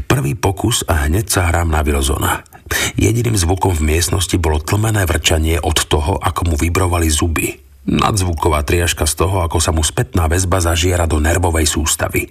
Prvý 0.09 0.33
pokus 0.33 0.81
a 0.89 1.05
hneď 1.13 1.29
sa 1.29 1.53
hrám 1.53 1.69
na 1.69 1.85
Wilsona. 1.85 2.50
Jediným 2.95 3.35
zvukom 3.35 3.75
v 3.75 3.97
miestnosti 3.97 4.37
bolo 4.39 4.63
tlmené 4.63 5.07
vrčanie 5.07 5.59
od 5.59 5.87
toho, 5.87 6.19
ako 6.19 6.53
mu 6.53 6.55
vibrovali 6.59 7.11
zuby. 7.11 7.71
Nadzvuková 7.81 8.61
triažka 8.61 9.09
z 9.09 9.25
toho, 9.25 9.41
ako 9.41 9.57
sa 9.57 9.73
mu 9.73 9.81
spätná 9.81 10.29
väzba 10.29 10.61
zažiera 10.61 11.09
do 11.09 11.17
nervovej 11.17 11.65
sústavy. 11.65 12.29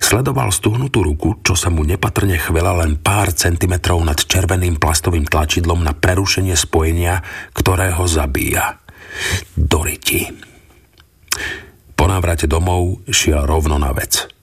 Sledoval 0.00 0.48
stuhnutú 0.48 1.04
ruku, 1.04 1.36
čo 1.44 1.52
sa 1.52 1.68
mu 1.68 1.84
nepatrne 1.84 2.40
chvela 2.40 2.72
len 2.80 2.96
pár 2.96 3.30
centimetrov 3.36 4.00
nad 4.00 4.16
červeným 4.16 4.80
plastovým 4.80 5.28
tlačidlom 5.28 5.84
na 5.84 5.92
prerušenie 5.92 6.56
spojenia, 6.56 7.20
ktoré 7.52 7.92
ho 7.92 8.08
zabíja. 8.08 8.80
Doriti. 9.52 10.26
Po 11.92 12.04
návrate 12.08 12.48
domov 12.48 13.04
šiel 13.12 13.44
rovno 13.44 13.76
na 13.76 13.92
vec. 13.92 14.35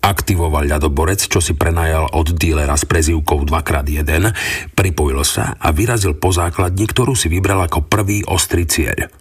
Aktivoval 0.00 0.64
ľadoborec, 0.64 1.28
čo 1.28 1.44
si 1.44 1.52
prenajal 1.52 2.08
od 2.16 2.32
dílera 2.32 2.72
s 2.72 2.88
prezývkou 2.88 3.44
2x1, 3.44 4.32
pripojil 4.72 5.20
sa 5.28 5.60
a 5.60 5.68
vyrazil 5.76 6.16
po 6.16 6.32
základni, 6.32 6.88
ktorú 6.88 7.12
si 7.12 7.28
vybral 7.28 7.60
ako 7.68 7.84
prvý 7.84 8.24
ostrý 8.24 8.64
cieľ. 8.64 9.12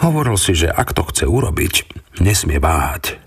Hovoril 0.00 0.40
si, 0.40 0.56
že 0.56 0.72
ak 0.72 0.96
to 0.96 1.04
chce 1.08 1.28
urobiť, 1.28 1.74
nesmie 2.24 2.56
váhať. 2.56 3.20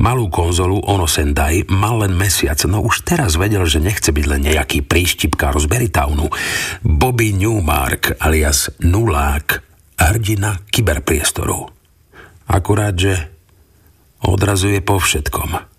Malú 0.00 0.32
konzolu 0.32 0.80
Ono 0.88 1.04
Sendai 1.04 1.68
mal 1.68 2.00
len 2.00 2.16
mesiac, 2.16 2.56
no 2.64 2.80
už 2.80 3.04
teraz 3.04 3.36
vedel, 3.36 3.68
že 3.68 3.78
nechce 3.78 4.08
byť 4.08 4.24
len 4.24 4.48
nejaký 4.48 4.82
príštipkár 4.88 5.60
z 5.60 5.68
Beritownu. 5.68 6.32
Bobby 6.80 7.36
Newmark 7.36 8.16
alias 8.18 8.72
Nulák, 8.80 9.60
hrdina 10.00 10.64
kyberpriestoru. 10.72 11.68
Akurát, 12.48 12.96
že 12.96 13.14
odrazuje 14.24 14.80
po 14.80 14.96
všetkom. 14.96 15.70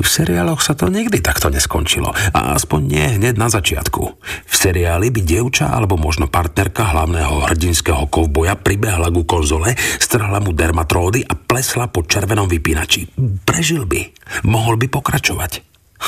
V 0.00 0.08
seriáloch 0.08 0.64
sa 0.64 0.72
to 0.72 0.88
nikdy 0.88 1.20
takto 1.20 1.52
neskončilo. 1.52 2.12
A 2.32 2.56
aspoň 2.56 2.80
nie 2.80 3.06
hneď 3.20 3.36
na 3.36 3.52
začiatku. 3.52 4.02
V 4.48 4.54
seriáli 4.54 5.12
by 5.12 5.20
dievča 5.20 5.72
alebo 5.72 6.00
možno 6.00 6.24
partnerka 6.24 6.88
hlavného 6.88 7.44
hrdinského 7.48 8.08
kovboja 8.08 8.56
pribehla 8.56 9.12
ku 9.12 9.28
konzole, 9.28 9.76
strhla 10.00 10.40
mu 10.40 10.56
dermatródy 10.56 11.24
a 11.28 11.36
plesla 11.36 11.92
po 11.92 12.00
červenom 12.04 12.48
vypínači. 12.48 13.12
Prežil 13.44 13.84
by. 13.84 14.00
Mohol 14.48 14.80
by 14.80 14.86
pokračovať. 14.88 15.52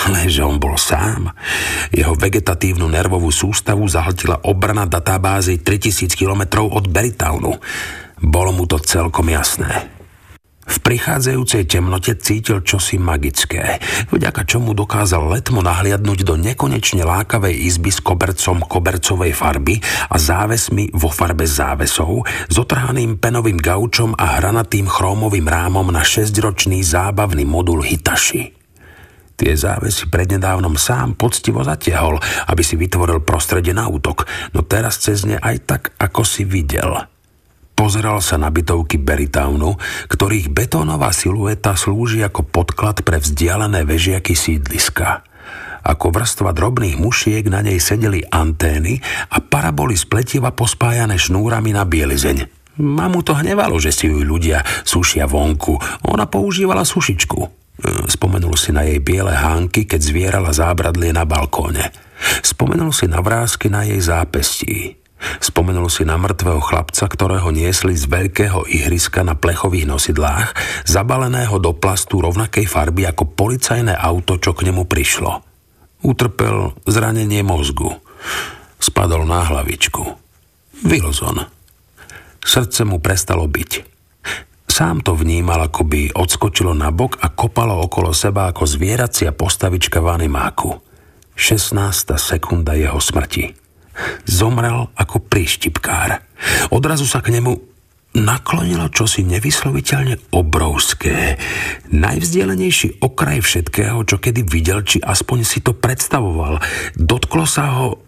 Lenže 0.08 0.40
on 0.40 0.56
bol 0.56 0.80
sám. 0.80 1.28
Jeho 1.92 2.16
vegetatívnu 2.16 2.88
nervovú 2.88 3.28
sústavu 3.28 3.84
zahltila 3.84 4.40
obrana 4.48 4.88
databázy 4.88 5.60
3000 5.60 6.16
km 6.16 6.64
od 6.64 6.88
Beritownu. 6.88 7.60
Bolo 8.24 8.50
mu 8.56 8.64
to 8.64 8.80
celkom 8.80 9.28
jasné. 9.28 10.01
V 10.62 10.78
prichádzajúcej 10.78 11.66
temnote 11.66 12.14
cítil 12.14 12.62
čosi 12.62 12.94
magické, 12.94 13.82
vďaka 14.14 14.46
čomu 14.46 14.78
dokázal 14.78 15.26
letmo 15.26 15.58
nahliadnúť 15.58 16.22
do 16.22 16.38
nekonečne 16.38 17.02
lákavej 17.02 17.66
izby 17.66 17.90
s 17.90 17.98
kobercom 17.98 18.62
kobercovej 18.62 19.34
farby 19.34 19.82
a 20.06 20.16
závesmi 20.22 20.94
vo 20.94 21.10
farbe 21.10 21.50
závesov, 21.50 22.22
s 22.46 22.54
otrhaným 22.54 23.18
penovým 23.18 23.58
gaučom 23.58 24.14
a 24.14 24.38
hranatým 24.38 24.86
chrómovým 24.86 25.50
rámom 25.50 25.90
na 25.90 26.06
šesťročný 26.06 26.78
zábavný 26.86 27.42
modul 27.42 27.82
Hitashi. 27.82 28.54
Tie 29.34 29.52
závesy 29.58 30.06
prednedávnom 30.06 30.78
sám 30.78 31.18
poctivo 31.18 31.66
zatiahol, 31.66 32.22
aby 32.46 32.62
si 32.62 32.78
vytvoril 32.78 33.26
prostredie 33.26 33.74
na 33.74 33.90
útok, 33.90 34.30
no 34.54 34.62
teraz 34.62 35.02
cez 35.02 35.26
ne 35.26 35.42
aj 35.42 35.56
tak, 35.66 35.82
ako 35.98 36.22
si 36.22 36.46
videl– 36.46 36.94
Pozeral 37.82 38.22
sa 38.22 38.38
na 38.38 38.46
bytovky 38.46 38.94
Beritownu, 38.94 39.74
ktorých 40.06 40.54
betónová 40.54 41.10
silueta 41.10 41.74
slúži 41.74 42.22
ako 42.22 42.46
podklad 42.46 43.02
pre 43.02 43.18
vzdialené 43.18 43.82
vežiaky 43.82 44.38
sídliska. 44.38 45.26
Ako 45.82 46.14
vrstva 46.14 46.54
drobných 46.54 46.94
mušiek 46.94 47.42
na 47.50 47.58
nej 47.58 47.82
sedeli 47.82 48.22
antény 48.22 49.02
a 49.34 49.42
paraboly 49.42 49.98
z 49.98 50.06
pletieva 50.06 50.54
pospájané 50.54 51.18
šnúrami 51.18 51.74
na 51.74 51.82
bielizeň. 51.82 52.46
Mamu 52.78 53.26
to 53.26 53.34
hnevalo, 53.34 53.74
že 53.82 53.90
si 53.90 54.06
ju 54.06 54.22
ľudia 54.22 54.62
sušia 54.86 55.26
vonku. 55.26 56.06
Ona 56.06 56.30
používala 56.30 56.86
sušičku. 56.86 57.40
E, 57.42 57.48
spomenul 58.06 58.54
si 58.54 58.70
na 58.70 58.86
jej 58.86 59.02
biele 59.02 59.34
hánky, 59.34 59.90
keď 59.90 60.00
zvierala 60.06 60.54
zábradlie 60.54 61.10
na 61.10 61.26
balkóne. 61.26 61.90
Spomenul 62.46 62.94
si 62.94 63.10
na 63.10 63.18
vrázky 63.18 63.66
na 63.66 63.82
jej 63.82 63.98
zápestí. 63.98 65.01
Spomenul 65.38 65.86
si 65.88 66.02
na 66.02 66.18
mŕtvého 66.18 66.62
chlapca, 66.62 67.06
ktorého 67.06 67.48
niesli 67.54 67.94
z 67.94 68.10
veľkého 68.10 68.66
ihriska 68.66 69.22
na 69.22 69.38
plechových 69.38 69.86
nosidlách, 69.86 70.54
zabaleného 70.86 71.56
do 71.62 71.72
plastu 71.74 72.20
rovnakej 72.22 72.66
farby 72.66 73.06
ako 73.06 73.32
policajné 73.32 73.94
auto, 73.94 74.38
čo 74.38 74.52
k 74.52 74.70
nemu 74.70 74.86
prišlo. 74.86 75.42
Utrpel 76.02 76.74
zranenie 76.84 77.46
mozgu. 77.46 77.94
Spadol 78.82 79.22
na 79.22 79.46
hlavičku. 79.46 80.02
Wilson. 80.82 81.46
Srdce 82.42 82.82
mu 82.82 82.98
prestalo 82.98 83.46
byť. 83.46 83.70
Sám 84.66 85.06
to 85.06 85.14
vnímal, 85.14 85.62
ako 85.62 85.86
by 85.86 86.10
odskočilo 86.16 86.74
na 86.74 86.90
bok 86.90 87.20
a 87.22 87.30
kopalo 87.30 87.86
okolo 87.86 88.10
seba 88.10 88.50
ako 88.50 88.66
zvieracia 88.66 89.30
postavička 89.30 90.02
v 90.02 90.10
animáku. 90.10 90.74
16. 91.38 91.76
sekunda 92.18 92.74
jeho 92.74 92.98
smrti. 92.98 93.61
Zomrel 94.24 94.90
ako 94.96 95.22
príštipkár. 95.26 96.24
Odrazu 96.72 97.04
sa 97.04 97.20
k 97.20 97.34
nemu 97.34 97.72
naklonilo 98.12 98.92
čosi 98.92 99.24
nevysloviteľne 99.24 100.36
obrovské. 100.36 101.40
Najvzdialenejší 101.88 103.00
okraj 103.00 103.40
všetkého, 103.40 104.04
čo 104.04 104.20
kedy 104.20 104.44
videl, 104.44 104.84
či 104.84 105.00
aspoň 105.00 105.38
si 105.44 105.64
to 105.64 105.72
predstavoval. 105.72 106.60
Dotklo 106.96 107.48
sa 107.48 107.80
ho... 107.80 108.04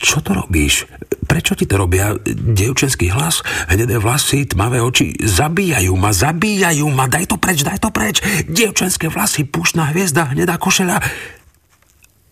Čo 0.00 0.24
to 0.24 0.32
robíš? 0.32 0.88
Prečo 1.28 1.52
ti 1.52 1.68
to 1.68 1.76
robia? 1.76 2.16
Dievčenský 2.24 3.12
hlas? 3.12 3.44
Hnedé 3.68 4.00
vlasy, 4.00 4.48
tmavé 4.48 4.80
oči? 4.80 5.12
Zabíjajú 5.18 5.92
ma, 5.98 6.14
zabíjajú 6.14 6.86
ma, 6.88 7.04
daj 7.10 7.28
to 7.28 7.36
preč, 7.36 7.66
daj 7.66 7.80
to 7.84 7.90
preč! 7.92 8.22
Dievčenské 8.48 9.12
vlasy, 9.12 9.44
púšna 9.44 9.92
hviezda, 9.92 10.32
hnedá 10.32 10.56
košela. 10.56 11.02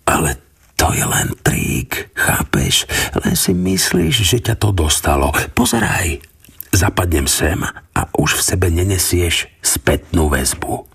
Ale 0.08 0.47
to 0.78 0.94
je 0.94 1.02
len 1.02 1.34
trík, 1.42 2.14
chápeš? 2.14 2.86
Len 3.18 3.34
si 3.34 3.50
myslíš, 3.50 4.14
že 4.22 4.38
ťa 4.38 4.54
to 4.62 4.70
dostalo. 4.70 5.34
Pozeraj, 5.52 6.22
zapadnem 6.70 7.26
sem 7.26 7.58
a 7.66 8.00
už 8.14 8.38
v 8.38 8.46
sebe 8.46 8.70
nenesieš 8.70 9.50
spätnú 9.58 10.30
väzbu. 10.30 10.86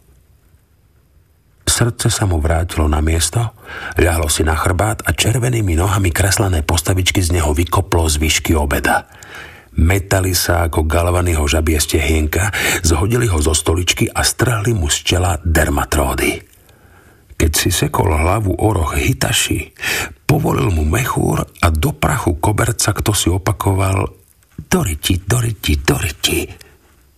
Srdce 1.68 2.08
sa 2.08 2.24
mu 2.24 2.40
vrátilo 2.40 2.88
na 2.88 3.04
miesto, 3.04 3.52
ľahlo 4.00 4.32
si 4.32 4.46
na 4.48 4.56
chrbát 4.56 5.04
a 5.04 5.12
červenými 5.12 5.76
nohami 5.76 6.14
kreslené 6.14 6.62
postavičky 6.64 7.20
z 7.20 7.36
neho 7.40 7.52
vykoplo 7.52 8.08
z 8.08 8.22
výšky 8.22 8.54
obeda. 8.56 9.10
Metali 9.74 10.38
sa 10.38 10.70
ako 10.70 10.86
galvaného 10.86 11.42
žabie 11.50 11.82
stehienka, 11.82 12.54
zhodili 12.86 13.26
ho 13.26 13.42
zo 13.42 13.58
stoličky 13.58 14.06
a 14.06 14.22
strhli 14.22 14.78
mu 14.78 14.86
z 14.86 15.02
čela 15.02 15.42
dermatródy. 15.42 16.53
Keď 17.44 17.52
si 17.60 17.76
sekol 17.76 18.08
hlavu 18.08 18.56
o 18.56 18.72
roh 18.72 18.96
Hitaši, 18.96 19.76
povolil 20.24 20.72
mu 20.72 20.88
mechúr 20.88 21.44
a 21.44 21.68
do 21.76 21.92
prachu 21.92 22.40
koberca 22.40 22.96
kto 22.96 23.12
si 23.12 23.28
opakoval 23.28 24.16
Doriti, 24.56 25.20
Doriti, 25.20 25.76
Doriti. 25.76 26.48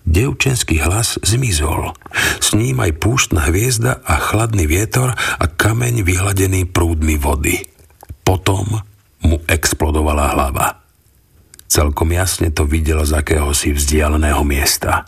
Devčenský 0.01 0.81
hlas 0.81 1.21
zmizol. 1.21 1.93
S 2.41 2.57
ním 2.57 2.81
aj 2.81 2.97
púštna 2.97 3.45
hviezda 3.53 4.01
a 4.01 4.17
chladný 4.17 4.65
vietor 4.65 5.13
a 5.13 5.45
kameň 5.45 6.01
vyhladený 6.01 6.73
prúdmi 6.73 7.21
vody. 7.21 7.61
Potom 8.25 8.81
mu 9.21 9.37
explodovala 9.45 10.33
hlava. 10.33 10.81
Celkom 11.69 12.09
jasne 12.09 12.49
to 12.49 12.65
videl 12.65 13.05
z 13.05 13.13
akéhosi 13.13 13.77
vzdialeného 13.77 14.41
miesta. 14.41 15.05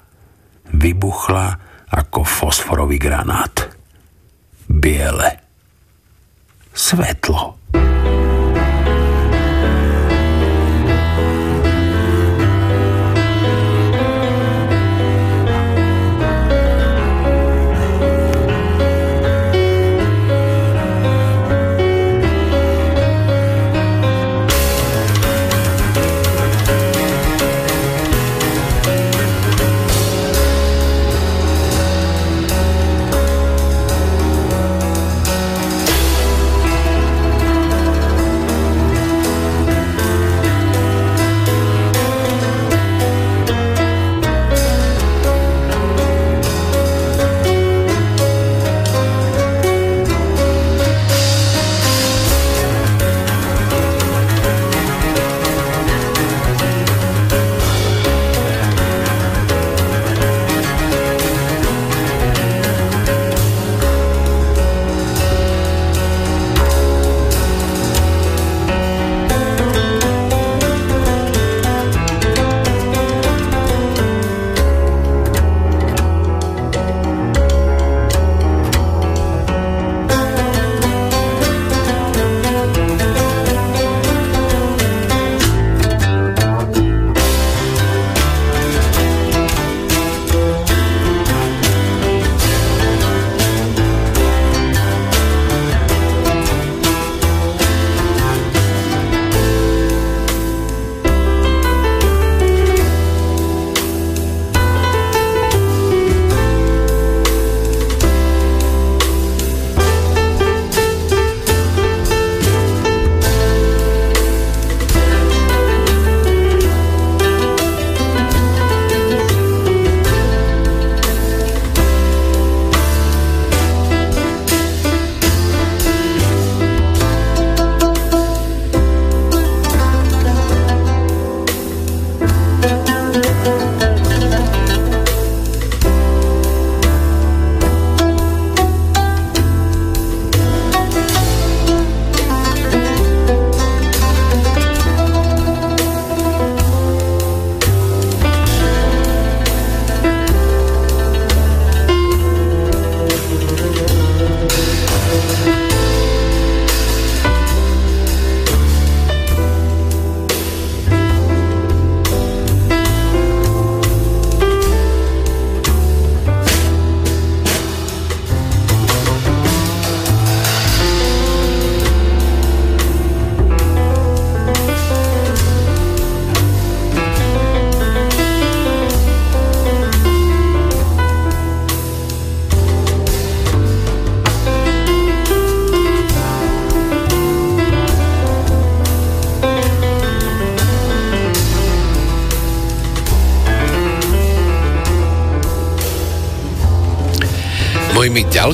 Vybuchla 0.70 1.58
ako 1.90 2.22
fosforový 2.22 3.02
granát. 3.02 3.77
Biele. 4.68 5.40
Svetlo. 6.74 7.58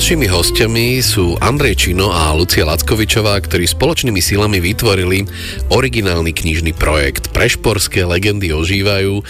Ďalšími 0.04 0.28
hostiami 0.28 0.86
sú 1.00 1.40
Andrej 1.40 1.88
Čino 1.88 2.12
a 2.12 2.36
Lucia 2.36 2.68
Lackovičová, 2.68 3.40
ktorí 3.40 3.64
spoločnými 3.64 4.20
silami 4.20 4.60
vytvorili 4.60 5.24
originálny 5.72 6.28
knižný 6.28 6.76
projekt 6.76 7.32
Prešporské 7.32 8.04
legendy 8.04 8.52
ožívajú, 8.52 9.24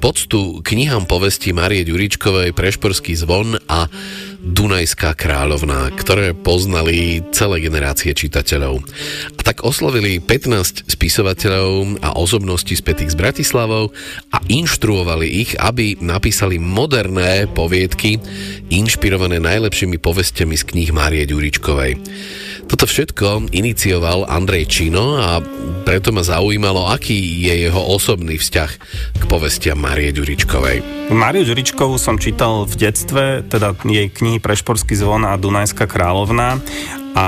poctu 0.00 0.64
knihám 0.64 1.04
povesti 1.04 1.52
Marie 1.52 1.84
Ďuričkovej 1.84 2.56
Prešporský 2.56 3.20
zvon 3.20 3.60
a 3.68 3.92
Dunajská 4.40 5.12
kráľovná, 5.12 5.92
ktoré 5.92 6.32
poznali 6.32 7.20
celé 7.32 7.60
generácie 7.60 8.16
čitateľov. 8.16 8.80
A 9.36 9.40
tak 9.44 9.60
oslovili 9.60 10.24
15 10.24 10.88
spisovateľov 10.88 12.00
a 12.00 12.16
osobností 12.16 12.76
spätých 12.76 13.12
s 13.12 13.16
Bratislavou 13.16 13.92
inštruovali 14.48 15.26
ich, 15.26 15.50
aby 15.56 15.96
napísali 16.00 16.60
moderné 16.60 17.48
poviedky, 17.48 18.20
inšpirované 18.72 19.40
najlepšími 19.40 19.96
povestiami 20.00 20.54
z 20.56 20.64
kníh 20.64 20.90
Márie 20.92 21.24
Ďuričkovej. 21.28 21.92
Toto 22.64 22.88
všetko 22.88 23.52
inicioval 23.52 24.24
Andrej 24.24 24.64
Čino 24.72 25.20
a 25.20 25.38
preto 25.84 26.16
ma 26.16 26.24
zaujímalo, 26.24 26.88
aký 26.88 27.44
je 27.44 27.68
jeho 27.68 27.82
osobný 27.92 28.40
vzťah 28.40 28.70
k 29.20 29.22
povestiam 29.28 29.76
Márie 29.76 30.08
Ďuričkovej. 30.16 31.08
Máriu 31.12 31.44
Ďuričkovú 31.44 32.00
som 32.00 32.16
čítal 32.16 32.64
v 32.64 32.74
detstve, 32.80 33.44
teda 33.44 33.76
jej 33.84 34.08
knihy 34.08 34.40
Prešporský 34.40 34.96
zvon 34.96 35.28
a 35.28 35.36
Dunajská 35.36 35.84
kráľovna 35.84 36.56
a 37.14 37.26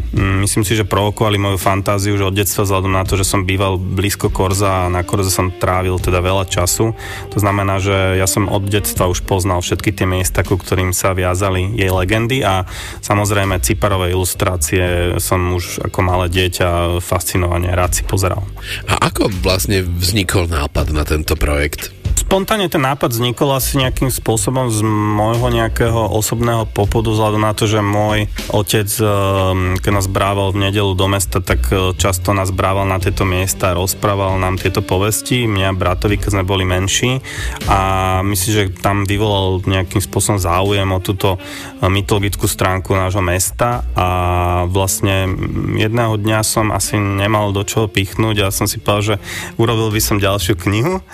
mm, 0.00 0.48
myslím 0.48 0.64
si, 0.64 0.72
že 0.72 0.88
provokovali 0.88 1.36
moju 1.36 1.60
fantáziu, 1.60 2.16
že 2.16 2.24
od 2.24 2.32
detstva 2.32 2.64
vzhľadom 2.64 2.88
na 2.88 3.04
to, 3.04 3.20
že 3.20 3.28
som 3.28 3.44
býval 3.44 3.76
blízko 3.76 4.32
Korza 4.32 4.88
a 4.88 4.92
na 4.92 5.04
Korze 5.04 5.28
som 5.28 5.52
trávil 5.52 6.00
teda 6.00 6.24
veľa 6.24 6.48
času. 6.48 6.96
To 7.36 7.38
znamená, 7.38 7.76
že 7.76 8.16
ja 8.16 8.24
som 8.24 8.48
od 8.48 8.64
detstva 8.64 9.12
už 9.12 9.28
poznal 9.28 9.60
všetky 9.60 9.92
tie 9.92 10.08
miesta, 10.08 10.40
ku 10.40 10.56
ktorým 10.56 10.96
sa 10.96 11.12
viazali 11.12 11.76
jej 11.76 11.92
legendy 11.92 12.40
a 12.40 12.64
samozrejme 13.04 13.60
ciparové 13.60 14.16
ilustrácie 14.16 15.20
som 15.20 15.52
už 15.52 15.84
ako 15.84 15.98
malé 16.00 16.32
dieťa 16.32 16.98
fascinovane 17.04 17.68
rád 17.76 17.92
si 17.92 18.02
pozeral. 18.08 18.40
A 18.88 19.12
ako 19.12 19.28
vlastne 19.44 19.84
vznikol 19.84 20.48
nápad 20.48 20.96
na 20.96 21.04
tento 21.04 21.36
projekt? 21.36 21.92
Spontánne 22.26 22.66
ten 22.66 22.82
nápad 22.82 23.14
vznikol 23.14 23.54
asi 23.54 23.78
nejakým 23.78 24.10
spôsobom 24.10 24.66
z 24.66 24.82
môjho 24.82 25.46
nejakého 25.46 26.10
osobného 26.10 26.66
popudu, 26.66 27.14
vzhľadom 27.14 27.38
na 27.38 27.54
to, 27.54 27.70
že 27.70 27.78
môj 27.78 28.26
otec, 28.50 28.90
ehm, 28.98 29.78
keď 29.78 29.92
nás 29.94 30.10
brával 30.10 30.50
v 30.50 30.66
nedelu 30.66 30.90
do 30.98 31.06
mesta, 31.06 31.38
tak 31.38 31.70
e, 31.70 31.94
často 31.94 32.34
nás 32.34 32.50
brával 32.50 32.82
na 32.90 32.98
tieto 32.98 33.22
miesta, 33.22 33.78
rozprával 33.78 34.42
nám 34.42 34.58
tieto 34.58 34.82
povesti, 34.82 35.46
mňa 35.46 35.78
bratovi, 35.78 36.18
keď 36.18 36.30
sme 36.34 36.42
boli 36.42 36.66
menší. 36.66 37.22
A 37.70 37.78
myslím, 38.26 38.50
že 38.58 38.64
tam 38.74 39.06
vyvolal 39.06 39.62
nejakým 39.62 40.02
spôsobom 40.02 40.42
záujem 40.42 40.90
o 40.90 40.98
túto 40.98 41.38
e, 41.38 41.86
mytologickú 41.86 42.50
stránku 42.50 42.90
nášho 42.90 43.22
mesta. 43.22 43.86
A 43.94 44.06
vlastne 44.66 45.30
jedného 45.78 46.18
dňa 46.18 46.42
som 46.42 46.74
asi 46.74 46.98
nemal 46.98 47.54
do 47.54 47.62
čoho 47.62 47.86
pichnúť 47.86 48.42
a 48.42 48.46
som 48.50 48.66
si 48.66 48.82
povedal, 48.82 49.14
že 49.14 49.16
urobil 49.62 49.94
by 49.94 50.02
som 50.02 50.18
ďalšiu 50.18 50.58
knihu. 50.58 51.06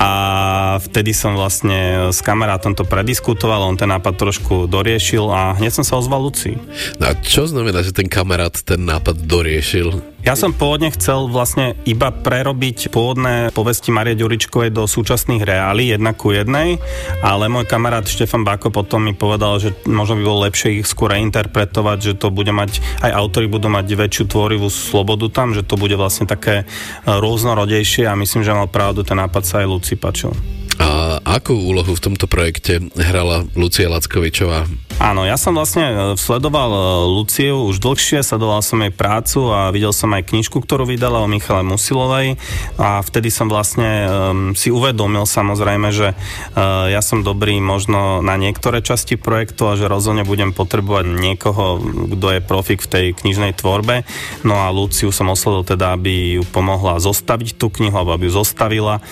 A 0.00 0.53
vtedy 0.80 1.10
som 1.10 1.34
vlastne 1.34 2.10
s 2.14 2.22
kamarátom 2.22 2.78
to 2.78 2.86
prediskutoval, 2.86 3.66
on 3.66 3.76
ten 3.76 3.90
nápad 3.90 4.14
trošku 4.14 4.70
doriešil 4.70 5.26
a 5.30 5.58
hneď 5.58 5.82
som 5.82 5.84
sa 5.84 5.98
ozval 5.98 6.22
Luci. 6.22 6.56
No 7.02 7.10
a 7.10 7.12
čo 7.18 7.44
znamená, 7.44 7.82
že 7.82 7.92
ten 7.92 8.06
kamarát 8.06 8.54
ten 8.62 8.82
nápad 8.86 9.18
doriešil? 9.24 10.13
Ja 10.24 10.32
som 10.40 10.56
pôvodne 10.56 10.88
chcel 10.88 11.28
vlastne 11.28 11.76
iba 11.84 12.08
prerobiť 12.08 12.88
pôvodné 12.88 13.52
povesti 13.52 13.92
Marie 13.92 14.16
Ďuričkovej 14.16 14.72
do 14.72 14.88
súčasných 14.88 15.44
reálí, 15.44 15.92
jedna 15.92 16.16
ku 16.16 16.32
jednej, 16.32 16.80
ale 17.20 17.52
môj 17.52 17.68
kamarát 17.68 18.08
Štefan 18.08 18.40
Bako 18.40 18.72
potom 18.72 19.04
mi 19.04 19.12
povedal, 19.12 19.60
že 19.60 19.76
možno 19.84 20.16
by 20.16 20.24
bolo 20.24 20.48
lepšie 20.48 20.80
ich 20.80 20.88
skôr 20.88 21.12
reinterpretovať, 21.12 21.98
že 22.00 22.12
to 22.16 22.32
bude 22.32 22.48
mať, 22.56 22.80
aj 23.04 23.12
autory 23.12 23.52
budú 23.52 23.68
mať 23.68 23.84
väčšiu 23.84 24.24
tvorivú 24.32 24.72
slobodu 24.72 25.28
tam, 25.28 25.52
že 25.52 25.60
to 25.60 25.76
bude 25.76 25.92
vlastne 25.92 26.24
také 26.24 26.64
rôznorodejšie 27.04 28.08
a 28.08 28.16
myslím, 28.16 28.48
že 28.48 28.56
mal 28.56 28.72
pravdu, 28.72 29.04
ten 29.04 29.20
nápad 29.20 29.44
sa 29.44 29.60
aj 29.60 29.68
Luci 29.68 30.00
páčil. 30.00 30.32
A 30.78 31.22
akú 31.22 31.54
úlohu 31.54 31.94
v 31.94 32.02
tomto 32.02 32.26
projekte 32.26 32.82
hrala 32.98 33.46
Lucia 33.54 33.86
Lackovičová? 33.86 34.66
Áno, 35.02 35.26
ja 35.26 35.34
som 35.34 35.58
vlastne 35.58 35.90
e, 35.90 35.94
sledoval 36.14 36.70
e, 36.70 36.78
Luciu 37.18 37.66
už 37.66 37.82
dlhšie, 37.82 38.22
sledoval 38.22 38.62
som 38.62 38.78
jej 38.78 38.94
prácu 38.94 39.50
a 39.50 39.74
videl 39.74 39.90
som 39.90 40.14
aj 40.14 40.30
knižku, 40.30 40.62
ktorú 40.62 40.86
vydala 40.86 41.18
o 41.18 41.26
Michale 41.26 41.66
Musilovej 41.66 42.38
a 42.78 43.02
vtedy 43.02 43.26
som 43.26 43.50
vlastne 43.50 44.06
um, 44.06 44.54
si 44.54 44.70
uvedomil 44.70 45.26
samozrejme, 45.26 45.90
že 45.90 46.14
uh, 46.14 46.86
ja 46.86 47.02
som 47.02 47.26
dobrý 47.26 47.58
možno 47.58 48.22
na 48.22 48.38
niektoré 48.38 48.80
časti 48.80 49.18
projektu 49.18 49.66
a 49.66 49.78
že 49.78 49.90
rozhodne 49.90 50.22
budem 50.22 50.54
potrebovať 50.54 51.10
niekoho, 51.10 51.82
kto 52.14 52.26
je 52.38 52.40
profik 52.40 52.80
v 52.86 52.90
tej 52.90 53.06
knižnej 53.18 53.58
tvorbe. 53.58 54.06
No 54.46 54.62
a 54.62 54.70
Luciu 54.70 55.10
som 55.10 55.30
oslovil 55.30 55.66
teda, 55.66 55.98
aby 55.98 56.38
ju 56.40 56.44
pomohla 56.48 57.02
zostaviť 57.02 57.58
tú 57.58 57.66
knihu, 57.68 57.94
alebo 57.98 58.14
aby 58.14 58.30
ju 58.30 58.38
zostavila 58.38 59.02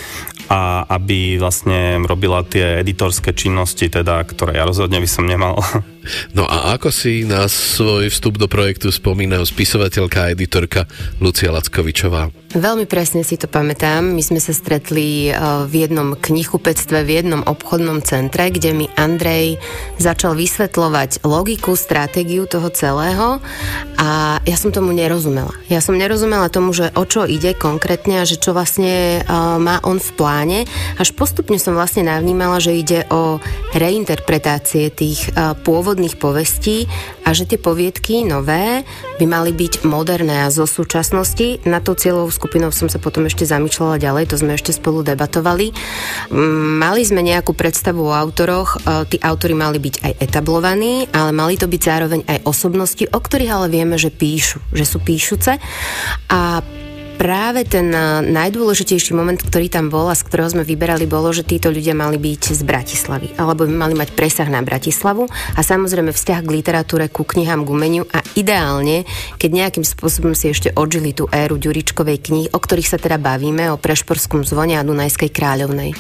a 0.51 0.85
aby 0.89 1.39
vlastne 1.39 1.52
robila 2.09 2.41
tie 2.43 2.81
editorské 2.81 3.37
činnosti, 3.37 3.93
teda, 3.93 4.25
ktoré 4.25 4.57
ja 4.57 4.65
rozhodne 4.65 4.97
by 4.97 5.09
som 5.09 5.29
nemal. 5.29 5.61
No 6.35 6.45
a 6.47 6.75
ako 6.75 6.91
si 6.91 7.23
na 7.23 7.47
svoj 7.47 8.11
vstup 8.11 8.39
do 8.39 8.51
projektu 8.51 8.91
spomínajú 8.91 9.47
spisovateľka 9.47 10.29
a 10.29 10.31
editorka 10.35 10.87
Lucia 11.23 11.55
Lackovičová? 11.55 12.43
Veľmi 12.53 12.85
presne 12.85 13.25
si 13.25 13.41
to 13.41 13.49
pamätám. 13.49 14.13
My 14.13 14.21
sme 14.21 14.37
sa 14.37 14.53
stretli 14.53 15.33
e, 15.33 15.37
v 15.65 15.73
jednom 15.73 16.13
knihkupectve, 16.13 17.01
v 17.01 17.11
jednom 17.25 17.41
obchodnom 17.49 18.05
centre, 18.05 18.53
kde 18.53 18.77
mi 18.77 18.87
Andrej 18.93 19.57
začal 19.97 20.37
vysvetľovať 20.37 21.25
logiku, 21.25 21.73
stratégiu 21.73 22.45
toho 22.45 22.69
celého 22.69 23.41
a 23.97 24.37
ja 24.45 24.57
som 24.61 24.69
tomu 24.69 24.93
nerozumela. 24.93 25.57
Ja 25.73 25.81
som 25.81 25.97
nerozumela 25.97 26.53
tomu, 26.53 26.77
že 26.77 26.93
o 26.93 27.09
čo 27.09 27.25
ide 27.25 27.57
konkrétne 27.57 28.21
a 28.21 28.29
že 28.29 28.37
čo 28.37 28.53
vlastne 28.53 29.25
e, 29.25 29.33
má 29.57 29.81
on 29.81 29.97
v 29.97 30.11
pláne. 30.13 30.59
Až 31.01 31.17
postupne 31.17 31.57
som 31.57 31.73
vlastne 31.73 32.05
navnímala, 32.05 32.61
že 32.61 32.77
ide 32.77 33.09
o 33.09 33.41
reinterpretácie 33.73 34.93
tých 34.93 35.33
e, 35.33 35.57
pôvodných 35.93 36.17
povestí 36.17 36.89
a 37.29 37.37
že 37.37 37.45
tie 37.45 37.61
poviedky 37.61 38.25
nové 38.25 38.81
by 39.21 39.29
mali 39.29 39.53
byť 39.53 39.85
moderné 39.85 40.49
a 40.49 40.49
zo 40.49 40.65
súčasnosti 40.65 41.61
na 41.69 41.85
to 41.85 41.93
cieľovú 41.93 42.33
skupinou 42.33 42.73
som 42.73 42.89
sa 42.89 42.97
potom 42.97 43.29
ešte 43.29 43.45
zamýšľala 43.45 44.01
ďalej, 44.01 44.33
to 44.33 44.41
sme 44.41 44.57
ešte 44.57 44.73
spolu 44.73 45.05
debatovali. 45.05 45.77
Mm, 46.33 46.81
mali 46.81 47.05
sme 47.05 47.21
nejakú 47.21 47.53
predstavu 47.53 48.09
o 48.09 48.17
autoroch, 48.17 48.81
e, 48.81 49.05
tí 49.13 49.21
autory 49.21 49.53
mali 49.53 49.77
byť 49.85 50.01
aj 50.01 50.13
etablovaní, 50.33 51.13
ale 51.13 51.37
mali 51.37 51.61
to 51.61 51.69
byť 51.69 51.83
zároveň 51.85 52.25
aj 52.25 52.49
osobnosti, 52.49 53.05
o 53.13 53.21
ktorých 53.21 53.53
ale 53.53 53.69
vieme, 53.69 54.01
že 54.01 54.09
píšu, 54.09 54.65
že 54.73 54.89
sú 54.89 54.97
píšuce. 54.97 55.61
A 56.33 56.65
práve 57.17 57.65
ten 57.69 57.93
eh, 57.93 58.21
najdôležitejší 58.25 59.13
moment, 59.13 59.39
ktorý 59.39 59.69
tam 59.69 59.93
bol 59.93 60.09
a 60.09 60.17
z 60.17 60.25
ktorého 60.27 60.53
sme 60.53 60.65
vyberali, 60.65 61.05
bolo, 61.05 61.31
že 61.31 61.47
títo 61.47 61.69
ľudia 61.69 61.93
mali 61.93 62.17
byť 62.17 62.43
z 62.57 62.63
Bratislavy, 62.65 63.37
alebo 63.37 63.69
by 63.69 63.75
mali 63.75 63.95
mať 63.97 64.15
presah 64.17 64.49
na 64.49 64.65
Bratislavu 64.65 65.29
a 65.29 65.61
samozrejme 65.61 66.13
vzťah 66.13 66.41
k 66.45 66.55
literatúre, 66.55 67.09
ku 67.13 67.27
knihám, 67.27 67.65
k 67.65 67.73
umeniu 67.73 68.05
a 68.11 68.25
ideálne, 68.39 69.05
keď 69.37 69.51
nejakým 69.51 69.85
spôsobom 69.87 70.33
si 70.33 70.53
ešte 70.53 70.73
odžili 70.73 71.13
tú 71.13 71.29
éru 71.31 71.59
Ďuričkovej 71.59 72.19
knihy, 72.23 72.47
o 72.53 72.59
ktorých 72.59 72.91
sa 72.91 72.99
teda 72.99 73.19
bavíme, 73.19 73.69
o 73.73 73.81
Prešporskom 73.81 74.47
zvone 74.47 74.79
a 74.79 74.87
Dunajskej 74.87 75.31
kráľovnej. 75.31 75.95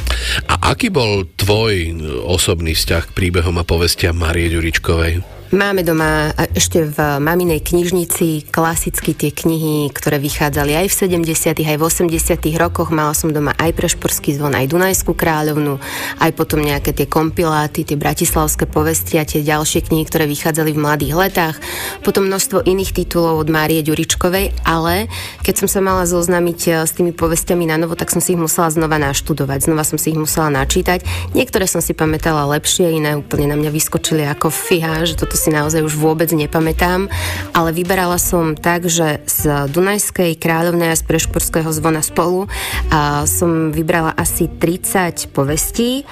A 0.48 0.72
aký 0.72 0.88
bol 0.88 1.26
tvoj 1.36 1.98
osobný 2.24 2.72
vzťah 2.78 3.10
k 3.10 3.14
príbehom 3.16 3.58
a 3.60 3.66
povestiam 3.66 4.16
Marie 4.16 4.52
Ďuričkovej? 4.52 5.41
Máme 5.53 5.84
doma 5.84 6.32
ešte 6.57 6.80
v 6.80 6.96
maminej 7.20 7.61
knižnici 7.61 8.48
klasicky 8.48 9.12
tie 9.12 9.28
knihy, 9.28 9.92
ktoré 9.92 10.16
vychádzali 10.16 10.72
aj 10.80 10.86
v 10.88 10.94
70. 11.28 11.68
aj 11.68 11.76
v 11.76 11.84
80. 11.84 12.09
rokoch. 12.57 12.88
Mala 12.88 13.12
som 13.12 13.28
doma 13.28 13.53
aj 13.61 13.76
Prešporský 13.76 14.32
zvon, 14.32 14.57
aj 14.57 14.72
Dunajskú 14.72 15.12
kráľovnu, 15.12 15.76
aj 16.24 16.32
potom 16.32 16.64
nejaké 16.64 16.96
tie 16.96 17.05
kompiláty, 17.05 17.84
tie 17.84 18.00
bratislavské 18.00 18.64
povesti 18.64 19.20
a 19.20 19.28
tie 19.28 19.44
ďalšie 19.44 19.92
knihy, 19.92 20.09
ktoré 20.09 20.24
vychádzali 20.24 20.72
v 20.72 20.80
mladých 20.88 21.20
letách. 21.20 21.61
Potom 22.00 22.32
množstvo 22.32 22.64
iných 22.64 23.05
titulov 23.05 23.44
od 23.44 23.53
Márie 23.53 23.84
Ďuričkovej, 23.84 24.64
ale 24.64 25.12
keď 25.44 25.55
som 25.61 25.68
sa 25.68 25.84
mala 25.84 26.09
zoznámiť 26.09 26.61
eh, 26.64 26.72
s 26.88 26.96
tými 26.96 27.12
povestiami 27.12 27.68
na 27.68 27.76
novo, 27.76 27.92
tak 27.92 28.09
som 28.09 28.24
si 28.24 28.32
ich 28.32 28.40
musela 28.40 28.72
znova 28.72 28.96
naštudovať. 28.96 29.68
Znova 29.68 29.84
som 29.84 30.00
si 30.00 30.16
ich 30.16 30.20
musela 30.20 30.48
načítať. 30.48 31.05
Niektoré 31.36 31.68
som 31.68 31.84
si 31.84 31.92
pamätala 31.92 32.48
lepšie, 32.57 32.88
iné 32.88 33.20
úplne 33.20 33.53
na 33.53 33.61
mňa 33.61 33.68
vyskočili 33.68 34.24
ako 34.24 34.48
fiha, 34.48 35.05
že 35.05 35.20
toto 35.20 35.41
si 35.43 35.51
naozaj 35.51 35.82
už 35.82 35.99
vôbec 35.99 36.30
nepamätám, 36.30 37.11
ale 37.51 37.74
vyberala 37.74 38.14
som 38.22 38.55
tak, 38.55 38.86
že 38.86 39.18
z 39.26 39.66
Dunajskej 39.74 40.38
kráľovnej 40.38 40.95
a 40.95 40.99
z 40.99 41.03
Prešporského 41.03 41.66
zvona 41.74 41.99
spolu 41.99 42.47
a 42.95 43.26
som 43.26 43.74
vybrala 43.74 44.14
asi 44.14 44.47
30 44.47 45.34
povestí, 45.34 46.07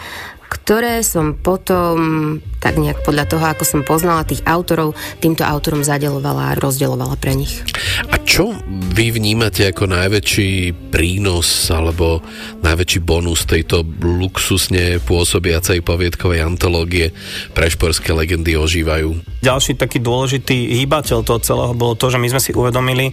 ktoré 0.65 1.03
som 1.03 1.35
potom, 1.35 2.39
tak 2.63 2.79
nejak 2.79 3.03
podľa 3.03 3.27
toho, 3.27 3.45
ako 3.45 3.65
som 3.67 3.81
poznala 3.83 4.23
tých 4.23 4.45
autorov, 4.47 4.95
týmto 5.19 5.43
autorom 5.43 5.83
zadelovala 5.83 6.55
a 6.55 6.59
rozdelovala 6.59 7.19
pre 7.19 7.35
nich. 7.35 7.65
A 8.07 8.21
čo 8.23 8.55
vy 8.95 9.11
vnímate 9.11 9.67
ako 9.67 9.91
najväčší 9.91 10.73
prínos 10.95 11.49
alebo 11.75 12.23
najväčší 12.63 13.01
bonus 13.03 13.45
tejto 13.51 13.83
luxusne 13.99 15.03
pôsobiacej 15.03 15.83
poviedkovej 15.83 16.47
antológie 16.47 17.11
Prešporské 17.51 18.15
legendy 18.15 18.55
ožívajú? 18.55 19.43
Ďalší 19.43 19.75
taký 19.75 19.99
dôležitý 19.99 20.79
hýbateľ 20.85 21.27
toho 21.27 21.41
celého 21.43 21.75
bolo 21.75 21.99
to, 21.99 22.13
že 22.13 22.23
my 22.23 22.29
sme 22.31 22.41
si 22.41 22.55
uvedomili, 22.55 23.11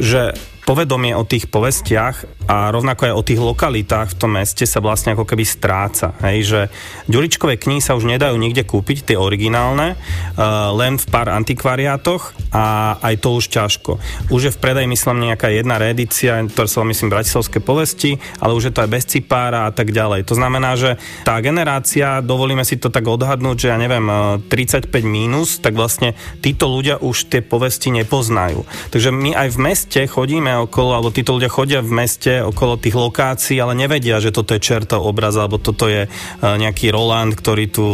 že 0.00 0.32
povedomie 0.66 1.14
o 1.14 1.22
tých 1.22 1.46
povestiach 1.46 2.50
a 2.50 2.74
rovnako 2.74 3.06
aj 3.06 3.14
o 3.14 3.22
tých 3.22 3.38
lokalitách 3.38 4.12
v 4.12 4.18
tom 4.18 4.34
meste 4.34 4.66
sa 4.66 4.82
vlastne 4.82 5.14
ako 5.14 5.22
keby 5.22 5.46
stráca. 5.46 6.18
Hej, 6.26 6.38
že 6.42 6.60
Ďuričkové 7.06 7.54
knihy 7.54 7.78
sa 7.78 7.94
už 7.94 8.10
nedajú 8.10 8.34
nikde 8.34 8.66
kúpiť, 8.66 9.06
tie 9.06 9.16
originálne, 9.16 9.94
uh, 9.94 10.74
len 10.74 10.98
v 10.98 11.06
pár 11.06 11.30
antikvariátoch 11.30 12.34
a 12.50 12.98
aj 12.98 13.14
to 13.22 13.38
už 13.38 13.46
ťažko. 13.46 14.02
Už 14.34 14.50
je 14.50 14.54
v 14.54 14.58
predaji, 14.58 14.90
myslím, 14.90 15.30
nejaká 15.30 15.54
jedna 15.54 15.78
reedícia, 15.78 16.42
ktorá 16.42 16.66
sa 16.66 16.82
myslím 16.82 17.14
Bratislavské 17.14 17.62
povesti, 17.62 18.18
ale 18.42 18.58
už 18.58 18.70
je 18.70 18.72
to 18.74 18.82
aj 18.82 18.90
bez 18.90 19.06
cipára 19.06 19.70
a 19.70 19.72
tak 19.72 19.94
ďalej. 19.94 20.26
To 20.26 20.34
znamená, 20.34 20.74
že 20.74 20.98
tá 21.22 21.38
generácia, 21.38 22.18
dovolíme 22.18 22.66
si 22.66 22.74
to 22.74 22.90
tak 22.90 23.06
odhadnúť, 23.06 23.54
že 23.54 23.68
ja 23.70 23.78
neviem, 23.78 24.06
35 24.50 24.90
mínus, 25.06 25.62
tak 25.62 25.78
vlastne 25.78 26.18
títo 26.42 26.66
ľudia 26.66 26.98
už 26.98 27.30
tie 27.30 27.38
povesti 27.38 27.94
nepoznajú. 27.94 28.66
Takže 28.90 29.14
my 29.14 29.30
aj 29.38 29.48
v 29.54 29.62
meste 29.62 30.00
chodíme 30.10 30.55
okolo, 30.64 30.96
alebo 30.96 31.12
títo 31.12 31.36
ľudia 31.36 31.52
chodia 31.52 31.80
v 31.84 31.92
meste 31.92 32.40
okolo 32.40 32.80
tých 32.80 32.96
lokácií, 32.96 33.60
ale 33.60 33.76
nevedia, 33.76 34.22
že 34.22 34.32
toto 34.32 34.56
je 34.56 34.64
čertov 34.64 35.04
obraz, 35.04 35.36
alebo 35.36 35.60
toto 35.60 35.90
je 35.90 36.06
e, 36.06 36.08
nejaký 36.40 36.88
Roland, 36.88 37.36
ktorý 37.36 37.64
tu 37.68 37.84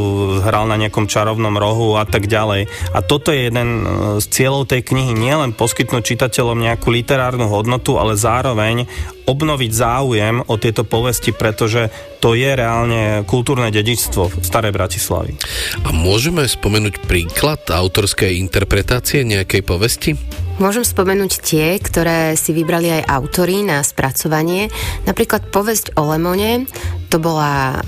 hral 0.45 0.71
na 0.71 0.79
nejakom 0.79 1.11
čarovnom 1.11 1.59
rohu 1.59 1.99
a 1.99 2.07
tak 2.07 2.31
ďalej. 2.31 2.71
A 2.95 2.99
toto 3.03 3.35
je 3.35 3.51
jeden 3.51 3.69
e, 3.69 3.83
z 4.23 4.27
cieľov 4.31 4.71
tej 4.71 4.87
knihy, 4.87 5.13
nielen 5.17 5.57
poskytnúť 5.57 6.03
čitateľom 6.15 6.59
nejakú 6.61 6.93
literárnu 6.93 7.51
hodnotu, 7.51 7.99
ale 7.99 8.15
zároveň 8.15 8.87
obnoviť 9.27 9.71
záujem 9.71 10.37
o 10.47 10.55
tieto 10.59 10.83
povesti, 10.83 11.31
pretože 11.31 11.91
to 12.23 12.39
je 12.39 12.55
reálne 12.55 13.27
kultúrne 13.27 13.75
dedičstvo 13.75 14.39
v 14.39 14.45
Starej 14.47 14.71
Bratislavy. 14.71 15.35
A 15.83 15.91
môžeme 15.91 16.47
spomenúť 16.47 17.03
príklad 17.11 17.59
autorskej 17.67 18.39
interpretácie 18.39 19.27
nejakej 19.27 19.67
povesti? 19.67 20.15
Môžem 20.63 20.87
spomenúť 20.87 21.43
tie, 21.43 21.75
ktoré 21.83 22.39
si 22.39 22.55
vybrali 22.55 23.03
aj 23.03 23.11
autory 23.11 23.67
na 23.67 23.83
spracovanie. 23.83 24.71
Napríklad 25.03 25.51
povesť 25.51 25.99
o 25.99 26.07
Lemone, 26.07 26.71
to 27.11 27.19
bola 27.19 27.83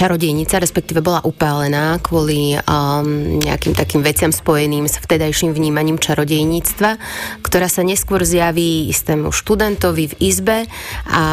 čarodejnica, 0.00 0.56
respektíve 0.56 1.04
bola 1.04 1.20
upálená 1.20 2.00
kvôli 2.00 2.56
um, 2.56 3.36
nejakým 3.36 3.76
takým 3.76 4.00
veciam 4.00 4.32
spojeným 4.32 4.88
s 4.88 4.96
vtedajším 4.96 5.52
vnímaním 5.52 6.00
čarodejníctva, 6.00 6.96
ktorá 7.44 7.68
sa 7.68 7.84
neskôr 7.84 8.24
zjaví 8.24 8.88
istému 8.88 9.28
študentovi 9.28 10.08
v 10.08 10.14
izbe 10.24 10.58
a 11.04 11.24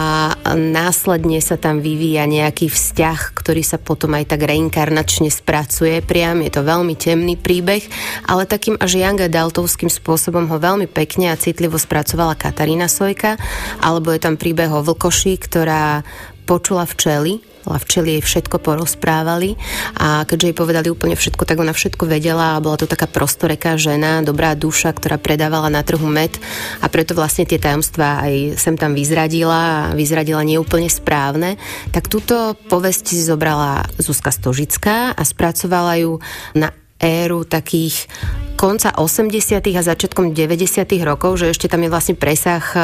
následne 0.51 1.39
sa 1.39 1.55
tam 1.55 1.79
vyvíja 1.79 2.27
nejaký 2.27 2.67
vzťah, 2.67 3.31
ktorý 3.39 3.63
sa 3.63 3.79
potom 3.79 4.11
aj 4.19 4.35
tak 4.35 4.43
reinkarnačne 4.43 5.31
spracuje 5.31 6.03
priam. 6.03 6.43
Je 6.43 6.51
to 6.51 6.67
veľmi 6.67 6.99
temný 6.99 7.39
príbeh, 7.39 7.87
ale 8.27 8.43
takým 8.43 8.75
až 8.83 8.99
young 8.99 9.23
adultovským 9.23 9.87
spôsobom 9.87 10.43
ho 10.51 10.57
veľmi 10.59 10.91
pekne 10.91 11.31
a 11.31 11.39
citlivo 11.39 11.79
spracovala 11.79 12.35
Katarína 12.35 12.91
Sojka, 12.91 13.39
alebo 13.79 14.11
je 14.11 14.19
tam 14.19 14.35
príbeh 14.35 14.67
o 14.67 14.83
vlkoši, 14.83 15.39
ktorá 15.39 16.03
počula 16.47 16.87
včely 16.87 17.43
a 17.67 17.75
včeli 17.75 18.17
jej 18.17 18.23
všetko 18.23 18.63
porozprávali 18.63 19.59
a 19.99 20.23
keďže 20.23 20.47
jej 20.47 20.55
povedali 20.55 20.87
úplne 20.87 21.19
všetko, 21.19 21.43
tak 21.43 21.59
ona 21.59 21.75
všetko 21.75 22.07
vedela 22.07 22.55
a 22.55 22.63
bola 22.63 22.79
to 22.79 22.87
taká 22.87 23.11
prostoreká 23.11 23.75
žena, 23.75 24.23
dobrá 24.23 24.55
duša, 24.55 24.95
ktorá 24.95 25.19
predávala 25.19 25.67
na 25.67 25.83
trhu 25.83 26.07
med 26.07 26.31
a 26.79 26.87
preto 26.87 27.11
vlastne 27.11 27.43
tie 27.43 27.59
tajomstvá 27.59 28.23
aj 28.23 28.33
sem 28.55 28.79
tam 28.79 28.95
vyzradila 28.95 29.91
a 29.91 29.95
vyzradila 29.99 30.47
neúplne 30.47 30.87
správne, 30.87 31.59
tak 31.91 32.07
túto 32.07 32.55
povesť 32.71 33.03
si 33.11 33.19
zobrala 33.19 33.83
Zuzka 33.99 34.31
Stožická 34.31 35.11
a 35.11 35.21
spracovala 35.27 35.99
ju 35.99 36.23
na 36.55 36.71
éru 36.99 37.45
takých 37.45 38.09
konca 38.57 38.89
80. 38.97 39.61
a 39.77 39.81
začiatkom 39.85 40.33
90. 40.33 40.81
rokov, 41.05 41.37
že 41.37 41.53
ešte 41.53 41.69
tam 41.69 41.85
je 41.85 41.93
vlastne 41.93 42.17
presah 42.17 42.65
e, 42.73 42.77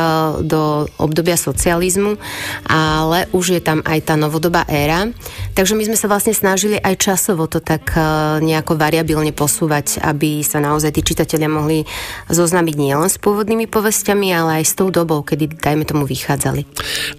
do 0.46 0.86
obdobia 1.02 1.34
socializmu, 1.34 2.22
ale 2.70 3.26
už 3.34 3.58
je 3.58 3.62
tam 3.62 3.82
aj 3.82 4.14
tá 4.14 4.14
novodobá 4.14 4.70
éra. 4.70 5.10
Takže 5.58 5.74
my 5.74 5.90
sme 5.90 5.98
sa 5.98 6.06
vlastne 6.06 6.38
snažili 6.38 6.78
aj 6.78 7.02
časovo 7.02 7.50
to 7.50 7.58
tak 7.58 7.98
e, 7.98 8.00
nejako 8.46 8.78
variabilne 8.78 9.34
posúvať, 9.34 9.98
aby 10.06 10.46
sa 10.46 10.62
naozaj 10.62 10.94
tí 10.94 11.02
čitatelia 11.02 11.50
mohli 11.50 11.90
zoznámiť 12.30 12.76
nielen 12.78 13.10
s 13.10 13.18
pôvodnými 13.18 13.66
povestiami, 13.66 14.30
ale 14.30 14.62
aj 14.62 14.66
s 14.70 14.78
tou 14.78 14.94
dobou, 14.94 15.26
kedy, 15.26 15.58
dajme 15.58 15.90
tomu, 15.90 16.06
vychádzali. 16.06 16.70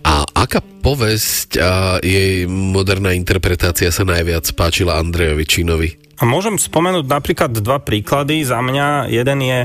A 0.06 0.22
aká 0.30 0.62
povesť 0.62 1.58
a 1.58 1.98
jej 1.98 2.46
moderná 2.46 3.18
interpretácia 3.18 3.90
sa 3.90 4.06
najviac 4.06 4.46
páčila 4.54 5.02
Andrejovi 5.02 5.42
Čínovi? 5.42 6.03
A 6.14 6.22
môžem 6.22 6.54
spomenúť 6.54 7.10
napríklad 7.10 7.50
dva 7.58 7.82
príklady 7.82 8.46
za 8.46 8.62
mňa. 8.62 9.10
Jeden 9.10 9.38
je 9.42 9.58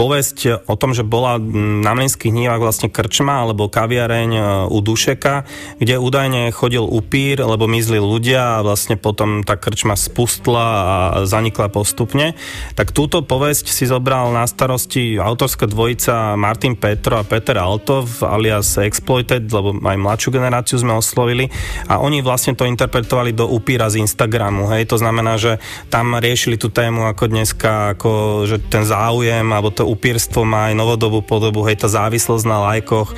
povesť 0.00 0.64
o 0.64 0.74
tom, 0.76 0.96
že 0.96 1.04
bola 1.04 1.36
na 1.84 1.92
Mlinských 1.92 2.32
nívach 2.32 2.56
vlastne 2.56 2.88
krčma 2.88 3.44
alebo 3.44 3.68
kaviareň 3.68 4.30
e, 4.32 4.42
u 4.72 4.78
Dušeka, 4.80 5.44
kde 5.76 6.00
údajne 6.00 6.48
chodil 6.56 6.80
upír, 6.80 7.44
lebo 7.44 7.68
mizli 7.68 8.00
ľudia 8.00 8.60
a 8.60 8.64
vlastne 8.64 8.96
potom 8.96 9.44
tá 9.44 9.60
krčma 9.60 9.92
spustla 9.92 10.64
a 10.64 10.94
zanikla 11.28 11.68
postupne. 11.68 12.32
Tak 12.80 12.96
túto 12.96 13.20
povesť 13.20 13.68
si 13.68 13.84
zobral 13.84 14.32
na 14.32 14.48
starosti 14.48 15.20
autorská 15.20 15.68
dvojica 15.68 16.32
Martin 16.40 16.80
Petro 16.80 17.20
a 17.20 17.26
Peter 17.28 17.60
Altov 17.60 18.24
alias 18.24 18.80
Exploited, 18.80 19.52
lebo 19.52 19.76
aj 19.76 19.96
mladšiu 20.00 20.30
generáciu 20.32 20.80
sme 20.80 20.96
oslovili 20.96 21.52
a 21.92 22.00
oni 22.00 22.24
vlastne 22.24 22.56
to 22.56 22.64
interpretovali 22.64 23.36
do 23.36 23.44
upíra 23.44 23.92
z 23.92 24.00
Instagramu. 24.00 24.72
Hej, 24.72 24.88
to 24.88 24.96
znamená, 24.96 25.36
že 25.36 25.60
tam 25.90 26.14
riešili 26.14 26.54
tú 26.54 26.70
tému 26.70 27.10
ako 27.10 27.26
dneska, 27.26 27.98
ako 27.98 28.10
že 28.46 28.62
ten 28.70 28.86
záujem 28.86 29.42
alebo 29.50 29.74
to 29.74 29.82
upírstvo 29.82 30.46
má 30.46 30.70
aj 30.70 30.78
novodobú 30.78 31.20
podobu, 31.26 31.66
hej, 31.66 31.82
tá 31.82 31.90
závislosť 31.90 32.44
na 32.46 32.58
lajkoch, 32.70 33.10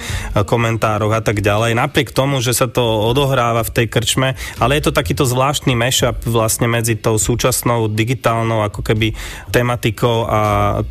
komentároch 0.48 1.12
a 1.12 1.20
tak 1.20 1.44
ďalej. 1.44 1.76
Napriek 1.76 2.16
tomu, 2.16 2.40
že 2.40 2.56
sa 2.56 2.64
to 2.64 2.80
odohráva 2.82 3.60
v 3.60 3.74
tej 3.76 3.86
krčme, 3.92 4.34
ale 4.56 4.80
je 4.80 4.88
to 4.88 4.96
takýto 4.96 5.28
zvláštny 5.28 5.76
mashup 5.76 6.16
vlastne 6.24 6.64
medzi 6.64 6.96
tou 6.96 7.20
súčasnou 7.20 7.92
digitálnou 7.92 8.64
ako 8.64 8.80
keby 8.80 9.12
tematikou 9.52 10.24
a 10.24 10.40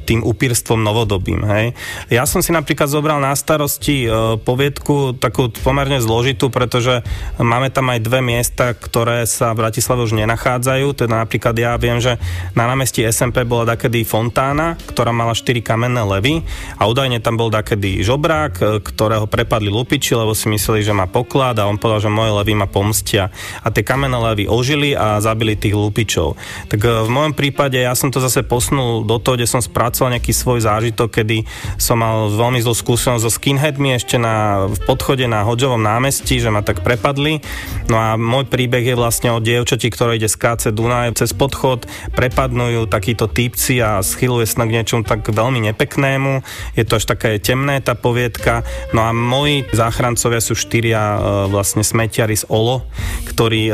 tým 0.06 0.22
upírstvom 0.22 0.86
novodobým. 0.86 1.42
Hej. 1.50 1.66
Ja 2.14 2.30
som 2.30 2.46
si 2.46 2.54
napríklad 2.54 2.92
zobral 2.92 3.18
na 3.18 3.34
starosti 3.34 4.06
e, 4.06 4.38
poviedku 4.38 5.18
takú 5.18 5.50
pomerne 5.66 5.98
zložitú, 5.98 6.54
pretože 6.54 7.02
máme 7.42 7.74
tam 7.74 7.90
aj 7.90 8.00
dve 8.06 8.22
miesta, 8.22 8.78
ktoré 8.78 9.26
sa 9.26 9.56
v 9.58 9.66
Bratislave 9.66 10.06
už 10.06 10.14
nenachádzajú, 10.14 10.88
teda 10.94 11.26
napríklad 11.26 11.56
ja 11.58 11.71
viem, 11.80 12.02
že 12.02 12.20
na 12.56 12.68
námestí 12.68 13.04
SMP 13.08 13.48
bola 13.48 13.76
takedy 13.76 14.04
fontána, 14.04 14.76
ktorá 14.90 15.16
mala 15.16 15.32
4 15.36 15.64
kamenné 15.64 16.04
levy 16.04 16.44
a 16.80 16.88
údajne 16.88 17.24
tam 17.24 17.40
bol 17.40 17.48
takedy 17.48 18.04
žobrák, 18.04 18.54
e, 18.60 18.64
ktorého 18.84 19.26
prepadli 19.26 19.72
lupiči, 19.72 20.16
lebo 20.16 20.36
si 20.36 20.52
mysleli, 20.52 20.84
že 20.84 20.96
má 20.96 21.08
poklad 21.08 21.60
a 21.60 21.68
on 21.68 21.80
povedal, 21.80 22.08
že 22.08 22.12
moje 22.12 22.32
levy 22.36 22.54
ma 22.56 22.68
pomstia. 22.68 23.32
A 23.64 23.72
tie 23.72 23.84
kamenné 23.84 24.20
levy 24.20 24.48
ožili 24.48 24.94
a 24.96 25.24
zabili 25.24 25.56
tých 25.56 25.76
lupičov. 25.76 26.36
Tak 26.68 26.80
e, 26.84 26.88
v 27.08 27.10
mojom 27.10 27.34
prípade 27.34 27.80
ja 27.80 27.96
som 27.96 28.12
to 28.12 28.20
zase 28.20 28.44
posunul 28.44 29.08
do 29.08 29.18
toho, 29.18 29.40
kde 29.40 29.48
som 29.48 29.64
spracoval 29.64 30.16
nejaký 30.18 30.36
svoj 30.36 30.64
zážitok, 30.68 31.24
kedy 31.24 31.48
som 31.80 32.02
mal 32.04 32.28
veľmi 32.30 32.60
zlú 32.60 32.76
skúsenosť 32.76 33.24
so 33.24 33.32
skinheadmi 33.32 33.96
ešte 33.96 34.20
na, 34.20 34.68
v 34.68 34.80
podchode 34.84 35.24
na 35.26 35.48
Hodžovom 35.48 35.80
námestí, 35.80 36.38
že 36.42 36.52
ma 36.52 36.66
tak 36.66 36.84
prepadli. 36.86 37.40
No 37.88 37.98
a 37.98 38.20
môj 38.20 38.50
príbeh 38.50 38.84
je 38.84 38.96
vlastne 38.98 39.30
o 39.32 39.40
dievčati, 39.40 39.88
ktoré 39.88 40.18
ide 40.20 40.28
z 40.28 40.38
KC 40.38 40.64
Dunaj 40.76 41.18
cez 41.18 41.32
podchod 41.32 41.61
odchod, 41.62 41.86
prepadnú 42.18 42.74
ju 42.74 42.82
takíto 42.90 43.30
týpci 43.30 43.78
a 43.86 44.02
schyluje 44.02 44.50
sa 44.50 44.66
k 44.66 44.82
niečomu 44.82 45.06
tak 45.06 45.30
veľmi 45.30 45.62
nepeknému. 45.70 46.42
Je 46.74 46.82
to 46.82 46.98
až 46.98 47.06
také 47.14 47.38
temné 47.38 47.78
tá 47.86 47.94
poviedka. 47.94 48.66
No 48.98 49.06
a 49.06 49.14
moji 49.14 49.70
záchrancovia 49.70 50.42
sú 50.42 50.58
štyria 50.58 50.98
e, 50.98 51.18
vlastne 51.54 51.86
smetiari 51.86 52.34
z 52.34 52.50
Olo, 52.50 52.82
ktorí 53.30 53.70
e, 53.70 53.74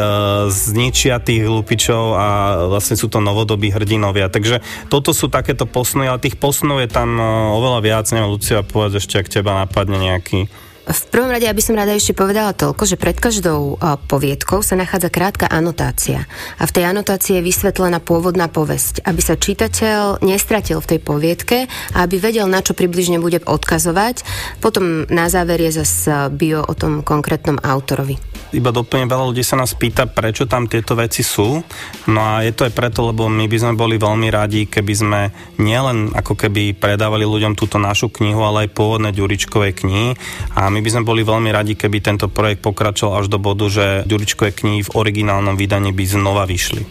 zničia 0.51 1.23
tých 1.23 1.47
lupičov 1.47 2.03
a 2.19 2.27
vlastne 2.67 2.99
sú 2.99 3.07
to 3.07 3.23
novodobí 3.23 3.71
hrdinovia. 3.71 4.27
Takže 4.27 4.59
toto 4.91 5.15
sú 5.15 5.31
takéto 5.31 5.63
posuny, 5.63 6.11
ale 6.11 6.19
tých 6.19 6.35
posunov 6.35 6.83
je 6.83 6.91
tam 6.91 7.15
e, 7.15 7.23
oveľa 7.55 7.79
viac. 7.79 8.05
Neviem, 8.11 8.35
Lucia, 8.35 8.67
povedz 8.67 8.99
ešte, 8.99 9.23
ak 9.23 9.31
teba 9.31 9.55
napadne 9.55 9.95
nejaký 9.95 10.51
v 10.87 11.01
prvom 11.11 11.27
rade, 11.27 11.43
aby 11.43 11.59
som 11.59 11.75
rada 11.75 11.91
ešte 11.91 12.15
povedala 12.15 12.55
toľko, 12.55 12.83
že 12.87 12.95
pred 12.95 13.19
každou 13.19 13.75
poviedkou 14.07 14.63
sa 14.63 14.79
nachádza 14.79 15.11
krátka 15.11 15.45
anotácia. 15.51 16.23
A 16.55 16.63
v 16.63 16.73
tej 16.73 16.87
anotácii 16.87 17.39
je 17.39 17.47
vysvetlená 17.47 17.99
pôvodná 17.99 18.47
povesť, 18.47 19.03
aby 19.03 19.19
sa 19.19 19.35
čitateľ 19.35 20.23
nestratil 20.23 20.79
v 20.79 20.89
tej 20.95 20.99
poviedke 21.03 21.57
a 21.91 22.07
aby 22.07 22.23
vedel, 22.23 22.47
na 22.47 22.63
čo 22.63 22.71
približne 22.71 23.19
bude 23.19 23.43
odkazovať. 23.43 24.23
Potom 24.63 25.03
na 25.11 25.27
záver 25.27 25.59
je 25.67 25.83
zase 25.83 26.31
bio 26.31 26.63
o 26.63 26.73
tom 26.77 27.03
konkrétnom 27.03 27.59
autorovi 27.59 28.36
iba 28.55 28.71
doplne 28.71 29.07
veľa 29.07 29.31
ľudí 29.31 29.43
sa 29.43 29.59
nás 29.59 29.75
pýta, 29.75 30.07
prečo 30.07 30.47
tam 30.47 30.67
tieto 30.67 30.95
veci 30.95 31.23
sú. 31.23 31.63
No 32.07 32.19
a 32.19 32.43
je 32.43 32.51
to 32.55 32.67
aj 32.67 32.73
preto, 32.75 33.07
lebo 33.07 33.27
my 33.27 33.45
by 33.47 33.57
sme 33.57 33.73
boli 33.79 33.95
veľmi 33.99 34.27
radi, 34.31 34.67
keby 34.67 34.93
sme 34.93 35.21
nielen 35.59 36.15
ako 36.15 36.35
keby 36.35 36.75
predávali 36.75 37.27
ľuďom 37.27 37.53
túto 37.59 37.77
našu 37.77 38.11
knihu, 38.11 38.43
ale 38.43 38.67
aj 38.67 38.75
pôvodné 38.75 39.09
Ďuričkové 39.11 39.75
knihy. 39.75 40.15
A 40.55 40.71
my 40.71 40.79
by 40.79 40.89
sme 40.89 41.07
boli 41.07 41.21
veľmi 41.27 41.51
radi, 41.51 41.77
keby 41.77 41.99
tento 42.03 42.31
projekt 42.31 42.63
pokračoval 42.63 43.23
až 43.23 43.27
do 43.27 43.39
bodu, 43.39 43.67
že 43.67 44.03
Ďuričkové 44.07 44.55
knihy 44.55 44.81
v 44.87 44.93
originálnom 44.95 45.59
vydaní 45.59 45.93
by 45.93 46.05
znova 46.07 46.49
vyšli. 46.49 46.83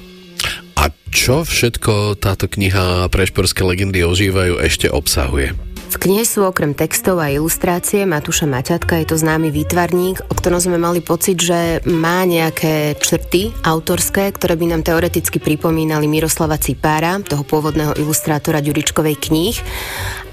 A 0.77 0.93
čo 1.09 1.43
všetko 1.43 2.21
táto 2.21 2.47
kniha 2.47 3.09
Prešporské 3.09 3.65
legendy 3.65 4.05
ožívajú 4.05 4.61
ešte 4.61 4.93
obsahuje? 4.93 5.66
V 5.87 5.97
knihe 6.03 6.27
sú 6.27 6.43
okrem 6.43 6.75
textov 6.75 7.23
a 7.23 7.31
ilustrácie 7.31 8.03
Matúša 8.11 8.51
Maťatka, 8.51 8.99
je 8.99 9.07
to 9.07 9.17
známy 9.17 9.55
výtvarník, 9.55 10.19
o 10.27 10.35
ktorom 10.35 10.59
sme 10.59 10.83
mali 10.83 10.99
pocit, 10.99 11.39
že 11.39 11.79
má 11.87 12.27
nejaké 12.27 12.99
črty 12.99 13.55
autorské, 13.63 14.35
ktoré 14.35 14.59
by 14.59 14.75
nám 14.75 14.83
teoreticky 14.83 15.39
pripomínali 15.39 16.11
Miroslava 16.11 16.59
Cipára, 16.59 17.23
toho 17.23 17.47
pôvodného 17.47 17.95
ilustrátora 18.03 18.59
Ďuričkovej 18.59 19.17
kníh 19.31 19.57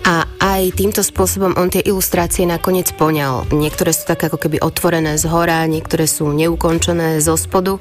a 0.03 0.27
aj 0.43 0.75
týmto 0.75 0.99
spôsobom 0.99 1.55
on 1.55 1.71
tie 1.71 1.79
ilustrácie 1.79 2.43
nakoniec 2.43 2.91
poňal. 2.99 3.47
Niektoré 3.55 3.95
sú 3.95 4.03
také 4.03 4.27
ako 4.27 4.35
keby 4.35 4.59
otvorené 4.59 5.15
z 5.15 5.31
hora, 5.31 5.63
niektoré 5.63 6.03
sú 6.03 6.27
neukončené 6.35 7.23
zo 7.23 7.39
spodu. 7.39 7.79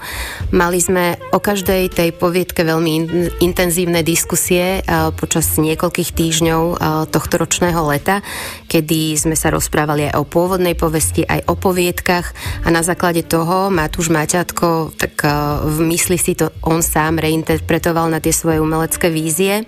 Mali 0.55 0.79
sme 0.79 1.19
o 1.35 1.43
každej 1.43 1.91
tej 1.91 2.15
poviedke 2.15 2.63
veľmi 2.63 2.91
in, 2.95 3.05
intenzívne 3.43 4.07
diskusie 4.07 4.87
počas 5.19 5.59
niekoľkých 5.59 6.15
týždňov 6.15 6.63
tohto 7.11 7.35
ročného 7.43 7.83
leta, 7.91 8.23
kedy 8.71 9.19
sme 9.19 9.35
sa 9.35 9.51
rozprávali 9.51 10.15
aj 10.15 10.23
o 10.23 10.25
pôvodnej 10.25 10.79
povesti, 10.79 11.27
aj 11.27 11.51
o 11.51 11.59
poviedkach 11.59 12.31
a 12.63 12.69
na 12.71 12.87
základe 12.87 13.27
toho 13.27 13.75
Matúš 13.75 14.15
Maťatko 14.15 14.95
tak 14.95 15.27
v 15.67 15.79
mysli 15.91 16.15
si 16.15 16.39
to 16.39 16.55
on 16.63 16.87
sám 16.87 17.19
reinterpretoval 17.19 18.07
na 18.07 18.23
tie 18.23 18.31
svoje 18.31 18.63
umelecké 18.63 19.11
vízie. 19.11 19.67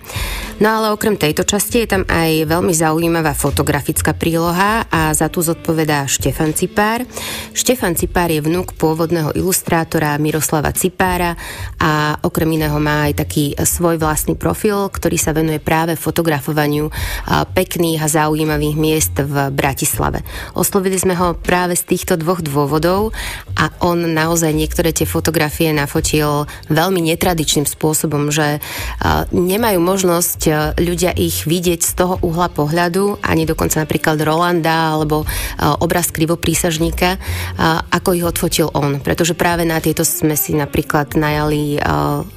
No 0.63 0.79
ale 0.79 0.95
okrem 0.95 1.19
tejto 1.19 1.43
časti 1.43 1.83
je 1.83 1.91
tam 1.91 2.07
aj 2.07 2.44
veľmi 2.45 2.69
zaujímavá 2.69 3.33
fotografická 3.33 4.13
príloha 4.13 4.85
a 4.85 5.09
za 5.17 5.25
tú 5.33 5.41
zodpovedá 5.41 6.05
Štefan 6.05 6.53
Cipár. 6.53 7.01
Štefan 7.57 7.97
Cipár 7.97 8.29
je 8.29 8.45
vnúk 8.45 8.77
pôvodného 8.77 9.33
ilustrátora 9.33 10.13
Miroslava 10.21 10.69
Cipára 10.77 11.33
a 11.81 12.21
okrem 12.21 12.61
iného 12.61 12.77
má 12.77 13.09
aj 13.09 13.25
taký 13.25 13.57
svoj 13.57 13.97
vlastný 13.97 14.37
profil, 14.37 14.85
ktorý 14.93 15.17
sa 15.17 15.33
venuje 15.33 15.57
práve 15.57 15.97
fotografovaniu 15.97 16.93
pekných 17.57 18.05
a 18.05 18.11
zaujímavých 18.13 18.77
miest 18.77 19.17
v 19.17 19.49
Bratislave. 19.49 20.21
Oslovili 20.53 21.01
sme 21.01 21.17
ho 21.17 21.33
práve 21.33 21.73
z 21.73 21.89
týchto 21.89 22.13
dvoch 22.21 22.45
dôvodov 22.45 23.09
a 23.57 23.73
on 23.81 24.05
naozaj 24.05 24.53
niektoré 24.53 24.93
tie 24.93 25.09
fotografie 25.09 25.73
nafotil 25.73 26.45
veľmi 26.69 27.01
netradičným 27.09 27.65
spôsobom, 27.65 28.29
že 28.29 28.61
nemajú 29.33 29.81
možnosť 29.81 30.39
ľudia 30.77 31.17
ich 31.17 31.49
vidieť 31.49 31.81
z 31.81 31.91
toho 31.97 32.21
uhla 32.21 32.34
pohľadu, 32.35 33.23
ani 33.23 33.47
dokonca 33.47 33.79
napríklad 33.79 34.19
Rolanda 34.19 34.93
alebo 34.99 35.23
obraz 35.79 36.11
krivoprísažníka, 36.11 37.15
ako 37.89 38.09
ich 38.13 38.27
odfotil 38.27 38.67
on. 38.75 38.99
Pretože 38.99 39.33
práve 39.33 39.63
na 39.63 39.79
tieto 39.79 40.03
sme 40.03 40.35
si 40.35 40.51
napríklad 40.51 41.15
najali 41.15 41.79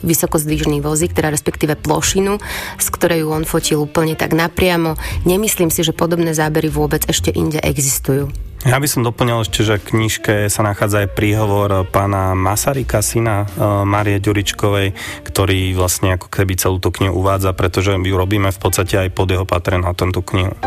vysokozdvižný 0.07 0.79
vozík, 0.79 1.11
teda 1.11 1.35
respektíve 1.35 1.75
plošinu, 1.75 2.39
z 2.79 2.87
ktorej 2.95 3.27
on 3.27 3.43
fotil 3.43 3.83
úplne 3.83 4.15
tak 4.15 4.33
napriamo. 4.33 4.95
Nemyslím 5.27 5.75
si, 5.75 5.83
že 5.83 5.97
podobné 5.97 6.31
zábery 6.33 6.71
vôbec 6.71 7.03
ešte 7.11 7.35
inde 7.35 7.59
existujú. 7.59 8.31
Ja 8.67 8.83
by 8.83 8.91
som 8.91 9.07
doplnil 9.07 9.47
ešte, 9.47 9.63
že 9.63 9.79
v 9.79 9.87
knižke 9.95 10.51
sa 10.51 10.67
nachádza 10.67 11.07
aj 11.07 11.15
príhovor 11.15 11.87
pána 11.87 12.35
Masarika, 12.35 12.99
syna 13.07 13.47
e, 13.47 13.63
Marie 13.87 14.19
Ďuričkovej, 14.19 14.99
ktorý 15.23 15.79
vlastne 15.79 16.19
ako 16.19 16.27
keby 16.27 16.59
celú 16.59 16.83
tú 16.83 16.91
knihu 16.91 17.15
uvádza, 17.15 17.55
pretože 17.55 17.95
ju 17.95 18.15
robíme 18.19 18.51
v 18.51 18.59
podstate 18.59 18.99
aj 18.99 19.15
pod 19.15 19.31
jeho 19.31 19.47
patronátom 19.47 20.11
tú 20.11 20.27
knihu. 20.27 20.59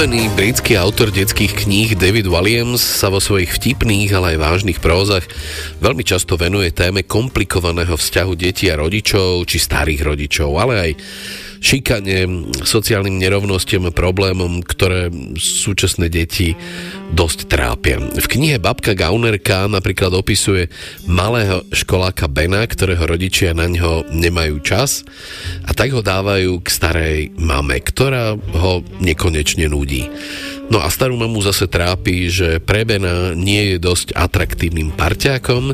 Obľúbený 0.00 0.32
britský 0.32 0.80
autor 0.80 1.12
detských 1.12 1.68
kníh 1.68 1.92
David 1.92 2.24
Williams 2.24 2.80
sa 2.80 3.12
vo 3.12 3.20
svojich 3.20 3.52
vtipných, 3.52 4.08
ale 4.16 4.32
aj 4.32 4.40
vážnych 4.40 4.80
prózach 4.80 5.28
veľmi 5.76 6.00
často 6.00 6.40
venuje 6.40 6.72
téme 6.72 7.04
komplikovaného 7.04 8.00
vzťahu 8.00 8.32
detí 8.32 8.72
a 8.72 8.80
rodičov, 8.80 9.44
či 9.44 9.60
starých 9.60 10.00
rodičov, 10.00 10.56
ale 10.56 10.74
aj 10.80 10.90
šikane, 11.60 12.48
sociálnym 12.64 13.20
nerovnostiam 13.20 13.84
a 13.84 13.92
problémom, 13.92 14.64
ktoré 14.64 15.12
súčasné 15.36 16.08
deti 16.08 16.56
dosť 17.12 17.52
trápia. 17.52 18.00
V 18.00 18.24
knihe 18.24 18.56
Babka 18.56 18.96
Gaunerka 18.96 19.68
napríklad 19.68 20.16
opisuje 20.16 20.72
malého 21.04 21.60
školáka 21.76 22.24
Bena, 22.24 22.64
ktorého 22.64 23.04
rodičia 23.04 23.52
na 23.52 23.68
ňo 23.68 24.08
nemajú 24.08 24.64
čas 24.64 25.04
tak 25.80 25.96
ho 25.96 26.04
dávajú 26.04 26.60
k 26.60 26.68
starej 26.68 27.20
mame, 27.40 27.80
ktorá 27.80 28.36
ho 28.36 28.84
nekonečne 29.00 29.64
nudí. 29.64 30.12
No 30.68 30.84
a 30.84 30.92
starú 30.92 31.16
mamu 31.16 31.40
zase 31.40 31.72
trápi, 31.72 32.28
že 32.28 32.60
pre 32.60 32.84
Bena 32.84 33.32
nie 33.32 33.72
je 33.72 33.76
dosť 33.80 34.12
atraktívnym 34.12 34.92
parťákom 34.92 35.72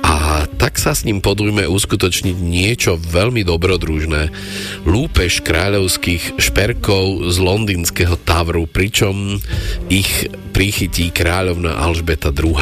a 0.00 0.48
tak 0.56 0.80
sa 0.80 0.96
s 0.96 1.04
ním 1.04 1.20
podujme 1.20 1.68
uskutočniť 1.68 2.36
niečo 2.40 2.96
veľmi 2.96 3.44
dobrodružné. 3.44 4.32
Lúpež 4.88 5.44
kráľovských 5.44 6.40
šperkov 6.40 7.28
z 7.28 7.36
londýnskeho 7.36 8.16
Tavru, 8.24 8.64
pričom 8.64 9.36
ich 9.92 10.32
prichytí 10.56 11.12
kráľovna 11.12 11.76
Alžbeta 11.76 12.32
II. 12.32 12.56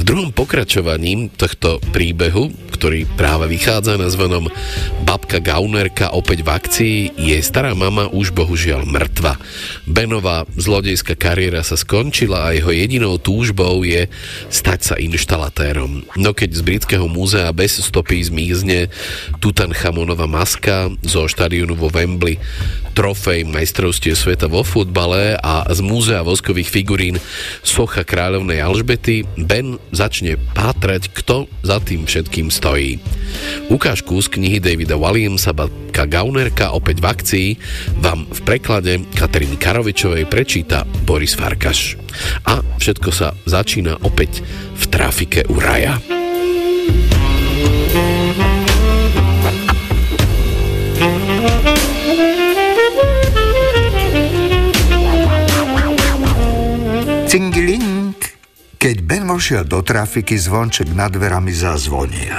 V 0.00 0.02
druhom 0.02 0.32
pokračovaní 0.32 1.28
tohto 1.36 1.84
príbehu, 1.92 2.48
ktorý 2.76 3.08
práve 3.16 3.48
vychádza 3.48 3.96
nazvanom 3.96 4.52
Babka 5.08 5.40
Gaunerka 5.40 6.12
opäť 6.12 6.44
v 6.44 6.52
akcii, 6.52 6.98
je 7.16 7.36
stará 7.40 7.72
mama 7.72 8.12
už 8.12 8.36
bohužiaľ 8.36 8.84
mŕtva. 8.84 9.40
Benová 9.88 10.44
zlodejská 10.54 11.16
kariéra 11.16 11.64
sa 11.64 11.80
skončila 11.80 12.52
a 12.52 12.54
jeho 12.54 12.68
jedinou 12.68 13.16
túžbou 13.16 13.80
je 13.80 14.12
stať 14.52 14.80
sa 14.84 14.94
inštalatérom. 15.00 16.04
No 16.20 16.36
keď 16.36 16.52
z 16.52 16.62
britského 16.62 17.08
múzea 17.08 17.48
bez 17.56 17.80
stopy 17.80 18.20
zmizne 18.20 18.92
Tutanchamonova 19.40 20.28
maska 20.28 20.92
zo 21.00 21.24
štadionu 21.24 21.72
vo 21.72 21.88
Wembley, 21.88 22.36
trofej 22.96 23.44
majstrovstie 23.44 24.16
sveta 24.16 24.48
vo 24.48 24.64
futbale 24.64 25.36
a 25.36 25.68
z 25.68 25.84
múzea 25.84 26.24
voskových 26.24 26.72
figurín 26.72 27.20
socha 27.60 28.08
kráľovnej 28.08 28.64
Alžbety, 28.64 29.28
Ben 29.36 29.76
začne 29.92 30.40
pátrať, 30.56 31.12
kto 31.12 31.44
za 31.60 31.76
tým 31.84 32.08
všetkým 32.08 32.48
stojí. 32.48 32.96
Ukážku 33.68 34.16
z 34.24 34.32
knihy 34.32 34.58
Davida 34.64 34.96
Williamsa 34.96 35.52
Babka 35.52 36.08
Gaunerka 36.08 36.72
opäť 36.72 37.04
v 37.04 37.06
akcii 37.12 37.48
vám 38.00 38.24
v 38.32 38.40
preklade 38.48 39.04
Kateriny 39.12 39.60
Karovičovej 39.60 40.24
prečíta 40.24 40.88
Boris 41.04 41.36
Farkaš. 41.36 42.00
A 42.48 42.64
všetko 42.80 43.10
sa 43.12 43.36
začína 43.44 44.00
opäť 44.00 44.40
v 44.72 44.84
trafike 44.88 45.44
u 45.52 45.60
raja. 45.60 46.15
Vošiel 59.36 59.68
do 59.68 59.84
trafiky, 59.84 60.32
zvonček 60.32 60.96
nad 60.96 61.12
dverami 61.12 61.52
zazvonil. 61.52 62.32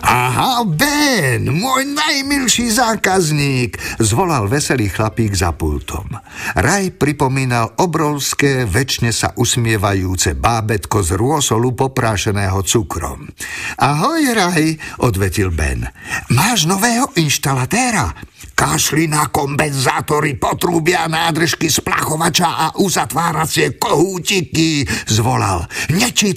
Aha, 0.00 0.64
Ben, 0.64 1.44
môj 1.44 1.84
najmilší 1.92 2.72
zákazník, 2.72 3.76
zvolal 4.00 4.48
veselý 4.48 4.88
chlapík 4.88 5.36
za 5.36 5.52
pultom. 5.52 6.08
Raj 6.56 6.96
pripomínal 6.96 7.76
obrovské, 7.76 8.64
väčšine 8.64 9.12
sa 9.12 9.36
usmievajúce 9.36 10.32
bábetko 10.40 11.04
z 11.04 11.20
rôsolu 11.20 11.76
poprášeného 11.76 12.64
cukrom. 12.64 13.28
Ahoj, 13.76 14.32
Raj, 14.32 14.64
odvetil 15.04 15.52
Ben. 15.52 15.84
Máš 16.32 16.64
nového 16.64 17.12
inštalatéra? 17.12 18.16
Kašli 18.58 19.06
na 19.06 19.30
kompenzátory, 19.30 20.34
potrubia, 20.34 21.06
nádržky 21.06 21.70
splachovača 21.70 22.50
a 22.50 22.66
uzatváracie 22.82 23.78
kohútiky, 23.78 24.82
zvolal. 25.06 25.62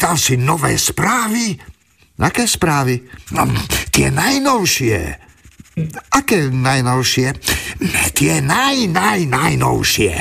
Nečítal 0.02 0.18
si 0.18 0.34
nové 0.34 0.74
správy? 0.82 1.54
Aké 2.18 2.50
správy? 2.50 3.06
No, 3.38 3.46
tie 3.94 4.10
najnovšie. 4.10 4.98
Aké 6.18 6.50
najnovšie? 6.50 7.30
Tie 8.18 8.42
naj, 8.42 8.90
naj, 8.90 9.30
najnovšie. 9.30 10.14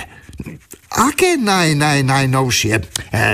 Aké 1.01 1.41
naj, 1.41 1.81
naj, 1.81 2.05
najnovšie? 2.05 2.77
E, 3.09 3.25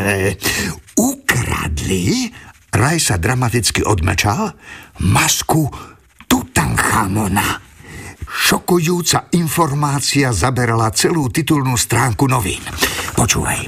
ukradli, 0.94 2.31
Raj 2.70 2.98
sa 3.02 3.18
dramaticky 3.18 3.82
odmečal, 3.82 4.55
masku 5.02 5.66
Tutanchamona. 6.31 7.59
Šokujúca 8.23 9.35
informácia 9.35 10.31
zaberala 10.31 10.94
celú 10.94 11.27
titulnú 11.27 11.74
stránku 11.74 12.31
novín. 12.31 12.62
Počúvaj. 13.16 13.64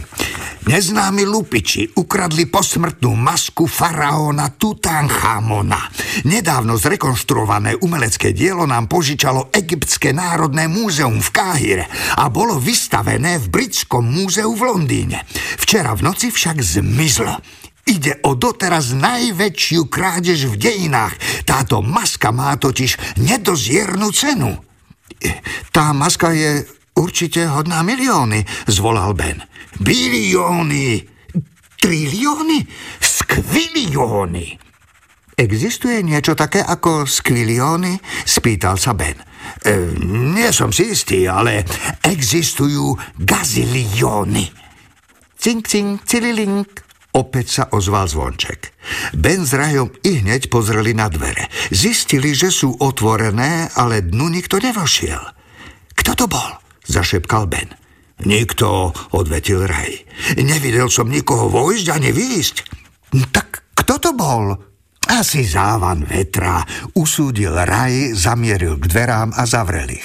Neznámi 0.69 1.25
lupiči 1.25 1.97
ukradli 1.97 2.45
posmrtnú 2.45 3.17
masku 3.17 3.65
faraóna 3.65 4.53
Tutanchamona. 4.53 5.89
Nedávno 6.29 6.77
zrekonštruované 6.77 7.81
umelecké 7.81 8.37
dielo 8.37 8.69
nám 8.69 8.93
požičalo 8.93 9.49
Egyptské 9.49 10.13
národné 10.13 10.69
múzeum 10.69 11.17
v 11.25 11.31
Káhire 11.33 11.85
a 12.21 12.29
bolo 12.29 12.61
vystavené 12.61 13.41
v 13.41 13.49
Britskom 13.49 14.05
múzeu 14.05 14.53
v 14.53 14.69
Londýne. 14.69 15.25
Včera 15.57 15.97
v 15.97 16.05
noci 16.05 16.29
však 16.29 16.61
zmizlo. 16.61 17.41
Ide 17.89 18.21
o 18.29 18.37
doteraz 18.37 18.93
najväčšiu 18.93 19.89
krádež 19.89 20.53
v 20.53 20.61
dejinách. 20.61 21.17
Táto 21.49 21.81
maska 21.81 22.29
má 22.29 22.53
totiž 22.61 23.17
nedoziernu 23.25 24.13
cenu. 24.13 24.53
Tá 25.73 25.97
maska 25.97 26.37
je 26.37 26.69
určite 26.99 27.47
hodná 27.47 27.87
milióny, 27.87 28.43
zvolal 28.67 29.15
Ben. 29.15 29.39
Bilióny, 29.79 31.07
trilióny, 31.79 32.67
skvilióny. 32.99 34.59
Existuje 35.39 36.03
niečo 36.03 36.35
také 36.35 36.59
ako 36.67 37.07
skvilióny? 37.07 38.03
Spýtal 38.27 38.75
sa 38.75 38.99
Ben. 38.99 39.15
E, 39.63 39.95
nie 40.35 40.51
som 40.51 40.75
si 40.75 40.91
istý, 40.91 41.31
ale 41.31 41.63
existujú 42.03 42.99
gazilióny. 43.23 44.51
Cink, 45.39 45.71
cink, 45.71 46.03
cililink, 46.03 46.89
Opäť 47.19 47.47
sa 47.49 47.65
ozval 47.73 48.05
zvonček. 48.05 48.71
Ben 49.17 49.43
s 49.43 49.57
Rajom 49.57 49.91
i 50.05 50.21
hneď 50.21 50.53
pozreli 50.53 50.93
na 50.93 51.09
dvere. 51.09 51.49
Zistili, 51.73 52.37
že 52.37 52.53
sú 52.53 52.77
otvorené, 52.79 53.73
ale 53.75 54.05
dnu 54.05 54.29
nikto 54.29 54.61
nevošiel. 54.61 55.19
Kto 55.99 56.13
to 56.15 56.27
bol? 56.29 56.68
Zašepkal 56.89 57.47
Ben. 57.47 57.69
Nikto, 58.25 58.91
odvetil 59.15 59.69
Raj. 59.69 59.93
Nevidel 60.43 60.91
som 60.91 61.07
nikoho 61.07 61.47
vojsť 61.53 61.87
ani 61.95 62.11
výjsť. 62.11 62.57
Tak 63.31 63.79
kto 63.79 63.95
to 64.03 64.11
bol? 64.17 64.59
Asi 65.09 65.47
závan 65.47 66.05
vetra, 66.05 66.61
usúdil 66.93 67.57
Raj, 67.57 68.13
zamieril 68.13 68.77
k 68.77 68.85
dverám 68.93 69.33
a 69.33 69.49
zavrel 69.49 69.89
ich. 69.97 70.05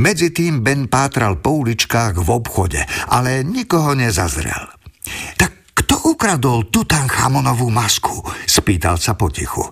Medzi 0.00 0.32
Ben 0.62 0.88
pátral 0.88 1.36
po 1.36 1.60
uličkách 1.60 2.16
v 2.16 2.28
obchode, 2.32 2.80
ale 3.12 3.44
nikoho 3.44 3.92
nezazrel. 3.92 4.72
Tak 5.36 5.57
ukradol 6.18 6.66
Tutanchamonovú 6.66 7.70
masku? 7.70 8.10
Spýtal 8.42 8.98
sa 8.98 9.14
potichu. 9.14 9.62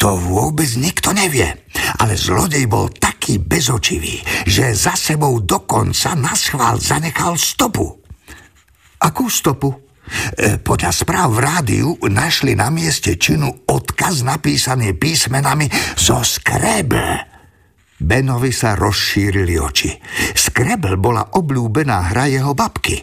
To 0.00 0.16
vôbec 0.16 0.72
nikto 0.80 1.12
nevie, 1.12 1.44
ale 2.00 2.16
zlodej 2.16 2.64
bol 2.64 2.88
taký 2.88 3.36
bezočivý, 3.36 4.24
že 4.48 4.72
za 4.72 4.96
sebou 4.96 5.44
dokonca 5.44 6.16
na 6.16 6.32
schvál 6.32 6.80
zanechal 6.80 7.36
stopu. 7.36 7.92
Akú 9.04 9.28
stopu? 9.28 9.68
E, 10.32 10.56
podľa 10.64 10.96
správ 10.96 11.36
v 11.36 11.44
rádiu 11.44 11.88
našli 12.08 12.56
na 12.56 12.72
mieste 12.72 13.20
činu 13.20 13.52
odkaz 13.68 14.24
napísaný 14.24 14.96
písmenami 14.96 15.68
zo 16.00 16.24
Scrabble. 16.24 17.20
Benovi 18.00 18.48
sa 18.48 18.80
rozšírili 18.80 19.60
oči. 19.60 19.92
Scrabble 20.32 20.96
bola 20.96 21.36
obľúbená 21.36 22.16
hra 22.16 22.32
jeho 22.32 22.56
babky. 22.56 22.96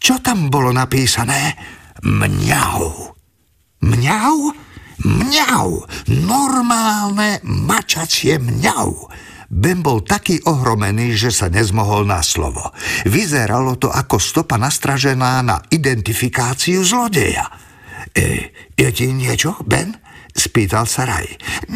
Čo 0.00 0.24
tam 0.24 0.48
bolo 0.48 0.72
napísané? 0.72 1.81
Mňau. 2.02 3.14
Mňau? 3.82 4.38
Mňau. 5.02 5.68
Normálne 6.10 7.38
mačacie 7.46 8.42
mňau. 8.42 9.10
Ben 9.52 9.84
bol 9.84 10.00
taký 10.00 10.40
ohromený, 10.48 11.12
že 11.14 11.30
sa 11.30 11.46
nezmohol 11.52 12.08
na 12.08 12.24
slovo. 12.24 12.72
Vyzeralo 13.04 13.76
to 13.76 13.92
ako 13.92 14.16
stopa 14.16 14.56
nastražená 14.56 15.44
na 15.44 15.60
identifikáciu 15.68 16.80
zlodeja. 16.82 17.46
E, 18.16 18.50
je 18.74 18.88
ti 18.90 19.12
niečo, 19.12 19.60
Ben? 19.68 19.92
Spýtal 20.32 20.88
sa 20.88 21.04
Raj. 21.04 21.28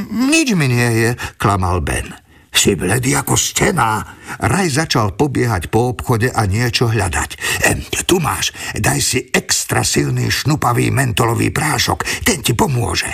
Nič 0.08 0.56
mi 0.56 0.72
nie 0.72 0.90
je, 1.04 1.10
klamal 1.36 1.84
Ben. 1.84 2.25
Si 2.66 2.74
bledý 2.74 3.14
ako 3.14 3.38
stena. 3.38 4.02
Raj 4.42 4.82
začal 4.82 5.14
pobiehať 5.14 5.70
po 5.70 5.94
obchode 5.94 6.34
a 6.34 6.50
niečo 6.50 6.90
hľadať. 6.90 7.30
E, 7.62 8.02
tu 8.02 8.18
máš, 8.18 8.50
daj 8.74 8.98
si 8.98 9.22
extra 9.30 9.86
silný 9.86 10.26
šnupavý 10.34 10.90
mentolový 10.90 11.54
prášok, 11.54 12.26
ten 12.26 12.42
ti 12.42 12.58
pomôže. 12.58 13.06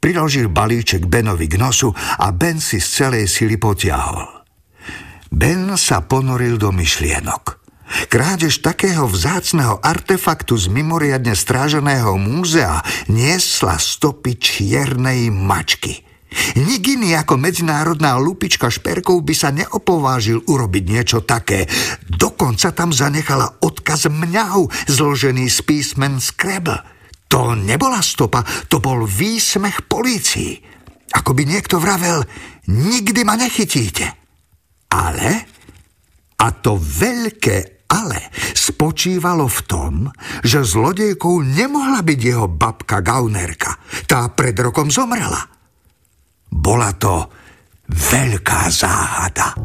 Priložil 0.00 0.48
balíček 0.48 1.04
Benovi 1.04 1.52
k 1.52 1.60
nosu 1.60 1.92
a 1.92 2.32
Ben 2.32 2.64
si 2.64 2.80
z 2.80 2.88
celej 3.04 3.28
sily 3.28 3.60
potiahol. 3.60 4.24
Ben 5.28 5.68
sa 5.76 6.00
ponoril 6.00 6.56
do 6.56 6.72
myšlienok. 6.72 7.60
Krádež 8.08 8.64
takého 8.64 9.04
vzácného 9.04 9.84
artefaktu 9.84 10.56
z 10.56 10.72
mimoriadne 10.72 11.36
stráženého 11.36 12.16
múzea 12.16 12.80
niesla 13.12 13.76
stopy 13.76 14.40
čiernej 14.40 15.28
mačky– 15.28 16.00
Nik 16.54 16.82
iný 16.86 17.14
ako 17.18 17.38
medzinárodná 17.40 18.18
lupička 18.18 18.70
šperkov 18.70 19.22
by 19.22 19.34
sa 19.34 19.50
neopovážil 19.54 20.42
urobiť 20.44 20.84
niečo 20.86 21.18
také. 21.22 21.66
Dokonca 22.06 22.70
tam 22.74 22.90
zanechala 22.94 23.62
odkaz 23.62 24.10
mňau, 24.10 24.68
zložený 24.90 25.46
z 25.50 25.58
písmen 25.66 26.18
Scrabble. 26.18 26.78
To 27.30 27.58
nebola 27.58 27.98
stopa, 27.98 28.46
to 28.70 28.78
bol 28.78 29.02
výsmech 29.02 29.90
polícii. 29.90 30.54
Ako 31.14 31.34
by 31.34 31.42
niekto 31.46 31.82
vravel, 31.82 32.22
nikdy 32.70 33.26
ma 33.26 33.34
nechytíte. 33.38 34.06
Ale, 34.94 35.30
a 36.38 36.46
to 36.54 36.78
veľké 36.78 37.86
ale, 37.90 38.30
spočívalo 38.54 39.46
v 39.46 39.60
tom, 39.66 39.92
že 40.42 40.66
zlodejkou 40.66 41.46
nemohla 41.46 42.02
byť 42.02 42.20
jeho 42.20 42.46
babka 42.50 42.98
Gaunerka. 43.02 43.78
Tá 44.06 44.26
pred 44.34 44.54
rokom 44.58 44.90
zomrela. 44.90 45.38
Bola 46.54 46.94
to 46.94 47.26
veľká 47.90 48.70
záhada. 48.70 49.58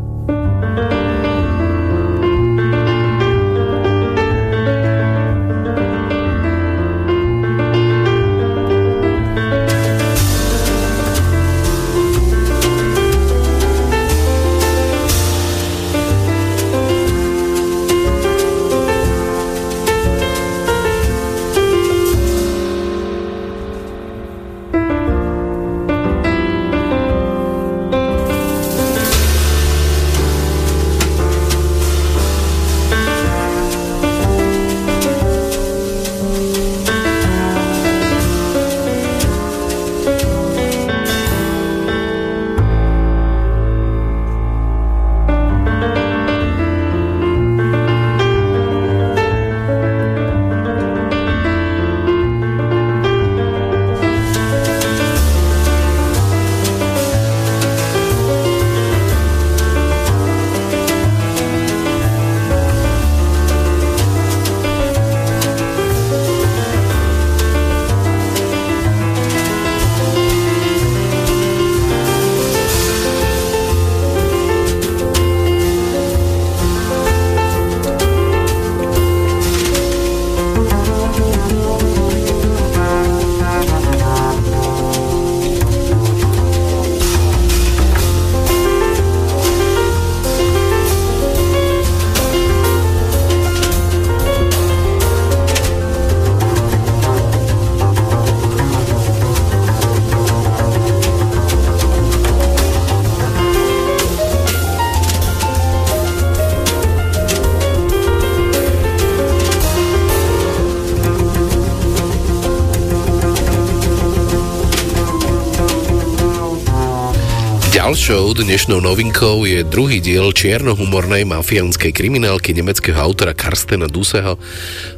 Dnešnou 118.40 118.80
novinkou 118.80 119.44
je 119.44 119.68
druhý 119.68 120.00
diel 120.00 120.32
čiernohumornej 120.32 121.28
mafiánskej 121.28 121.92
kriminálky 121.92 122.56
nemeckého 122.56 122.96
autora 122.96 123.36
Karstena 123.36 123.92
Duseho 123.92 124.40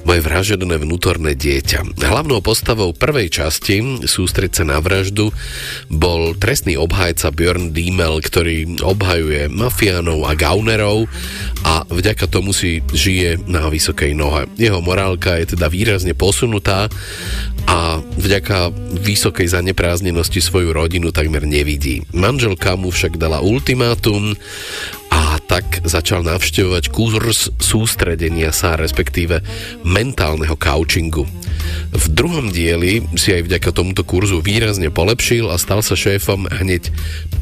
Moje 0.06 0.22
vražedné 0.22 0.78
vnútorné 0.82 1.34
dieťa. 1.34 2.02
Hlavnou 2.02 2.42
postavou 2.46 2.94
prvej 2.94 3.34
časti 3.34 4.06
sústreť 4.06 4.62
sa 4.62 4.64
na 4.66 4.78
vraždu 4.78 5.34
bol 5.90 6.38
trestný 6.38 6.78
obhajca 6.78 7.34
Björn 7.34 7.74
Diemel, 7.74 8.22
ktorý 8.22 8.82
obhajuje 8.82 9.50
mafiánov 9.50 10.26
a 10.26 10.38
gaunerov 10.38 11.06
a 11.64 11.86
vďaka 11.88 12.26
tomu 12.28 12.52
si 12.52 12.82
žije 12.94 13.46
na 13.46 13.70
vysokej 13.70 14.18
nohe. 14.18 14.50
Jeho 14.58 14.82
morálka 14.82 15.38
je 15.38 15.56
teda 15.58 15.70
výrazne 15.70 16.18
posunutá 16.18 16.90
a 17.70 18.04
vďaka 18.20 18.74
vysokej 19.00 19.48
zanepráznenosti 19.48 20.42
svoju 20.42 20.74
rodinu 20.74 21.14
takmer 21.14 21.46
nevidí. 21.48 22.04
Manželka 22.12 22.74
mu 22.76 22.90
však 22.90 23.16
dala 23.16 23.31
ultimátum 23.40 24.36
a 25.12 25.38
tak 25.44 25.84
začal 25.84 26.24
navštevovať 26.24 26.88
kurz 26.90 27.52
sústredenia 27.60 28.56
sa, 28.56 28.80
respektíve 28.80 29.44
mentálneho 29.84 30.56
coachingu. 30.56 31.28
V 31.92 32.06
druhom 32.08 32.50
dieli 32.50 33.04
si 33.20 33.36
aj 33.36 33.52
vďaka 33.52 33.70
tomuto 33.76 34.08
kurzu 34.08 34.40
výrazne 34.40 34.88
polepšil 34.88 35.52
a 35.52 35.60
stal 35.60 35.84
sa 35.84 36.00
šéfom 36.00 36.48
hneď 36.48 36.90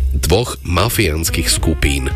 dvoch 0.10 0.58
mafiánskych 0.66 1.46
skupín. 1.46 2.10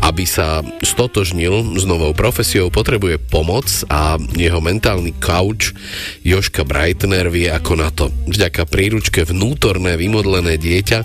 Aby 0.00 0.24
sa 0.24 0.64
stotožnil 0.80 1.76
s 1.76 1.84
novou 1.84 2.16
profesiou, 2.16 2.72
potrebuje 2.72 3.20
pomoc 3.20 3.68
a 3.92 4.16
jeho 4.32 4.64
mentálny 4.64 5.12
couch 5.20 5.76
Joška 6.24 6.64
Breitner 6.64 7.28
vie 7.28 7.52
ako 7.52 7.72
na 7.76 7.92
to. 7.92 8.08
Vďaka 8.28 8.64
príručke 8.64 9.28
Vnútorné 9.28 10.00
vymodlené 10.00 10.56
dieťa 10.56 11.04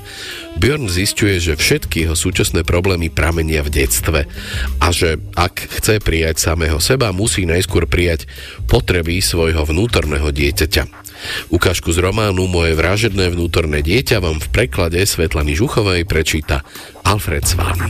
Björn 0.59 0.91
zistuje, 0.91 1.39
že 1.39 1.55
všetky 1.55 2.03
jeho 2.03 2.19
súčasné 2.19 2.67
problémy 2.67 3.07
pramenia 3.07 3.63
v 3.63 3.79
detstve 3.89 4.29
a 4.77 4.93
že 4.93 5.17
ak 5.33 5.81
chce 5.81 5.97
prijať 5.97 6.37
samého 6.37 6.77
seba, 6.77 7.09
musí 7.09 7.49
najskôr 7.49 7.89
prijať 7.89 8.29
potreby 8.69 9.17
svojho 9.17 9.65
vnútorného 9.65 10.29
dieťaťa. 10.29 11.09
Ukážku 11.49 11.89
z 11.89 11.99
románu 11.99 12.45
Moje 12.45 12.77
vražedné 12.77 13.33
vnútorné 13.33 13.81
dieťa 13.81 14.21
vám 14.21 14.37
v 14.37 14.47
preklade 14.53 15.01
Svetlany 15.01 15.57
Žuchovej 15.57 16.05
prečíta 16.05 16.61
Alfred 17.01 17.43
Svan. 17.43 17.89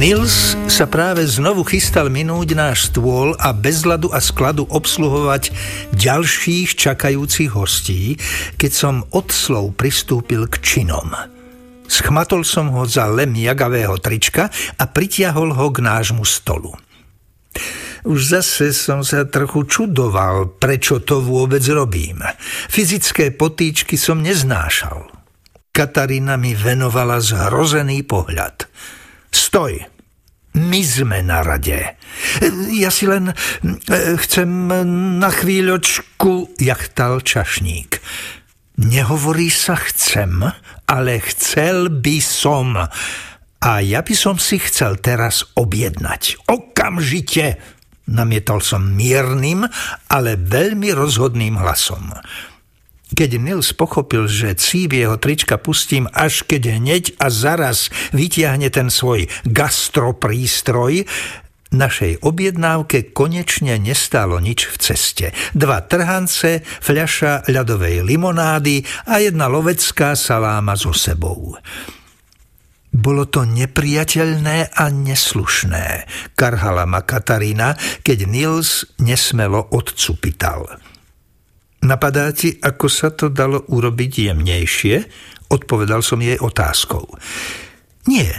Nils 0.00 0.56
sa 0.72 0.88
práve 0.88 1.20
znovu 1.28 1.60
chystal 1.60 2.08
minúť 2.08 2.56
náš 2.56 2.88
stôl 2.88 3.36
a 3.36 3.52
bez 3.52 3.84
ľadu 3.84 4.08
a 4.08 4.16
skladu 4.16 4.64
obsluhovať 4.64 5.52
ďalších 5.92 6.72
čakajúcich 6.72 7.52
hostí, 7.52 8.16
keď 8.56 8.72
som 8.72 8.94
od 9.12 9.28
slov 9.28 9.76
pristúpil 9.76 10.48
k 10.48 10.56
činom. 10.64 11.12
Schmatol 11.84 12.48
som 12.48 12.72
ho 12.72 12.88
za 12.88 13.12
lem 13.12 13.36
jagavého 13.44 14.00
trička 14.00 14.48
a 14.80 14.88
pritiahol 14.88 15.52
ho 15.52 15.68
k 15.68 15.84
nášmu 15.84 16.24
stolu. 16.24 16.72
Už 18.08 18.40
zase 18.40 18.72
som 18.72 19.04
sa 19.04 19.28
trochu 19.28 19.68
čudoval, 19.68 20.56
prečo 20.56 21.04
to 21.04 21.20
vôbec 21.20 21.60
robím. 21.68 22.24
Fyzické 22.72 23.36
potýčky 23.36 24.00
som 24.00 24.24
neznášal. 24.24 25.12
Katarína 25.76 26.40
mi 26.40 26.56
venovala 26.56 27.20
zhrozený 27.20 28.00
pohľad. 28.08 28.64
Stoj! 29.30 29.86
My 30.50 30.82
sme 30.82 31.22
na 31.22 31.46
rade. 31.46 31.94
Ja 32.74 32.90
si 32.90 33.06
len 33.06 33.30
eh, 33.30 34.18
chcem 34.18 34.50
na 35.22 35.30
chvíľočku, 35.30 36.58
jachtal 36.58 37.22
čašník. 37.22 38.02
Nehovorí 38.80 39.46
sa 39.52 39.78
chcem, 39.78 40.42
ale 40.90 41.12
chcel 41.22 41.92
by 42.02 42.18
som. 42.18 42.74
A 43.60 43.70
ja 43.84 44.00
by 44.00 44.14
som 44.16 44.40
si 44.40 44.58
chcel 44.58 44.98
teraz 44.98 45.46
objednať. 45.54 46.48
Okamžite! 46.48 47.60
Namietol 48.10 48.58
som 48.58 48.82
miernym, 48.82 49.62
ale 50.10 50.34
veľmi 50.34 50.90
rozhodným 50.90 51.62
hlasom. 51.62 52.10
Keď 53.10 53.30
Nils 53.42 53.74
pochopil, 53.74 54.30
že 54.30 54.54
cív 54.54 54.94
jeho 54.94 55.18
trička 55.18 55.58
pustím, 55.58 56.06
až 56.14 56.46
keď 56.46 56.78
hneď 56.78 57.04
a 57.18 57.26
zaraz 57.26 57.90
vytiahne 58.14 58.70
ten 58.70 58.88
svoj 58.88 59.26
gastroprístroj, 59.46 61.06
Našej 61.70 62.26
objednávke 62.26 63.14
konečne 63.14 63.78
nestálo 63.78 64.42
nič 64.42 64.66
v 64.66 64.76
ceste. 64.82 65.26
Dva 65.54 65.78
trhance, 65.86 66.66
fľaša 66.66 67.46
ľadovej 67.46 68.02
limonády 68.02 68.82
a 69.06 69.22
jedna 69.22 69.46
lovecká 69.46 70.18
saláma 70.18 70.74
so 70.74 70.90
sebou. 70.90 71.54
Bolo 72.90 73.22
to 73.30 73.46
nepriateľné 73.46 74.74
a 74.74 74.90
neslušné, 74.90 76.10
karhala 76.34 76.90
ma 76.90 77.06
Katarína, 77.06 77.78
keď 78.02 78.26
Nils 78.26 78.82
nesmelo 78.98 79.62
odcupital. 79.70 80.89
Napadá 81.80 82.28
ti, 82.36 82.60
ako 82.60 82.86
sa 82.92 83.08
to 83.08 83.32
dalo 83.32 83.64
urobiť 83.72 84.30
jemnejšie? 84.30 84.96
Odpovedal 85.48 86.04
som 86.04 86.20
jej 86.20 86.36
otázkou. 86.36 87.08
Nie, 88.04 88.30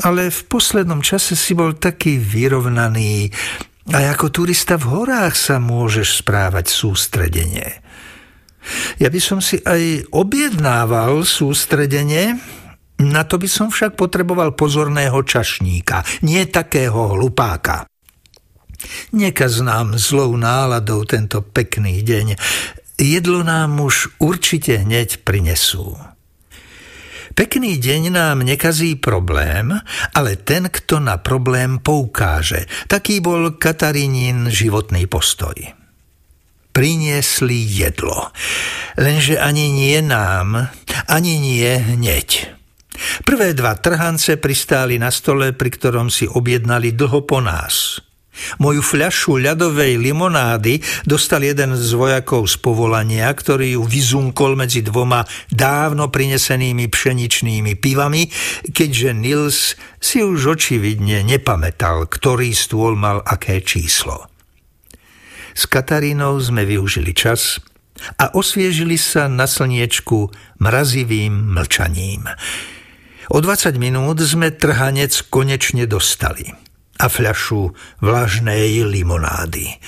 ale 0.00 0.32
v 0.32 0.40
poslednom 0.48 1.04
čase 1.04 1.36
si 1.36 1.52
bol 1.52 1.76
taký 1.76 2.16
vyrovnaný. 2.16 3.28
A 3.92 4.08
ako 4.14 4.32
turista 4.32 4.80
v 4.80 4.88
horách 4.88 5.36
sa 5.36 5.60
môžeš 5.60 6.24
správať 6.24 6.72
sústredenie. 6.72 7.68
Ja 9.02 9.10
by 9.10 9.20
som 9.20 9.42
si 9.42 9.58
aj 9.58 10.08
objednával 10.14 11.26
sústredenie, 11.26 12.38
na 13.02 13.26
to 13.26 13.36
by 13.36 13.50
som 13.50 13.68
však 13.74 13.98
potreboval 13.98 14.54
pozorného 14.54 15.18
čašníka, 15.26 16.06
nie 16.22 16.46
takého 16.46 17.18
hlupáka. 17.18 17.90
Nekaz 19.12 19.60
nám 19.60 19.98
zlou 19.98 20.36
náladou 20.36 21.04
tento 21.04 21.42
pekný 21.44 22.00
deň. 22.00 22.38
Jedlo 22.98 23.42
nám 23.42 23.80
už 23.82 24.22
určite 24.22 24.82
hneď 24.84 25.26
prinesú. 25.26 25.98
Pekný 27.32 27.80
deň 27.80 28.12
nám 28.12 28.44
nekazí 28.44 29.00
problém, 29.00 29.72
ale 30.12 30.36
ten, 30.36 30.68
kto 30.68 31.00
na 31.00 31.16
problém 31.16 31.80
poukáže. 31.80 32.68
Taký 32.92 33.24
bol 33.24 33.56
Katarínin 33.56 34.52
životný 34.52 35.08
postoj. 35.08 35.56
Priniesli 36.72 37.68
jedlo, 37.68 38.32
lenže 38.96 39.36
ani 39.36 39.72
nie 39.72 40.00
nám, 40.04 40.72
ani 41.08 41.36
nie 41.40 41.72
hneď. 41.72 42.52
Prvé 43.24 43.56
dva 43.56 43.76
trhance 43.80 44.36
pristáli 44.36 45.00
na 45.00 45.08
stole, 45.08 45.56
pri 45.56 45.70
ktorom 45.72 46.12
si 46.12 46.28
objednali 46.28 46.92
dlho 46.92 47.24
po 47.24 47.40
nás. 47.40 48.00
Moju 48.58 48.80
fľašu 48.80 49.36
ľadovej 49.44 50.00
limonády 50.00 50.80
dostal 51.04 51.44
jeden 51.44 51.76
z 51.76 51.90
vojakov 51.92 52.48
z 52.48 52.56
povolania, 52.64 53.28
ktorý 53.28 53.76
ju 53.76 53.82
vyzunkol 53.84 54.56
medzi 54.56 54.80
dvoma 54.80 55.28
dávno 55.52 56.08
prinesenými 56.08 56.88
pšeničnými 56.88 57.76
pivami, 57.76 58.32
keďže 58.72 59.10
Nils 59.12 59.58
si 60.00 60.24
už 60.24 60.56
očividne 60.56 61.20
nepamätal, 61.28 62.08
ktorý 62.08 62.56
stôl 62.56 62.96
mal 62.96 63.20
aké 63.20 63.60
číslo. 63.60 64.32
S 65.52 65.68
Katarínou 65.68 66.40
sme 66.40 66.64
využili 66.64 67.12
čas 67.12 67.60
a 68.16 68.32
osviežili 68.32 68.96
sa 68.96 69.28
na 69.28 69.44
slniečku 69.44 70.32
mrazivým 70.64 71.52
mlčaním. 71.52 72.24
O 73.28 73.38
20 73.44 73.76
minút 73.76 74.24
sme 74.24 74.48
trhanec 74.48 75.12
konečne 75.28 75.84
dostali– 75.84 76.48
a 76.98 77.06
fľašu 77.08 77.72
vlažnej 78.04 78.84
limonády. 78.84 79.78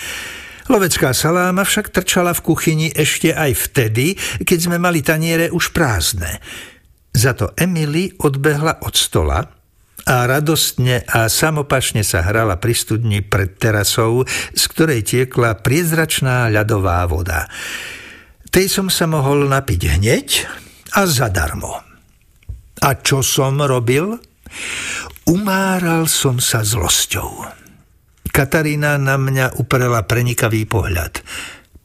Lovecká 0.64 1.12
saláma 1.12 1.60
však 1.60 1.92
trčala 1.92 2.32
v 2.32 2.40
kuchyni 2.40 2.88
ešte 2.88 3.36
aj 3.36 3.52
vtedy, 3.68 4.16
keď 4.48 4.58
sme 4.64 4.76
mali 4.80 5.04
taniere 5.04 5.52
už 5.52 5.76
prázdne. 5.76 6.40
Za 7.12 7.36
to 7.36 7.52
Emily 7.60 8.16
odbehla 8.16 8.80
od 8.80 8.96
stola 8.96 9.44
a 10.04 10.16
radostne 10.24 11.04
a 11.04 11.28
samopašne 11.28 12.00
sa 12.00 12.24
hrala 12.24 12.56
pri 12.56 12.74
studni 12.76 13.20
pred 13.20 13.56
terasou, 13.60 14.24
z 14.52 14.64
ktorej 14.72 15.04
tiekla 15.04 15.60
priezračná 15.60 16.48
ľadová 16.48 17.04
voda. 17.08 17.44
Tej 18.48 18.66
som 18.68 18.86
sa 18.88 19.04
mohol 19.04 19.44
napiť 19.48 19.80
hneď 20.00 20.28
a 20.96 21.04
zadarmo. 21.04 21.80
A 22.84 22.88
čo 23.00 23.24
som 23.24 23.60
robil? 23.60 24.16
Umáral 25.24 26.04
som 26.04 26.36
sa 26.36 26.60
zlosťou. 26.60 27.48
Katarína 28.28 29.00
na 29.00 29.16
mňa 29.16 29.56
uprela 29.56 30.04
prenikavý 30.04 30.68
pohľad. 30.68 31.24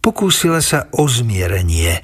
Pokúsila 0.04 0.60
sa 0.60 0.92
o 0.92 1.08
zmierenie. 1.08 2.04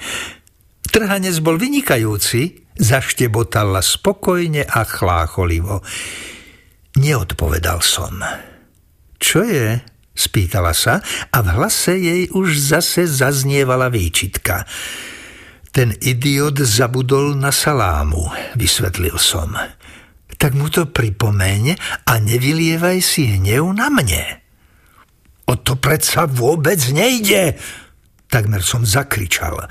Trhanec 0.88 1.36
bol 1.44 1.60
vynikajúci, 1.60 2.72
zaštebotala 2.80 3.84
spokojne 3.84 4.64
a 4.64 4.88
chlácholivo. 4.88 5.84
Neodpovedal 6.96 7.84
som. 7.84 8.16
Čo 9.20 9.44
je? 9.44 9.84
Spýtala 10.16 10.72
sa 10.72 11.04
a 11.36 11.38
v 11.44 11.48
hlase 11.52 12.00
jej 12.00 12.32
už 12.32 12.56
zase 12.56 13.04
zaznievala 13.12 13.92
výčitka. 13.92 14.64
Ten 15.76 15.92
idiot 16.00 16.64
zabudol 16.64 17.36
na 17.36 17.52
salámu, 17.52 18.32
vysvetlil 18.56 19.20
som 19.20 19.52
tak 20.38 20.54
mu 20.54 20.68
to 20.70 20.88
pripomeň 20.90 21.78
a 22.08 22.20
nevylievaj 22.20 23.00
si 23.00 23.40
hnev 23.40 23.72
na 23.76 23.88
mne. 23.90 24.46
O 25.46 25.54
to 25.62 25.78
predsa 25.78 26.26
vôbec 26.26 26.82
nejde, 26.90 27.56
takmer 28.28 28.66
som 28.66 28.82
zakričal. 28.82 29.70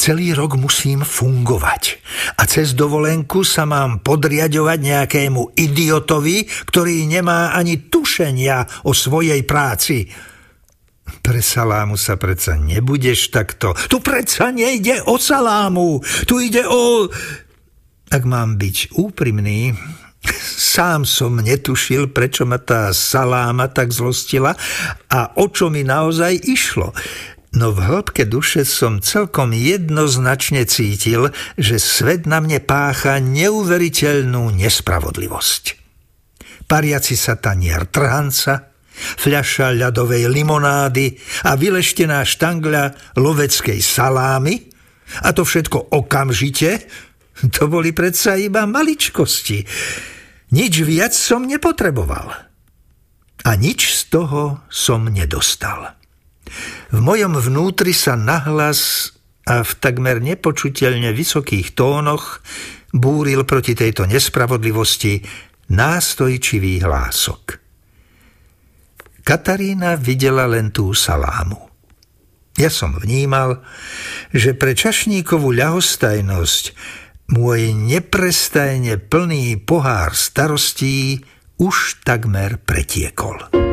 Celý 0.00 0.36
rok 0.36 0.60
musím 0.60 1.04
fungovať 1.04 2.00
a 2.36 2.44
cez 2.44 2.76
dovolenku 2.76 3.44
sa 3.44 3.64
mám 3.64 4.04
podriadovať 4.04 4.78
nejakému 4.80 5.56
idiotovi, 5.56 6.44
ktorý 6.68 7.08
nemá 7.08 7.56
ani 7.56 7.88
tušenia 7.88 8.84
o 8.84 8.92
svojej 8.92 9.40
práci. 9.44 10.04
Pre 11.20 11.40
salámu 11.40 11.96
sa 11.96 12.20
predsa 12.20 12.60
nebudeš 12.60 13.32
takto. 13.32 13.72
Tu 13.88 14.00
predsa 14.04 14.52
nejde 14.52 15.04
o 15.08 15.16
salámu, 15.16 16.00
tu 16.28 16.40
ide 16.40 16.64
o... 16.64 17.08
Ak 18.10 18.26
mám 18.26 18.58
byť 18.58 18.98
úprimný, 18.98 19.78
sám 20.42 21.06
som 21.06 21.38
netušil, 21.38 22.10
prečo 22.10 22.42
ma 22.42 22.58
tá 22.58 22.90
saláma 22.90 23.70
tak 23.70 23.94
zlostila 23.94 24.58
a 25.06 25.30
o 25.38 25.46
čo 25.46 25.70
mi 25.70 25.86
naozaj 25.86 26.42
išlo. 26.42 26.90
No 27.50 27.74
v 27.74 27.82
hĺbke 27.82 28.26
duše 28.26 28.62
som 28.66 29.02
celkom 29.02 29.54
jednoznačne 29.54 30.66
cítil, 30.66 31.34
že 31.58 31.82
svet 31.82 32.26
na 32.26 32.38
mne 32.38 32.62
pácha 32.62 33.18
neuveriteľnú 33.18 34.54
nespravodlivosť. 34.54 35.64
Pariaci 36.70 37.14
sa 37.18 37.34
tanier 37.38 37.90
trhanca, 37.90 38.70
fľaša 38.94 39.74
ľadovej 39.74 40.30
limonády 40.30 41.14
a 41.46 41.58
vyleštená 41.58 42.22
štangľa 42.22 43.14
loveckej 43.18 43.78
salámy, 43.82 44.70
a 45.26 45.34
to 45.34 45.42
všetko 45.42 45.90
okamžite, 45.90 46.86
To 47.56 47.72
boli 47.72 47.96
predsa 47.96 48.36
iba 48.36 48.68
maličkosti. 48.68 49.64
Nič 50.50 50.74
viac 50.82 51.14
som 51.14 51.46
nepotreboval. 51.46 52.28
A 53.40 53.50
nič 53.56 53.96
z 53.96 54.12
toho 54.12 54.60
som 54.68 55.08
nedostal. 55.08 55.96
V 56.90 56.98
mojom 56.98 57.38
vnútri 57.38 57.94
sa 57.94 58.18
nahlas 58.18 59.14
a 59.46 59.62
v 59.64 59.72
takmer 59.80 60.20
nepočuteľne 60.20 61.14
vysokých 61.14 61.72
tónoch 61.72 62.44
búril 62.92 63.46
proti 63.46 63.72
tejto 63.72 64.04
nespravodlivosti 64.04 65.22
nástojčivý 65.70 66.82
hlások. 66.82 67.62
Katarína 69.22 69.94
videla 69.94 70.50
len 70.50 70.74
tú 70.74 70.90
salámu. 70.90 71.70
Ja 72.58 72.68
som 72.68 72.98
vnímal, 72.98 73.62
že 74.34 74.58
pre 74.58 74.74
čašníkovú 74.74 75.54
ľahostajnosť 75.54 76.64
môj 77.30 77.70
neprestajne 77.74 78.98
plný 78.98 79.62
pohár 79.62 80.18
starostí 80.18 81.22
už 81.62 82.02
takmer 82.02 82.58
pretiekol. 82.58 83.69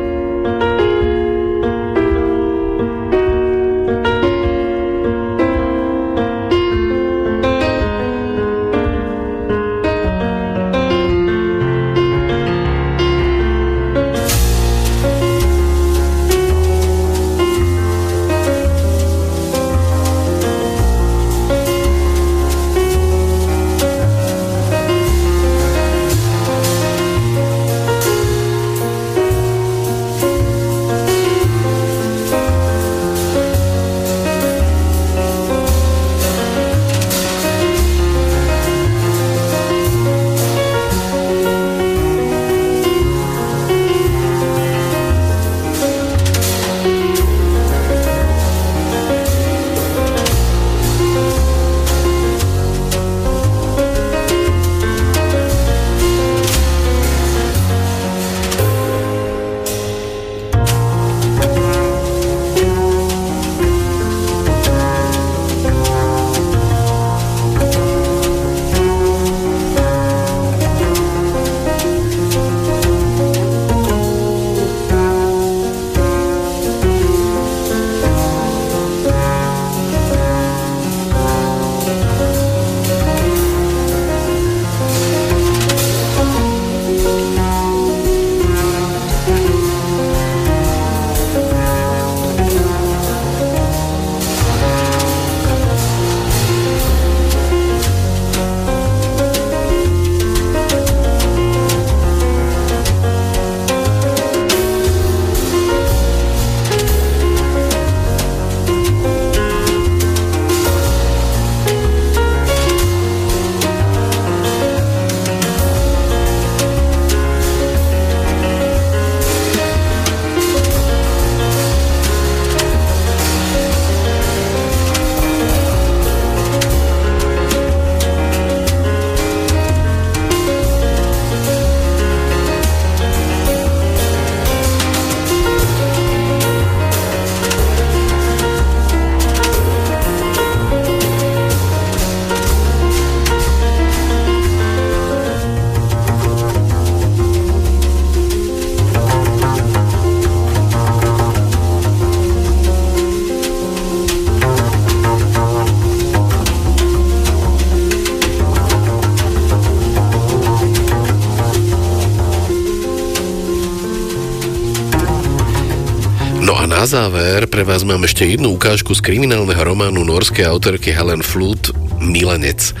Záver 166.88 167.44
pre 167.52 167.68
vás 167.68 167.84
mám 167.84 168.00
ešte 168.08 168.24
jednu 168.24 168.56
ukážku 168.56 168.96
z 168.96 169.04
kriminálneho 169.04 169.60
románu 169.60 170.08
norskej 170.08 170.48
autorky 170.48 170.88
Helen 170.88 171.20
Flood 171.20 171.76
Milenec. 172.00 172.72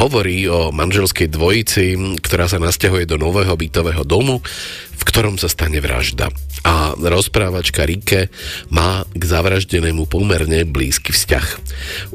Hovorí 0.00 0.48
o 0.48 0.72
manželskej 0.72 1.28
dvojici, 1.28 2.16
ktorá 2.24 2.48
sa 2.48 2.56
nasťahuje 2.56 3.04
do 3.04 3.20
nového 3.20 3.52
bytového 3.52 4.00
domu, 4.08 4.40
v 4.96 5.02
ktorom 5.04 5.36
sa 5.36 5.52
stane 5.52 5.76
vražda. 5.76 6.32
A 6.64 6.96
rozprávačka 6.96 7.84
Rike 7.84 8.32
má 8.72 9.04
k 9.12 9.22
zavraždenému 9.28 10.08
pomerne 10.08 10.64
blízky 10.64 11.12
vzťah. 11.12 11.46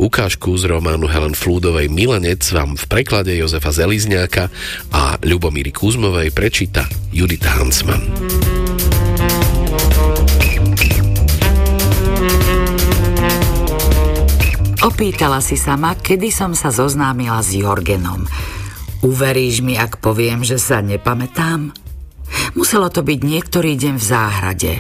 Ukážku 0.02 0.50
z 0.58 0.66
románu 0.66 1.06
Helen 1.06 1.38
Flúdovej 1.38 1.94
Milenec 1.94 2.42
vám 2.50 2.74
v 2.74 2.90
preklade 2.90 3.38
Jozefa 3.38 3.70
Zelizňáka 3.70 4.50
a 4.90 5.22
Ľubomíry 5.22 5.70
Kuzmovej 5.70 6.34
prečíta 6.34 6.90
Judita 7.14 7.62
Hansman. 7.62 8.02
Opýtala 14.86 15.42
si 15.42 15.58
sa 15.58 15.74
ma, 15.74 15.98
kedy 15.98 16.30
som 16.30 16.54
sa 16.54 16.70
zoznámila 16.70 17.42
s 17.42 17.58
Jorgenom. 17.58 18.22
Uveríš 19.02 19.66
mi, 19.66 19.74
ak 19.74 19.98
poviem, 19.98 20.46
že 20.46 20.62
sa 20.62 20.86
nepamätám? 20.86 21.74
Muselo 22.54 22.94
to 22.94 23.02
byť 23.02 23.20
niektorý 23.26 23.82
deň 23.82 23.98
v 23.98 24.06
záhrade, 24.06 24.74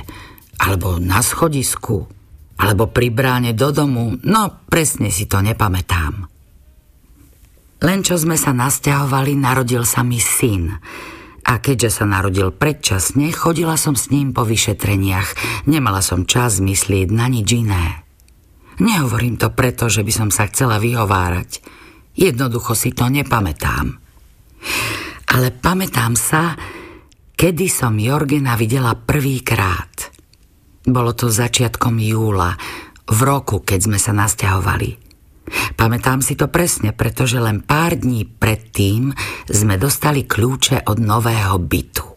alebo 0.61 1.02
na 1.02 1.26
schodisku, 1.26 2.06
alebo 2.61 2.86
pri 2.86 3.10
bráne 3.10 3.57
do 3.57 3.73
domu, 3.73 4.14
no 4.22 4.69
presne 4.69 5.10
si 5.10 5.26
to 5.26 5.41
nepamätám. 5.41 6.30
Len 7.82 7.99
čo 8.06 8.22
sme 8.22 8.38
sa 8.38 8.53
nasťahovali, 8.53 9.34
narodil 9.34 9.90
sa 9.90 10.06
mi 10.06 10.22
syn. 10.22 10.69
A 11.49 11.57
keďže 11.57 12.02
sa 12.02 12.06
narodil 12.06 12.53
predčasne, 12.53 13.34
chodila 13.34 13.73
som 13.73 13.98
s 13.98 14.14
ním 14.14 14.38
po 14.38 14.45
vyšetreniach. 14.45 15.65
Nemala 15.65 16.06
som 16.06 16.30
čas 16.30 16.61
myslieť 16.61 17.10
na 17.10 17.26
nič 17.26 17.49
iné. 17.57 18.05
Nehovorím 18.80 19.39
to 19.39 19.52
preto, 19.56 19.88
že 19.88 20.03
by 20.03 20.11
som 20.11 20.30
sa 20.31 20.52
chcela 20.52 20.81
vyhovárať. 20.81 21.64
Jednoducho 22.15 22.76
si 22.76 22.91
to 22.91 23.07
nepamätám. 23.07 23.95
Ale 25.31 25.47
pamätám 25.52 26.15
sa, 26.15 26.56
kedy 27.35 27.68
som 27.68 27.95
Jorgena 27.99 28.56
videla 28.56 28.95
prvýkrát. 28.95 30.11
Bolo 30.85 31.11
to 31.18 31.27
začiatkom 31.27 31.99
júla, 31.99 32.56
v 33.06 33.19
roku, 33.22 33.61
keď 33.61 33.80
sme 33.85 33.99
sa 34.02 34.11
nasťahovali. 34.18 35.06
Pamätám 35.77 36.26
si 36.26 36.34
to 36.34 36.49
presne, 36.49 36.89
pretože 36.89 37.38
len 37.38 37.61
pár 37.61 37.93
dní 37.93 38.26
predtým 38.26 39.14
sme 39.45 39.77
dostali 39.77 40.26
kľúče 40.26 40.89
od 40.89 40.97
nového 40.97 41.61
bytu. 41.61 42.07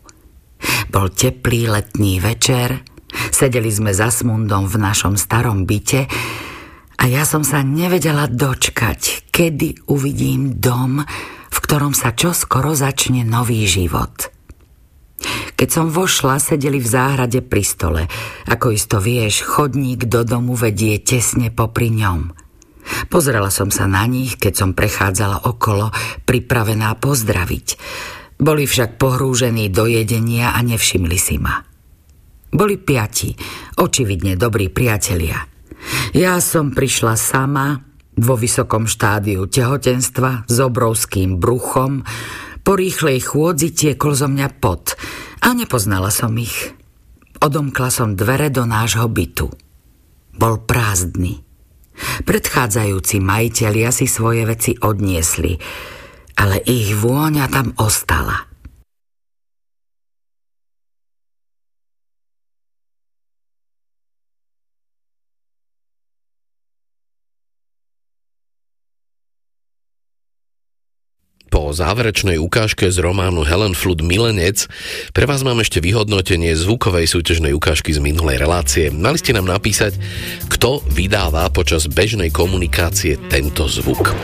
Bol 0.88 1.12
teplý 1.12 1.68
letný 1.68 2.24
večer, 2.24 2.87
sedeli 3.30 3.70
sme 3.70 3.94
za 3.94 4.10
smundom 4.12 4.66
v 4.66 4.76
našom 4.80 5.14
starom 5.14 5.64
byte 5.68 6.08
a 6.98 7.04
ja 7.06 7.22
som 7.22 7.46
sa 7.46 7.62
nevedela 7.62 8.26
dočkať, 8.26 9.30
kedy 9.30 9.86
uvidím 9.86 10.58
dom, 10.58 11.06
v 11.48 11.58
ktorom 11.62 11.94
sa 11.94 12.10
čoskoro 12.10 12.74
začne 12.74 13.22
nový 13.22 13.64
život. 13.70 14.34
Keď 15.58 15.68
som 15.70 15.90
vošla, 15.90 16.38
sedeli 16.38 16.78
v 16.78 16.86
záhrade 16.86 17.42
pri 17.42 17.62
stole. 17.66 18.02
Ako 18.46 18.70
isto 18.70 19.02
vieš, 19.02 19.42
chodník 19.42 20.06
do 20.06 20.22
domu 20.22 20.54
vedie 20.54 21.02
tesne 21.02 21.50
popri 21.50 21.90
ňom. 21.90 22.30
Pozrela 23.10 23.50
som 23.50 23.68
sa 23.68 23.90
na 23.90 24.06
nich, 24.06 24.38
keď 24.38 24.54
som 24.54 24.70
prechádzala 24.72 25.50
okolo, 25.50 25.90
pripravená 26.24 26.94
pozdraviť. 26.98 27.66
Boli 28.38 28.70
však 28.70 29.02
pohrúžení 29.02 29.66
do 29.66 29.90
jedenia 29.90 30.54
a 30.54 30.62
nevšimli 30.62 31.18
si 31.18 31.42
ma. 31.42 31.67
Boli 32.48 32.80
piati, 32.80 33.36
očividne 33.76 34.34
dobrí 34.40 34.72
priatelia. 34.72 35.44
Ja 36.16 36.40
som 36.40 36.72
prišla 36.72 37.14
sama, 37.14 37.76
vo 38.18 38.34
vysokom 38.34 38.90
štádiu 38.90 39.46
tehotenstva, 39.46 40.48
s 40.48 40.56
obrovským 40.58 41.38
bruchom, 41.38 42.02
po 42.64 42.72
rýchlej 42.74 43.22
chôdzi 43.22 43.72
tiekol 43.72 44.12
zo 44.16 44.26
mňa 44.28 44.48
pot 44.58 44.96
a 45.44 45.54
nepoznala 45.54 46.10
som 46.10 46.34
ich. 46.36 46.74
Odomkla 47.38 47.88
som 47.92 48.18
dvere 48.18 48.50
do 48.50 48.66
nášho 48.66 49.06
bytu. 49.06 49.48
Bol 50.34 50.64
prázdny. 50.66 51.44
Predchádzajúci 51.98 53.22
majiteľia 53.22 53.90
si 53.94 54.10
svoje 54.10 54.46
veci 54.46 54.72
odniesli, 54.74 55.54
ale 56.38 56.62
ich 56.66 56.94
vôňa 56.94 57.46
tam 57.50 57.74
ostala. 57.78 58.47
Záverečnej 71.70 72.40
ukážke 72.40 72.88
z 72.88 72.98
románu 73.02 73.44
Helen 73.44 73.76
Flood 73.76 74.00
Milenec 74.00 74.68
pre 75.12 75.28
vás 75.28 75.44
mám 75.44 75.60
ešte 75.60 75.84
vyhodnotenie 75.84 76.56
zvukovej 76.56 77.04
súťažnej 77.04 77.52
ukážky 77.52 77.92
z 77.92 78.00
minulej 78.00 78.40
relácie. 78.40 78.88
Mali 78.88 79.20
ste 79.20 79.36
nám 79.36 79.46
napísať, 79.46 79.94
kto 80.48 80.80
vydáva 80.90 81.48
počas 81.52 81.84
bežnej 81.86 82.32
komunikácie 82.32 83.20
tento 83.28 83.68
zvuk. 83.68 84.16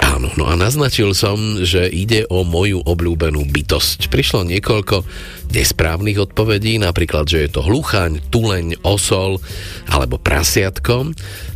Áno, 0.00 0.28
no 0.36 0.44
a 0.48 0.54
naznačil 0.56 1.12
som, 1.12 1.36
že 1.64 1.84
ide 1.88 2.24
o 2.32 2.44
moju 2.44 2.80
obľúbenú 2.80 3.44
bytosť. 3.44 4.08
Prišlo 4.08 4.48
niekoľko 4.48 5.04
nesprávnych 5.52 6.18
odpovedí, 6.30 6.78
napríklad, 6.80 7.28
že 7.28 7.46
je 7.46 7.50
to 7.56 7.64
hluchaň, 7.64 8.22
tuleň, 8.30 8.80
osol 8.82 9.38
alebo 9.90 10.18
prasiatko, 10.18 11.12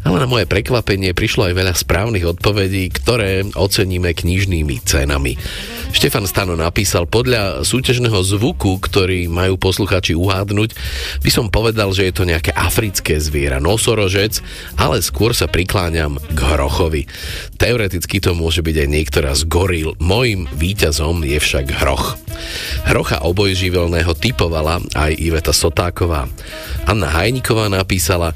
ale 0.07 0.17
na 0.17 0.29
moje 0.31 0.49
prekvapenie 0.49 1.13
prišlo 1.13 1.51
aj 1.51 1.55
veľa 1.55 1.75
správnych 1.77 2.25
odpovedí, 2.25 2.89
ktoré 2.95 3.45
oceníme 3.53 4.17
knižnými 4.17 4.81
cenami. 4.83 5.37
Štefan 5.91 6.25
Stano 6.25 6.55
napísal, 6.55 7.11
podľa 7.11 7.67
súťažného 7.67 8.23
zvuku, 8.23 8.79
ktorý 8.79 9.27
majú 9.27 9.59
posluchači 9.59 10.15
uhádnuť, 10.15 10.71
by 11.21 11.31
som 11.31 11.51
povedal, 11.51 11.91
že 11.91 12.09
je 12.09 12.15
to 12.15 12.25
nejaké 12.25 12.55
africké 12.55 13.19
zviera, 13.19 13.59
nosorožec, 13.59 14.39
ale 14.79 15.03
skôr 15.03 15.35
sa 15.35 15.51
prikláňam 15.51 16.17
k 16.33 16.39
hrochovi. 16.39 17.11
Teoreticky 17.59 18.23
to 18.23 18.33
môže 18.39 18.63
byť 18.63 18.77
aj 18.87 18.89
niektorá 18.89 19.31
z 19.35 19.43
goril, 19.51 19.99
mojim 19.99 20.47
víťazom 20.55 21.27
je 21.27 21.37
však 21.43 21.83
hroch. 21.83 22.17
Hrocha 22.87 23.27
obojživelného 23.91 24.15
typovala 24.23 24.79
aj 24.95 25.19
Iveta 25.19 25.51
Sotáková. 25.51 26.31
Anna 26.87 27.11
Hajniková 27.11 27.67
napísala, 27.67 28.31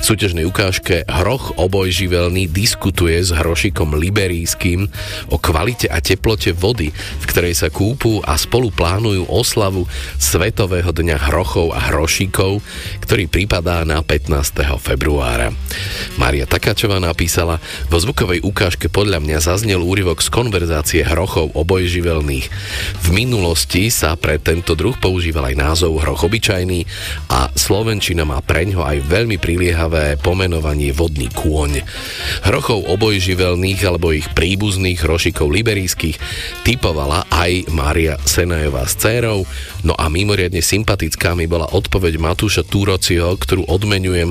súťažnej 0.00 0.48
ukážke 0.48 1.04
Hroch 1.04 1.60
obojživelný 1.60 2.48
diskutuje 2.48 3.20
s 3.20 3.36
hrošikom 3.36 4.00
liberijským 4.00 4.88
o 5.28 5.36
kvalite 5.36 5.92
a 5.92 6.00
teplote 6.00 6.56
vody, 6.56 6.88
v 6.90 7.24
ktorej 7.28 7.52
sa 7.52 7.68
kúpu 7.68 8.24
a 8.24 8.40
spolu 8.40 8.72
plánujú 8.72 9.28
oslavu 9.28 9.84
Svetového 10.16 10.88
dňa 10.88 11.28
hrochov 11.28 11.76
a 11.76 11.92
hrošikov, 11.92 12.64
ktorý 13.04 13.28
pripadá 13.28 13.84
na 13.84 14.00
15. 14.00 14.32
februára. 14.80 15.52
Maria 16.16 16.48
Takáčová 16.48 16.96
napísala, 16.96 17.60
vo 17.92 18.00
zvukovej 18.00 18.40
ukážke 18.40 18.88
podľa 18.88 19.20
mňa 19.20 19.38
zaznel 19.44 19.84
úryvok 19.84 20.24
z 20.24 20.32
konverzácie 20.32 21.04
hrochov 21.04 21.52
obojživelných. 21.52 22.48
V 23.04 23.08
minulosti 23.12 23.92
sa 23.92 24.16
pre 24.16 24.40
tento 24.40 24.72
druh 24.72 24.96
používal 24.96 25.52
aj 25.52 25.60
názov 25.60 26.00
hroch 26.00 26.24
obyčajný 26.24 26.88
a 27.28 27.52
Slovenčina 27.52 28.24
má 28.24 28.40
preňho 28.40 28.80
aj 28.80 29.04
veľmi 29.04 29.36
priliehavé 29.36 29.89
zaujímavé 29.90 30.22
pomenovanie 30.22 30.94
vodný 30.94 31.26
kôň. 31.34 31.82
Hrochov 32.46 32.86
obojživelných 32.94 33.80
alebo 33.82 34.14
ich 34.14 34.30
príbuzných 34.30 35.02
hrošikov 35.02 35.50
liberijských 35.50 36.14
typovala 36.62 37.26
aj 37.26 37.66
Mária 37.74 38.14
Senajová 38.22 38.86
s 38.86 38.94
cérou, 38.94 39.42
no 39.82 39.98
a 39.98 40.06
mimoriadne 40.06 40.62
sympatická 40.62 41.34
mi 41.34 41.50
bola 41.50 41.66
odpoveď 41.74 42.22
Matúša 42.22 42.62
Túrociho, 42.62 43.34
ktorú 43.34 43.66
odmenujem 43.66 44.30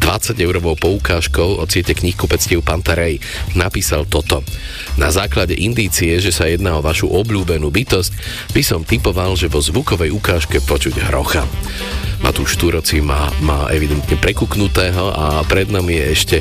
20 0.00 0.40
eurovou 0.40 0.72
poukážkou 0.80 1.60
od 1.60 1.68
siete 1.68 1.92
knihkupectiev 1.92 2.64
Pantarej. 2.64 3.20
Napísal 3.52 4.08
toto. 4.08 4.40
Na 4.96 5.12
základe 5.12 5.52
indície, 5.52 6.16
že 6.16 6.32
sa 6.32 6.48
jedná 6.48 6.80
o 6.80 6.84
vašu 6.84 7.12
obľúbenú 7.12 7.68
bytosť, 7.68 8.12
by 8.56 8.62
som 8.64 8.88
typoval, 8.88 9.36
že 9.36 9.52
vo 9.52 9.60
zvukovej 9.60 10.08
ukážke 10.16 10.64
počuť 10.64 11.12
hrocha. 11.12 11.44
Matúš 12.24 12.56
Turoci 12.56 13.04
má, 13.04 13.28
má 13.44 13.68
evidentne 13.68 14.16
prekuknutého 14.94 15.10
a 15.10 15.42
pred 15.50 15.68
nami 15.70 15.98
je 15.98 16.06
ešte 16.14 16.36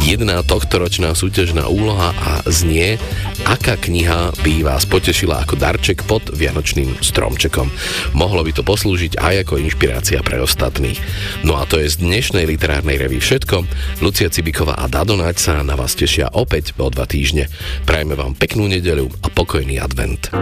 jedna 0.00 0.40
tohtoročná 0.40 1.12
súťažná 1.12 1.68
úloha 1.68 2.16
a 2.16 2.40
znie, 2.48 2.96
aká 3.44 3.76
kniha 3.76 4.32
by 4.40 4.64
vás 4.64 4.88
potešila 4.88 5.44
ako 5.44 5.60
darček 5.60 6.08
pod 6.08 6.24
Vianočným 6.32 6.96
stromčekom. 7.04 7.68
Mohlo 8.16 8.48
by 8.48 8.52
to 8.56 8.62
poslúžiť 8.64 9.20
aj 9.20 9.44
ako 9.44 9.60
inšpirácia 9.60 10.24
pre 10.24 10.40
ostatných. 10.40 10.96
No 11.44 11.60
a 11.60 11.68
to 11.68 11.76
je 11.76 11.92
z 11.92 12.00
dnešnej 12.00 12.48
literárnej 12.48 12.96
revy 12.96 13.20
všetko. 13.20 13.68
Lucia 14.00 14.32
Cibiková 14.32 14.80
a 14.80 14.88
Dadonáč 14.88 15.44
sa 15.44 15.60
na 15.60 15.76
vás 15.76 15.92
tešia 15.92 16.32
opäť 16.32 16.72
o 16.80 16.88
dva 16.88 17.04
týždne. 17.04 17.52
Prajme 17.84 18.16
vám 18.16 18.32
peknú 18.32 18.64
nedeľu 18.64 19.12
a 19.20 19.28
pokojný 19.28 19.76
advent. 19.76 20.32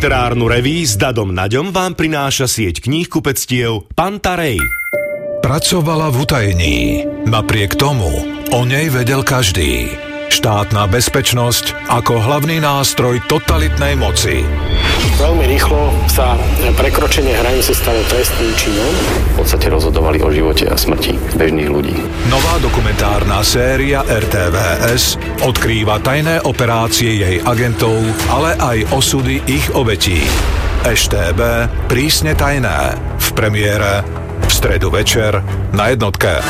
Literárnu 0.00 0.48
reví 0.48 0.80
s 0.80 0.96
Dadom 0.96 1.28
Naďom 1.28 1.76
vám 1.76 1.92
prináša 1.92 2.48
sieť 2.48 2.80
kníh 2.80 3.04
kupectiev 3.04 3.84
Pantarej. 3.92 4.56
Pracovala 5.44 6.08
v 6.08 6.16
utajení. 6.24 6.78
Napriek 7.28 7.76
tomu 7.76 8.08
o 8.48 8.60
nej 8.64 8.88
vedel 8.88 9.20
každý. 9.20 9.92
Štátna 10.32 10.88
bezpečnosť 10.88 11.92
ako 11.92 12.16
hlavný 12.16 12.64
nástroj 12.64 13.20
totalitnej 13.28 14.00
moci. 14.00 14.40
Veľmi 15.20 15.44
rýchlo 15.52 15.92
sa 16.08 16.32
prekročenie 16.80 17.36
hranice 17.36 17.76
stalo 17.76 18.00
trestným 18.08 18.56
činom. 18.56 18.92
V 19.36 19.44
podstate 19.44 19.68
rozhodovali 19.68 20.24
o 20.24 20.32
živote 20.32 20.64
a 20.64 20.80
smrti 20.80 21.36
bežných 21.36 21.68
ľudí. 21.68 21.92
Nová 22.32 22.56
dokumentárna 22.64 23.44
séria 23.44 24.00
RTVS 24.08 25.20
odkrýva 25.44 26.00
tajné 26.00 26.40
operácie 26.48 27.20
jej 27.20 27.36
agentov, 27.44 28.00
ale 28.32 28.56
aj 28.56 28.96
osudy 28.96 29.44
ich 29.44 29.68
obetí. 29.76 30.24
EŠTB 30.88 31.40
prísne 31.84 32.32
tajné 32.32 32.96
v 33.20 33.28
premiére 33.36 34.00
v 34.40 34.48
stredu 34.48 34.88
večer 34.88 35.44
na 35.76 35.92
jednotke. 35.92 36.40